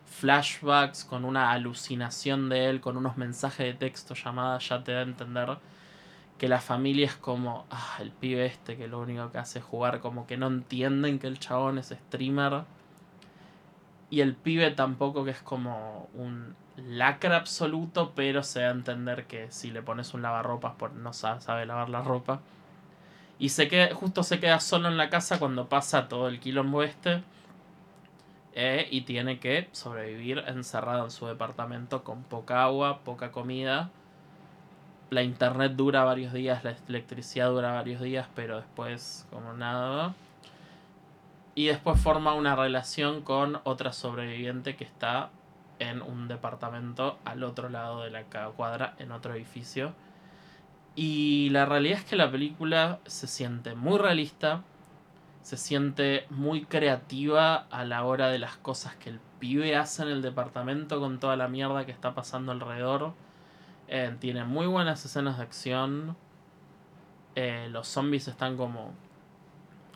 flashbacks, 0.07 1.05
con 1.05 1.25
una 1.25 1.53
alucinación 1.53 2.49
de 2.49 2.69
él, 2.69 2.81
con 2.81 2.97
unos 2.97 3.17
mensajes 3.17 3.67
de 3.67 3.75
texto 3.75 4.15
llamadas, 4.15 4.69
ya 4.69 4.83
te 4.83 4.93
da 4.93 5.01
a 5.01 5.03
entender 5.03 5.59
que 6.39 6.49
la 6.49 6.61
familia 6.61 7.07
es 7.07 7.17
como, 7.17 7.67
ah, 7.71 7.97
el 8.01 8.13
pibe 8.13 8.47
este 8.47 8.77
que 8.77 8.89
lo 8.89 9.01
único 9.01 9.31
que 9.33 9.39
hace 9.39 9.59
es 9.61 9.65
jugar, 9.65 10.01
como 10.01 10.27
que 10.27 10.37
no 10.37 10.47
entienden 10.49 11.19
que 11.19 11.27
el 11.27 11.39
chabón 11.39 11.79
es 11.79 11.89
streamer. 11.89 12.65
Y 14.11 14.21
el 14.21 14.35
pibe 14.37 14.71
tampoco 14.71 15.25
que 15.25 15.31
es 15.33 15.43
como 15.43 16.09
un 16.15 16.57
lacra 16.77 17.37
absoluto, 17.37 18.13
pero 18.15 18.43
se 18.43 18.61
da 18.61 18.69
a 18.69 18.71
entender 18.73 19.27
que 19.27 19.51
si 19.51 19.71
le 19.71 19.83
pones 19.83 20.15
un 20.15 20.23
lavarropas, 20.23 20.75
por 20.77 20.93
no 20.93 21.13
sabe, 21.13 21.41
sabe 21.41 21.67
lavar 21.67 21.89
la 21.91 22.03
ropa. 22.03 22.41
Y 23.39 23.51
se 23.51 23.69
queda, 23.69 23.95
justo 23.95 24.23
se 24.23 24.41
queda 24.41 24.61
solo 24.61 24.89
en 24.89 24.97
la 24.97 25.11
casa 25.11 25.39
cuando 25.39 25.69
pasa 25.69 26.09
todo 26.09 26.29
el 26.29 26.41
quilombo 26.41 26.83
este. 26.83 27.23
eh, 28.55 28.89
y 28.91 29.03
tiene 29.03 29.39
que 29.41 29.69
sobrevivir 29.73 30.45
encerrado 30.49 31.05
en 31.05 31.11
su 31.11 31.27
departamento 31.27 32.03
con 32.05 32.23
poca 32.25 32.65
agua, 32.65 33.01
poca 33.05 33.31
comida. 33.33 33.91
La 35.11 35.23
internet 35.23 35.73
dura 35.73 36.05
varios 36.05 36.33
días, 36.33 36.65
la 36.65 36.77
electricidad 36.89 37.49
dura 37.51 37.73
varios 37.73 38.03
días, 38.03 38.29
pero 38.35 38.57
después 38.57 39.27
como 39.31 39.55
nada. 39.55 40.15
Y 41.55 41.67
después 41.67 42.01
forma 42.01 42.35
una 42.35 42.55
relación 42.55 43.23
con 43.23 43.61
otra 43.65 43.93
sobreviviente 43.93 44.77
que 44.77 44.85
está 44.85 45.31
en 45.79 46.03
un 46.03 46.29
departamento 46.29 47.19
al 47.25 47.43
otro 47.43 47.69
lado 47.69 48.03
de 48.03 48.11
la 48.11 48.25
cuadra, 48.25 48.95
en 48.99 49.13
otro 49.13 49.35
edificio. 49.35 49.95
Y 50.95 51.49
la 51.51 51.65
realidad 51.65 51.99
es 51.99 52.05
que 52.05 52.17
la 52.17 52.31
película 52.31 52.99
se 53.07 53.27
siente 53.29 53.75
muy 53.75 53.99
realista, 53.99 54.63
se 55.43 55.57
siente 55.57 56.27
muy 56.29 56.65
creativa 56.65 57.55
a 57.71 57.85
la 57.85 58.05
hora 58.05 58.29
de 58.29 58.39
las 58.39 58.57
cosas 58.57 58.97
que 58.97 59.11
el 59.11 59.21
pibe 59.39 59.77
hace 59.77 60.03
en 60.03 60.09
el 60.09 60.23
departamento 60.23 61.01
con 61.01 61.21
toda 61.21 61.37
la 61.37 61.49
mierda 61.49 61.87
que 61.87 61.93
está 61.93 62.15
pasando 62.15 62.53
alrededor. 62.53 63.15
Eh, 63.89 64.15
tiene 64.21 64.45
muy 64.45 64.67
buenas 64.67 65.05
escenas 65.05 65.39
de 65.39 65.43
acción. 65.43 66.17
Eh, 67.35 67.69
los 67.71 67.89
zombies 67.89 68.29
están 68.29 68.57
como 68.57 68.93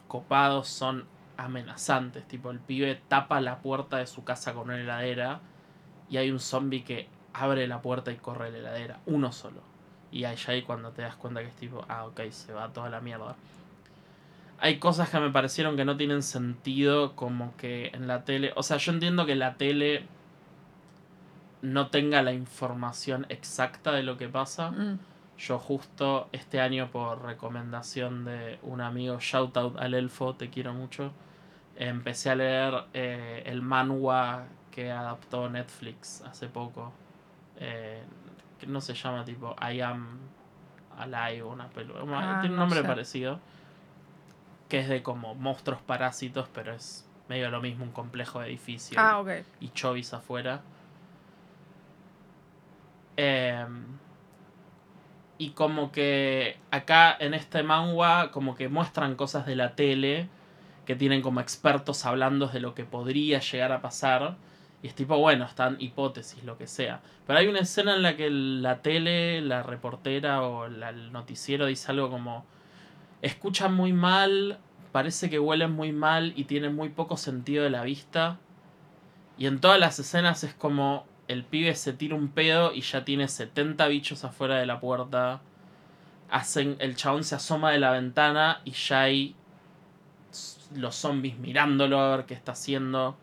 copados, 0.09 0.68
son 0.68 1.05
amenazantes. 1.36 2.26
Tipo, 2.26 2.51
el 2.51 2.59
pibe 2.59 3.01
tapa 3.09 3.40
la 3.40 3.59
puerta 3.59 3.99
de 3.99 4.07
su 4.07 4.24
casa 4.24 4.55
con 4.55 4.64
una 4.64 4.80
heladera 4.80 5.40
y 6.09 6.16
hay 6.16 6.30
un 6.30 6.40
zombie 6.40 6.84
que 6.84 7.09
abre 7.34 7.66
la 7.66 7.82
puerta 7.82 8.12
y 8.12 8.16
corre 8.16 8.51
la 8.51 8.59
heladera. 8.59 9.01
Uno 9.07 9.32
solo. 9.32 9.61
Y 10.11 10.24
ahí 10.24 10.36
ahí 10.47 10.62
cuando 10.62 10.90
te 10.90 11.03
das 11.03 11.16
cuenta 11.16 11.40
que 11.40 11.49
es 11.49 11.57
tipo, 11.57 11.84
ah, 11.88 12.05
ok, 12.07 12.20
se 12.30 12.53
va 12.53 12.72
toda 12.72 12.88
la 12.90 13.01
mierda. 13.01 13.36
Hay 14.59 14.78
cosas 14.78 15.11
que 15.11 15.18
me 15.18 15.30
parecieron 15.30 15.76
que 15.76 15.84
no 15.84 15.97
tienen 15.97 16.22
sentido, 16.22 17.16
como 17.16 17.57
que 17.57 17.88
en 17.95 18.07
la 18.07 18.24
tele. 18.24 18.53
O 18.57 18.62
sea, 18.62 18.76
yo 18.76 18.93
entiendo 18.93 19.26
que 19.26 19.34
la 19.34 19.55
tele 19.55 20.07
no 21.63 21.89
tenga 21.89 22.23
la 22.23 22.33
información 22.33 23.27
exacta 23.29 23.93
de 23.93 24.03
lo 24.03 24.17
que 24.19 24.29
pasa. 24.29 24.71
Mm. 24.73 24.99
Yo 25.39 25.59
justo 25.59 26.29
este 26.33 26.61
año 26.61 26.91
por 26.91 27.23
recomendación 27.23 28.25
de 28.25 28.59
un 28.63 28.81
amigo, 28.81 29.19
shout 29.19 29.57
out 29.57 29.77
al 29.79 29.95
elfo, 29.95 30.35
te 30.35 30.51
quiero 30.51 30.73
mucho, 30.75 31.13
empecé 31.77 32.31
a 32.31 32.35
leer 32.37 32.85
eh, 32.93 33.43
el 33.47 33.63
manhwa 33.63 34.45
que 34.71 34.91
adaptó 34.93 35.49
Netflix 35.49 36.23
hace 36.23 36.49
poco. 36.49 36.93
Eh, 37.57 38.03
que 38.59 38.67
no 38.67 38.81
se 38.81 38.95
llama 38.95 39.25
tipo 39.25 39.57
I 39.61 39.81
Am 39.81 40.19
Alive, 40.99 41.43
una 41.45 41.69
película. 41.69 42.03
Ah, 42.07 42.41
tiene 42.41 42.55
un 42.55 42.57
no 42.57 42.63
nombre 42.63 42.81
sé. 42.81 42.87
parecido. 42.87 43.41
Que 44.69 44.81
es 44.81 44.89
de 44.89 45.03
como 45.03 45.35
monstruos 45.35 45.81
parásitos, 45.83 46.49
pero 46.55 46.73
es 46.73 47.09
medio 47.29 47.51
lo 47.51 47.61
mismo, 47.61 47.85
un 47.85 47.91
complejo 47.93 48.41
de 48.41 48.49
edificio 48.49 48.97
Ah, 49.01 49.23
y 49.61 49.69
chovis 49.71 50.15
afuera. 50.15 50.61
Em, 53.17 53.85
y 55.39 55.51
como 55.51 55.91
que 55.93 56.57
acá 56.71 57.17
en 57.19 57.35
este 57.35 57.63
manga 57.63 58.31
como 58.31 58.55
que 58.55 58.69
muestran 58.69 59.17
cosas 59.17 59.47
de 59.47 59.57
la 59.57 59.75
tele 59.75 60.29
que 60.87 60.95
tienen 60.97 61.23
como 61.23 61.41
expertos 61.41 62.07
hablando 62.07 62.47
de 62.49 62.61
lo 62.61 62.75
que 62.75 62.85
podría 62.85 63.41
llegar 63.41 63.73
a 63.73 63.81
pasar. 63.83 64.37
Y 64.83 64.89
es 64.89 64.95
tipo, 64.97 65.17
bueno, 65.17 65.45
están 65.45 65.77
hipótesis, 65.79 66.43
lo 66.43 66.59
que 66.59 66.67
sea. 66.67 67.01
Pero 67.27 67.39
hay 67.39 67.47
una 67.47 67.61
escena 67.61 67.95
en 67.95 68.03
la 68.03 68.17
que 68.17 68.31
la 68.31 68.83
tele, 68.83 69.41
la 69.41 69.63
reportera 69.63 70.43
o 70.43 70.69
la- 70.69 70.89
el 70.91 71.13
noticiero 71.13 71.67
dice 71.67 71.93
algo 71.93 72.11
como, 72.11 72.45
escuchan 73.23 73.75
muy 73.75 73.93
mal, 73.93 74.59
parece 74.93 75.31
que 75.31 75.39
huelen 75.39 75.73
muy 75.73 75.93
mal 75.93 76.33
y 76.37 76.45
tienen 76.45 76.75
muy 76.75 76.89
poco 76.89 77.17
sentido 77.17 77.63
de 77.65 77.71
la 77.71 77.85
vista. 77.85 78.39
Y 79.39 79.47
en 79.47 79.61
todas 79.61 79.79
las 79.79 79.99
escenas 79.99 80.45
es 80.45 80.55
como 80.55 81.07
el 81.33 81.45
pibe 81.45 81.74
se 81.74 81.92
tira 81.92 82.14
un 82.14 82.29
pedo 82.29 82.72
y 82.72 82.83
ya 82.83 83.04
tiene 83.04 83.29
70 83.29 83.87
bichos 83.88 84.25
afuera 84.25 84.57
de 84.57 84.67
la 84.67 84.80
puerta. 84.80 85.41
Hacen, 86.30 86.76
el 86.79 86.96
chabón 86.96 87.25
se 87.25 87.34
asoma 87.34 87.72
de 87.72 87.79
la 87.79 87.91
ventana 87.91 88.61
y 88.64 88.72
ya 88.72 89.03
hay 89.03 89.34
los 90.75 90.96
zombies 90.96 91.38
mirándolo 91.38 92.00
a 92.00 92.17
ver 92.17 92.26
qué 92.26 92.34
está 92.34 92.53
haciendo. 92.53 93.17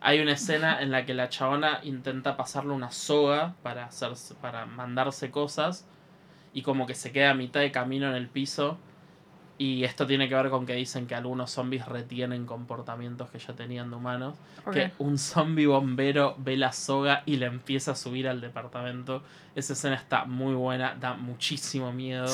Hay 0.00 0.20
una 0.20 0.32
escena 0.32 0.82
en 0.82 0.90
la 0.90 1.06
que 1.06 1.14
la 1.14 1.28
chabona 1.28 1.80
intenta 1.82 2.36
pasarle 2.36 2.72
una 2.72 2.90
soga 2.90 3.54
para, 3.62 3.88
para 4.40 4.66
mandarse 4.66 5.30
cosas 5.30 5.86
y 6.52 6.62
como 6.62 6.86
que 6.86 6.94
se 6.94 7.10
queda 7.10 7.30
a 7.30 7.34
mitad 7.34 7.60
de 7.60 7.72
camino 7.72 8.08
en 8.08 8.14
el 8.14 8.28
piso. 8.28 8.78
Y 9.56 9.84
esto 9.84 10.06
tiene 10.06 10.28
que 10.28 10.34
ver 10.34 10.50
con 10.50 10.66
que 10.66 10.74
dicen 10.74 11.06
que 11.06 11.14
algunos 11.14 11.52
zombies 11.52 11.86
retienen 11.86 12.44
comportamientos 12.44 13.30
que 13.30 13.38
ya 13.38 13.54
tenían 13.54 13.88
de 13.88 13.96
humanos 13.96 14.34
que 14.72 14.90
un 14.98 15.16
zombie 15.16 15.66
bombero 15.66 16.34
ve 16.38 16.56
la 16.56 16.72
soga 16.72 17.22
y 17.24 17.36
le 17.36 17.46
empieza 17.46 17.92
a 17.92 17.94
subir 17.94 18.26
al 18.26 18.40
departamento. 18.40 19.22
Esa 19.54 19.74
escena 19.74 19.94
está 19.94 20.24
muy 20.24 20.54
buena, 20.54 20.96
da 20.96 21.14
muchísimo 21.14 21.92
miedo. 21.92 22.26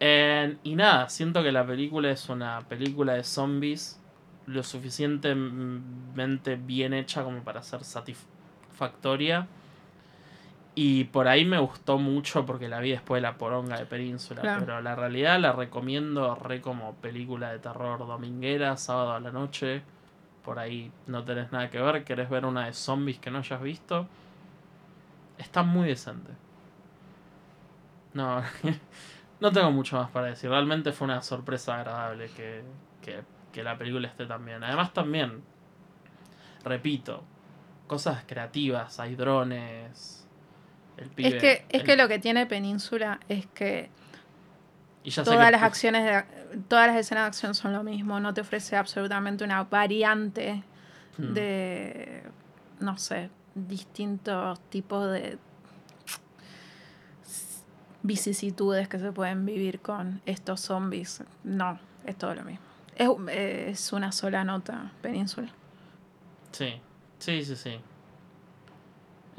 Y 0.00 0.74
nada, 0.74 1.08
siento 1.08 1.42
que 1.42 1.52
la 1.52 1.64
película 1.64 2.10
es 2.10 2.28
una 2.28 2.60
película 2.68 3.14
de 3.14 3.22
zombies 3.22 4.00
lo 4.46 4.62
suficientemente 4.62 6.56
bien 6.56 6.94
hecha 6.94 7.22
como 7.22 7.44
para 7.44 7.62
ser 7.62 7.84
satisfactoria. 7.84 9.46
Y 10.80 11.02
por 11.02 11.26
ahí 11.26 11.44
me 11.44 11.58
gustó 11.58 11.98
mucho 11.98 12.46
porque 12.46 12.68
la 12.68 12.78
vi 12.78 12.92
después 12.92 13.20
de 13.20 13.22
la 13.22 13.36
poronga 13.36 13.76
de 13.76 13.84
Península. 13.84 14.42
Claro. 14.42 14.60
Pero 14.60 14.80
la 14.80 14.94
realidad 14.94 15.40
la 15.40 15.50
recomiendo 15.50 16.36
re 16.36 16.60
como 16.60 16.94
película 16.94 17.50
de 17.50 17.58
terror 17.58 17.98
dominguera, 17.98 18.76
sábado 18.76 19.10
a 19.14 19.18
la 19.18 19.32
noche. 19.32 19.82
Por 20.44 20.60
ahí 20.60 20.92
no 21.08 21.24
tenés 21.24 21.50
nada 21.50 21.68
que 21.68 21.80
ver, 21.80 22.04
querés 22.04 22.30
ver 22.30 22.46
una 22.46 22.66
de 22.66 22.74
zombies 22.74 23.18
que 23.18 23.28
no 23.28 23.38
hayas 23.38 23.60
visto. 23.60 24.06
Está 25.36 25.64
muy 25.64 25.88
decente. 25.88 26.30
No, 28.14 28.40
no 29.40 29.50
tengo 29.50 29.72
mucho 29.72 29.96
más 29.96 30.10
para 30.10 30.28
decir. 30.28 30.48
Realmente 30.48 30.92
fue 30.92 31.06
una 31.06 31.22
sorpresa 31.22 31.74
agradable 31.74 32.30
que, 32.36 32.62
que, 33.02 33.24
que 33.50 33.64
la 33.64 33.76
película 33.76 34.06
esté 34.06 34.26
tan 34.26 34.44
bien. 34.44 34.62
Además 34.62 34.92
también, 34.92 35.42
repito, 36.62 37.24
cosas 37.88 38.22
creativas, 38.28 39.00
hay 39.00 39.16
drones. 39.16 40.17
El 40.98 41.08
pibe, 41.10 41.28
Es 41.28 41.34
que, 41.36 41.52
es 41.68 41.80
el- 41.80 41.84
que 41.84 41.96
lo 41.96 42.08
que 42.08 42.18
tiene 42.18 42.46
Península 42.46 43.20
es 43.28 43.46
que 43.46 43.88
y 45.04 45.10
ya 45.10 45.24
sé 45.24 45.30
todas 45.30 45.46
que- 45.46 45.52
las 45.52 45.62
acciones, 45.62 46.04
de- 46.04 46.58
todas 46.68 46.88
las 46.88 46.96
escenas 46.96 47.24
de 47.24 47.28
acción 47.28 47.54
son 47.54 47.72
lo 47.72 47.82
mismo, 47.82 48.20
no 48.20 48.34
te 48.34 48.40
ofrece 48.40 48.76
absolutamente 48.76 49.44
una 49.44 49.64
variante 49.64 50.62
Hmm. 51.16 51.32
de, 51.34 52.22
no 52.80 52.96
sé, 52.98 53.30
distintos 53.54 54.60
tipos 54.70 55.10
de 55.10 55.38
vicisitudes 58.02 58.88
que 58.88 58.98
se 58.98 59.12
pueden 59.12 59.44
vivir 59.44 59.80
con 59.80 60.20
estos 60.26 60.60
zombies. 60.60 61.22
No, 61.44 61.78
es 62.04 62.16
todo 62.16 62.34
lo 62.34 62.42
mismo. 62.44 62.64
Es, 62.96 63.08
es 63.80 63.92
una 63.92 64.12
sola 64.12 64.44
nota, 64.44 64.92
Península. 65.02 65.48
Sí, 66.52 66.80
sí, 67.18 67.44
sí, 67.44 67.56
sí. 67.56 67.80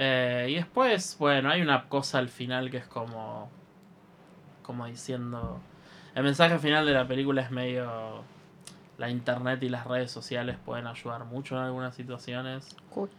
Eh, 0.01 0.47
y 0.51 0.55
después, 0.55 1.17
bueno, 1.19 1.49
hay 1.49 1.61
una 1.61 1.89
cosa 1.89 2.19
al 2.19 2.29
final 2.29 2.71
que 2.71 2.77
es 2.77 2.87
como. 2.87 3.49
Como 4.63 4.85
diciendo. 4.85 5.59
El 6.15 6.23
mensaje 6.23 6.57
final 6.57 6.85
de 6.85 6.93
la 6.93 7.05
película 7.05 7.41
es 7.41 7.51
medio. 7.51 8.23
La 8.97 9.09
internet 9.09 9.61
y 9.61 9.69
las 9.69 9.85
redes 9.85 10.09
sociales 10.09 10.57
pueden 10.65 10.87
ayudar 10.87 11.25
mucho 11.25 11.57
en 11.57 11.63
algunas 11.63 11.95
situaciones. 11.95 12.77
Cool. 12.89 13.09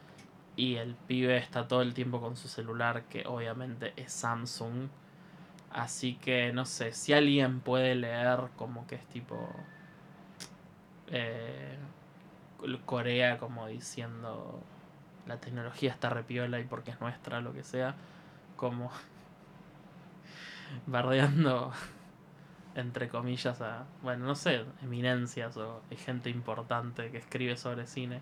Y 0.57 0.77
el 0.77 0.95
pibe 0.95 1.37
está 1.37 1.69
todo 1.69 1.83
el 1.83 1.93
tiempo 1.93 2.19
con 2.21 2.37
su 2.37 2.49
celular, 2.49 3.05
que 3.11 3.25
obviamente 3.27 3.93
es 3.97 4.11
Samsung. 4.13 4.89
Así 5.71 6.15
que 6.15 6.51
no 6.53 6.65
sé, 6.65 6.93
si 6.95 7.13
alguien 7.13 7.61
puede 7.61 7.95
leer 7.95 8.41
como 8.57 8.87
que 8.87 8.95
es 8.95 9.07
tipo. 9.07 9.37
eh, 11.09 11.77
Corea 12.87 13.39
como 13.39 13.67
diciendo 13.67 14.63
la 15.27 15.39
tecnología 15.39 15.91
está 15.91 16.11
repiola 16.11 16.61
y 16.61 16.65
porque 16.65 16.91
es 16.91 17.01
nuestra, 17.01 17.41
lo 17.41 17.53
que 17.53 17.63
sea. 17.63 17.95
Como 18.57 18.91
bardeando 20.87 21.73
entre 22.75 23.09
comillas 23.09 23.61
a, 23.61 23.85
bueno, 24.03 24.27
no 24.27 24.35
sé, 24.35 24.65
eminencias 24.83 25.57
o 25.57 25.83
gente 25.97 26.31
importante 26.31 27.11
que 27.11 27.19
escribe 27.19 27.57
sobre 27.57 27.87
cine. 27.87 28.21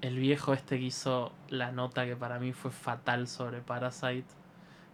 El 0.00 0.16
viejo 0.16 0.54
este 0.54 0.78
que 0.78 0.86
hizo 0.86 1.32
la 1.48 1.72
nota 1.72 2.06
que 2.06 2.16
para 2.16 2.38
mí 2.38 2.52
fue 2.52 2.70
fatal 2.70 3.28
sobre 3.28 3.60
Parasite, 3.60 4.26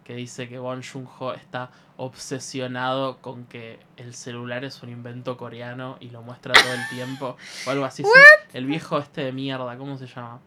que 0.03 0.15
dice 0.15 0.49
que 0.49 0.59
Bon 0.59 0.83
Joon-ho 0.83 1.33
está 1.35 1.71
obsesionado 1.97 3.19
con 3.19 3.45
que 3.47 3.79
el 3.97 4.15
celular 4.15 4.65
es 4.65 4.83
un 4.83 4.89
invento 4.89 5.37
coreano 5.37 5.97
y 6.01 6.11
lo 6.11 6.23
muestra 6.23 6.55
todo 6.55 6.75
el 6.75 6.89
tiempo 6.89 7.37
o 7.67 7.71
algo 7.71 7.85
así. 7.85 8.03
Sí, 8.05 8.11
El 8.53 8.67
viejo 8.67 8.99
este 8.99 9.23
de 9.23 9.33
mierda, 9.33 9.77
¿cómo 9.77 9.97
se 9.97 10.07
llama? 10.07 10.41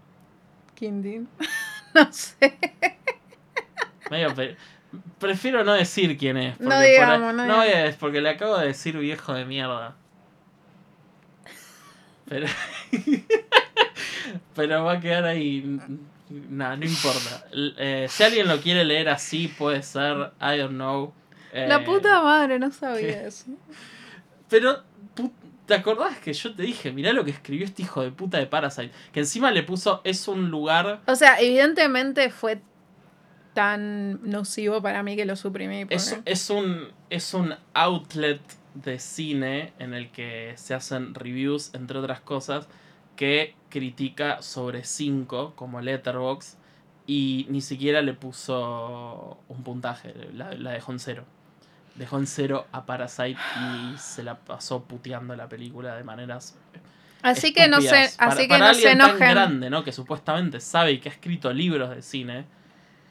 No 1.94 2.12
sé. 2.14 2.58
Medio 4.12 4.34
pe- 4.36 4.56
Prefiero 5.20 5.64
no 5.64 5.74
decir 5.74 6.18
quién 6.18 6.38
es. 6.38 6.56
porque 6.58 6.64
No 6.64 6.70
por 6.76 6.84
ahí- 6.84 6.92
digamos, 6.92 7.34
no 7.34 7.46
no 7.48 7.64
digamos. 7.64 7.90
es, 7.90 7.96
porque 7.96 8.22
le 8.22 8.30
acabo 8.30 8.58
de 8.58 8.68
decir 8.68 8.98
viejo 8.98 9.34
de 9.34 9.46
mierda. 9.46 9.96
Pero. 12.28 12.48
Pero 14.56 14.84
va 14.84 14.94
a 14.94 15.00
quedar 15.00 15.26
ahí. 15.26 15.80
Nada, 16.30 16.76
no 16.78 16.86
importa. 16.86 17.46
Eh, 17.54 18.06
si 18.10 18.24
alguien 18.24 18.48
lo 18.48 18.60
quiere 18.62 18.86
leer 18.86 19.10
así, 19.10 19.48
puede 19.48 19.82
ser. 19.82 20.32
I 20.40 20.58
don't 20.58 20.72
know. 20.76 21.14
Eh, 21.52 21.66
La 21.68 21.84
puta 21.84 22.22
madre, 22.22 22.60
no 22.60 22.72
sabía 22.72 23.26
eso. 23.26 23.46
Pero, 24.50 24.84
¿te 25.70 25.76
acordás 25.76 26.18
que 26.20 26.34
yo 26.34 26.54
te 26.54 26.64
dije? 26.64 26.92
Mirá 26.92 27.14
lo 27.14 27.24
que 27.24 27.32
escribió 27.32 27.64
este 27.66 27.84
hijo 27.84 28.02
de 28.02 28.12
puta 28.12 28.38
de 28.40 28.48
Parasite. 28.48 28.92
Que 29.14 29.22
encima 29.22 29.52
le 29.52 29.64
puso. 29.64 30.02
Es 30.04 30.28
un 30.28 30.50
lugar. 30.50 31.00
O 31.08 31.16
sea, 31.16 31.40
evidentemente 31.40 32.30
fue 32.32 32.62
tan 33.54 34.20
nocivo 34.30 34.82
para 34.82 35.04
mí 35.04 35.16
que 35.16 35.26
lo 35.26 35.36
suprimí. 35.36 35.84
porque- 35.86 35.96
Es, 35.96 36.20
es 36.26 36.50
un, 36.50 36.88
es 37.10 37.34
un 37.34 37.54
outlet 37.74 38.42
de 38.74 39.00
cine 39.00 39.74
en 39.80 39.94
el 39.94 40.12
que 40.12 40.54
se 40.56 40.74
hacen 40.74 41.14
reviews, 41.16 41.74
entre 41.74 41.98
otras 42.00 42.20
cosas, 42.22 42.68
que 43.16 43.56
critica 43.70 44.42
sobre 44.42 44.84
5 44.84 45.54
como 45.56 45.82
Letterbox 45.82 46.58
y 47.06 47.48
ni 47.50 47.62
siquiera 47.62 48.02
le 48.02 48.14
puso 48.14 49.40
un 49.48 49.64
puntaje, 49.64 50.14
la, 50.34 50.54
la 50.54 50.72
dejó 50.72 50.92
en 50.92 51.00
cero. 51.00 51.26
Dejó 52.00 52.18
en 52.18 52.28
cero 52.28 52.66
a 52.72 52.86
Parasite 52.86 53.38
y 53.62 53.98
se 53.98 54.24
la 54.24 54.36
pasó 54.40 54.84
puteando 54.86 55.36
la 55.36 55.50
película 55.50 55.96
de 55.98 56.04
maneras 56.06 56.58
Así 57.22 57.52
que 57.54 57.68
no 57.68 57.82
se, 57.82 57.88
estúpidas. 57.88 58.16
Para- 58.16 58.32
así 58.32 58.42
que 58.44 58.48
para 58.48 58.68
no 58.70 58.74
se 58.74 58.84
tan 58.84 58.92
enojen. 59.02 59.30
grande, 59.30 59.70
¿no? 59.70 59.84
Que 59.84 59.92
supuestamente 59.92 60.62
sabe 60.62 60.94
y 60.94 61.00
que 61.00 61.10
ha 61.10 61.12
escrito 61.12 61.52
libros 61.52 61.90
de 61.94 62.02
cine. 62.02 62.46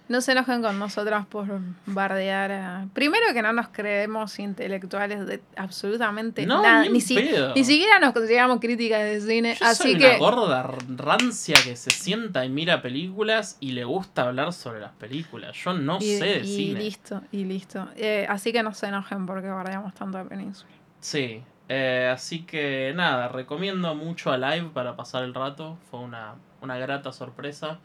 No 0.09 0.21
se 0.23 0.33
enojen 0.33 0.63
con 0.63 0.79
nosotras 0.79 1.27
por 1.27 1.47
bardear 1.85 2.51
a... 2.53 2.87
Primero 2.95 3.27
que 3.35 3.43
no 3.43 3.53
nos 3.53 3.69
creemos 3.69 4.39
intelectuales 4.39 5.27
de 5.27 5.43
absolutamente 5.57 6.47
No, 6.47 6.63
nada. 6.63 6.83
ni 6.85 6.89
Ni, 6.91 7.01
si- 7.03 7.31
ni 7.55 7.65
siquiera 7.65 7.99
nos 8.01 8.13
consideramos 8.15 8.59
críticas 8.59 9.03
de 9.03 9.21
cine. 9.21 9.57
Yo 9.61 9.67
así 9.67 9.83
soy 9.93 9.99
que... 9.99 10.07
una 10.09 10.19
gorda 10.19 10.75
rancia 10.97 11.57
que 11.63 11.77
se 11.77 11.91
sienta 11.91 12.45
y 12.45 12.49
mira 12.49 12.81
películas 12.81 13.57
y 13.61 13.73
le 13.73 13.85
gusta 13.85 14.23
hablar 14.23 14.53
sobre 14.55 14.81
las 14.81 14.93
películas. 14.93 15.57
Yo 15.63 15.75
no 15.75 15.99
y, 16.01 16.17
sé 16.19 16.25
de 16.25 16.39
y 16.41 16.57
cine. 16.57 16.81
listo, 16.81 17.23
y 17.31 17.45
listo. 17.45 17.89
Eh, 17.97 18.27
así 18.31 18.51
que 18.53 18.63
no 18.63 18.73
se 18.73 18.87
enojen 18.87 19.27
porque 19.27 19.49
bardeamos 19.49 19.93
tanto 19.95 20.17
a 20.19 20.25
Península. 20.25 20.71
Sí, 21.01 21.43
eh, 21.69 22.11
así 22.13 22.45
que 22.47 22.93
nada, 22.97 23.29
recomiendo 23.29 23.95
mucho 23.95 24.33
a 24.33 24.39
Live 24.39 24.71
para 24.73 24.97
pasar 24.97 25.23
el 25.25 25.35
rato. 25.35 25.77
Fue 25.91 26.01
una, 26.01 26.35
una 26.63 26.79
grata 26.79 27.13
sorpresa. 27.13 27.79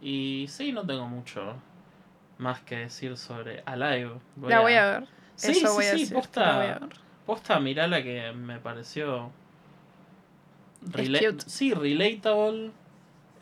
Y 0.00 0.46
sí, 0.48 0.72
no 0.72 0.84
tengo 0.86 1.06
mucho 1.06 1.54
más 2.38 2.60
que 2.60 2.76
decir 2.76 3.16
sobre 3.16 3.62
Alive. 3.66 4.12
Voy 4.36 4.50
la 4.50 4.60
voy 4.60 4.74
a 4.74 4.90
ver. 4.90 5.08
Sí, 5.36 5.52
Eso 5.52 5.66
sí, 5.68 5.74
voy 5.74 5.84
a 5.86 5.92
sí, 5.92 6.00
decir. 6.00 6.14
posta. 6.16 6.40
la 6.46 6.56
voy 6.56 6.66
a 6.66 6.78
ver. 6.78 6.88
Posta, 7.24 7.60
mirá 7.60 7.86
la 7.86 8.02
que 8.02 8.32
me 8.32 8.58
pareció. 8.58 9.30
rela- 10.90 11.18
cute. 11.18 11.44
Sí, 11.48 11.72
relatable. 11.74 12.70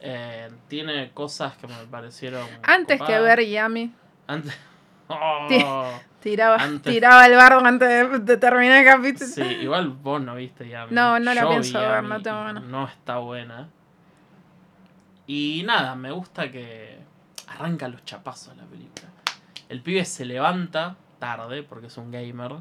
Eh, 0.01 0.51
tiene 0.69 1.11
cosas 1.13 1.57
que 1.57 1.67
me 1.67 1.75
parecieron. 1.91 2.47
Antes 2.63 3.01
que 3.01 3.19
ver 3.21 3.45
Yami, 3.47 3.93
Antes. 4.27 4.57
Oh, 5.07 6.01
tiraba, 6.21 6.57
Antes- 6.57 6.91
tiraba 6.95 7.27
el 7.27 7.37
bardo 7.37 7.61
antes 7.63 7.87
de, 7.89 8.19
de 8.21 8.37
terminar 8.39 8.79
el 8.79 8.87
capítulo. 8.87 9.27
sí, 9.31 9.43
igual 9.43 9.89
vos 9.91 10.19
no 10.23 10.35
viste 10.35 10.67
Yami. 10.67 10.95
No, 10.95 11.21
no 11.21 11.35
la 11.35 11.47
pienso 11.47 11.79
ver, 11.79 12.03
no 12.05 12.23
tengo 12.23 12.43
ganas. 12.43 12.65
No 12.65 12.87
está 12.89 13.19
buena. 13.19 13.69
Y 15.27 15.63
nada, 15.65 15.95
me 15.95 16.11
gusta 16.11 16.51
que 16.51 16.99
arranca 17.49 17.89
los 17.89 18.05
chapazos 18.05 18.57
la 18.57 18.65
película. 18.65 19.09
El 19.69 19.81
pibe 19.81 20.05
se 20.05 20.25
levanta 20.25 20.97
tarde 21.19 21.63
porque 21.63 21.87
es 21.87 21.97
un 21.97 22.11
gamer. 22.11 22.57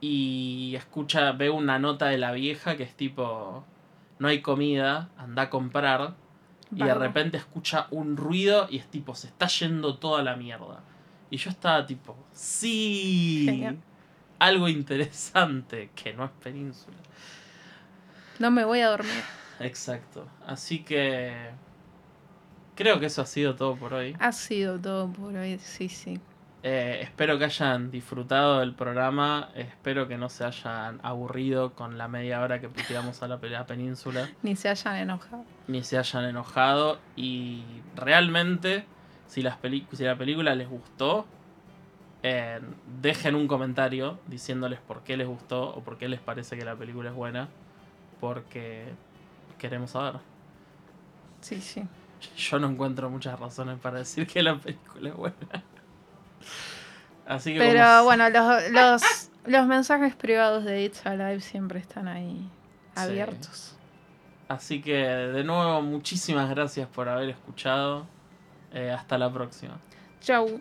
Y 0.00 0.74
escucha, 0.76 1.32
ve 1.32 1.48
una 1.48 1.78
nota 1.78 2.06
de 2.06 2.18
la 2.18 2.32
vieja 2.32 2.76
que 2.76 2.82
es 2.82 2.94
tipo, 2.94 3.64
no 4.18 4.28
hay 4.28 4.42
comida, 4.42 5.08
anda 5.16 5.42
a 5.42 5.50
comprar. 5.50 6.14
Y 6.74 6.82
de 6.82 6.94
repente 6.94 7.36
escucha 7.36 7.86
un 7.90 8.16
ruido 8.16 8.66
y 8.70 8.78
es 8.78 8.86
tipo, 8.86 9.14
se 9.14 9.26
está 9.28 9.46
yendo 9.46 9.96
toda 9.96 10.22
la 10.22 10.36
mierda. 10.36 10.80
Y 11.30 11.36
yo 11.36 11.50
estaba 11.50 11.86
tipo, 11.86 12.16
sí, 12.32 13.42
Genial. 13.46 13.78
algo 14.38 14.68
interesante, 14.68 15.90
que 15.94 16.14
no 16.14 16.24
es 16.24 16.30
península. 16.42 16.96
No 18.38 18.50
me 18.50 18.64
voy 18.64 18.80
a 18.80 18.88
dormir. 18.88 19.22
Exacto. 19.62 20.26
Así 20.46 20.82
que 20.82 21.50
creo 22.74 23.00
que 23.00 23.06
eso 23.06 23.22
ha 23.22 23.26
sido 23.26 23.54
todo 23.54 23.76
por 23.76 23.94
hoy. 23.94 24.16
Ha 24.18 24.32
sido 24.32 24.78
todo 24.78 25.08
por 25.12 25.34
hoy, 25.36 25.58
sí, 25.58 25.88
sí. 25.88 26.18
Eh, 26.64 27.00
espero 27.02 27.38
que 27.40 27.44
hayan 27.46 27.90
disfrutado 27.90 28.60
del 28.60 28.72
programa. 28.74 29.48
Espero 29.56 30.06
que 30.06 30.16
no 30.16 30.28
se 30.28 30.44
hayan 30.44 31.00
aburrido 31.02 31.72
con 31.74 31.98
la 31.98 32.06
media 32.06 32.40
hora 32.40 32.60
que 32.60 32.68
puteamos 32.68 33.20
a 33.22 33.28
la, 33.28 33.38
pe- 33.40 33.50
la 33.50 33.66
península. 33.66 34.28
Ni 34.42 34.54
se 34.54 34.68
hayan 34.68 34.96
enojado. 34.96 35.44
Ni 35.66 35.82
se 35.82 35.98
hayan 35.98 36.24
enojado. 36.24 36.98
Y 37.16 37.64
realmente, 37.96 38.84
si, 39.26 39.42
las 39.42 39.58
si 39.92 40.04
la 40.04 40.16
película 40.16 40.54
les 40.54 40.68
gustó, 40.68 41.26
eh, 42.22 42.60
dejen 43.00 43.34
un 43.34 43.48
comentario 43.48 44.20
diciéndoles 44.28 44.78
por 44.78 45.02
qué 45.02 45.16
les 45.16 45.26
gustó 45.26 45.68
o 45.74 45.82
por 45.82 45.98
qué 45.98 46.08
les 46.08 46.20
parece 46.20 46.56
que 46.56 46.64
la 46.64 46.76
película 46.76 47.10
es 47.10 47.16
buena. 47.16 47.48
Porque 48.20 48.84
queremos 49.62 49.90
saber. 49.92 50.20
Sí, 51.40 51.60
sí. 51.60 51.82
Yo 52.36 52.58
no 52.58 52.68
encuentro 52.68 53.08
muchas 53.10 53.38
razones 53.40 53.78
para 53.80 53.98
decir 53.98 54.26
que 54.26 54.42
la 54.42 54.56
película 54.56 55.08
es 55.08 55.16
buena. 55.16 55.36
Así 57.26 57.52
que 57.54 57.58
Pero 57.60 58.04
bueno, 58.04 58.28
los, 58.28 58.70
los, 58.70 59.02
los 59.46 59.66
mensajes 59.66 60.14
privados 60.14 60.64
de 60.64 60.82
It's 60.84 61.06
Alive 61.06 61.40
siempre 61.40 61.78
están 61.80 62.08
ahí 62.08 62.48
Sí. 62.94 63.00
abiertos. 63.00 63.74
Así 64.48 64.82
que 64.82 64.92
de 64.98 65.44
nuevo 65.44 65.80
muchísimas 65.80 66.50
gracias 66.50 66.86
por 66.88 67.08
haber 67.08 67.30
escuchado. 67.30 68.06
Eh, 68.74 68.90
hasta 68.90 69.16
la 69.18 69.32
próxima. 69.32 69.78
Chau. 70.20 70.60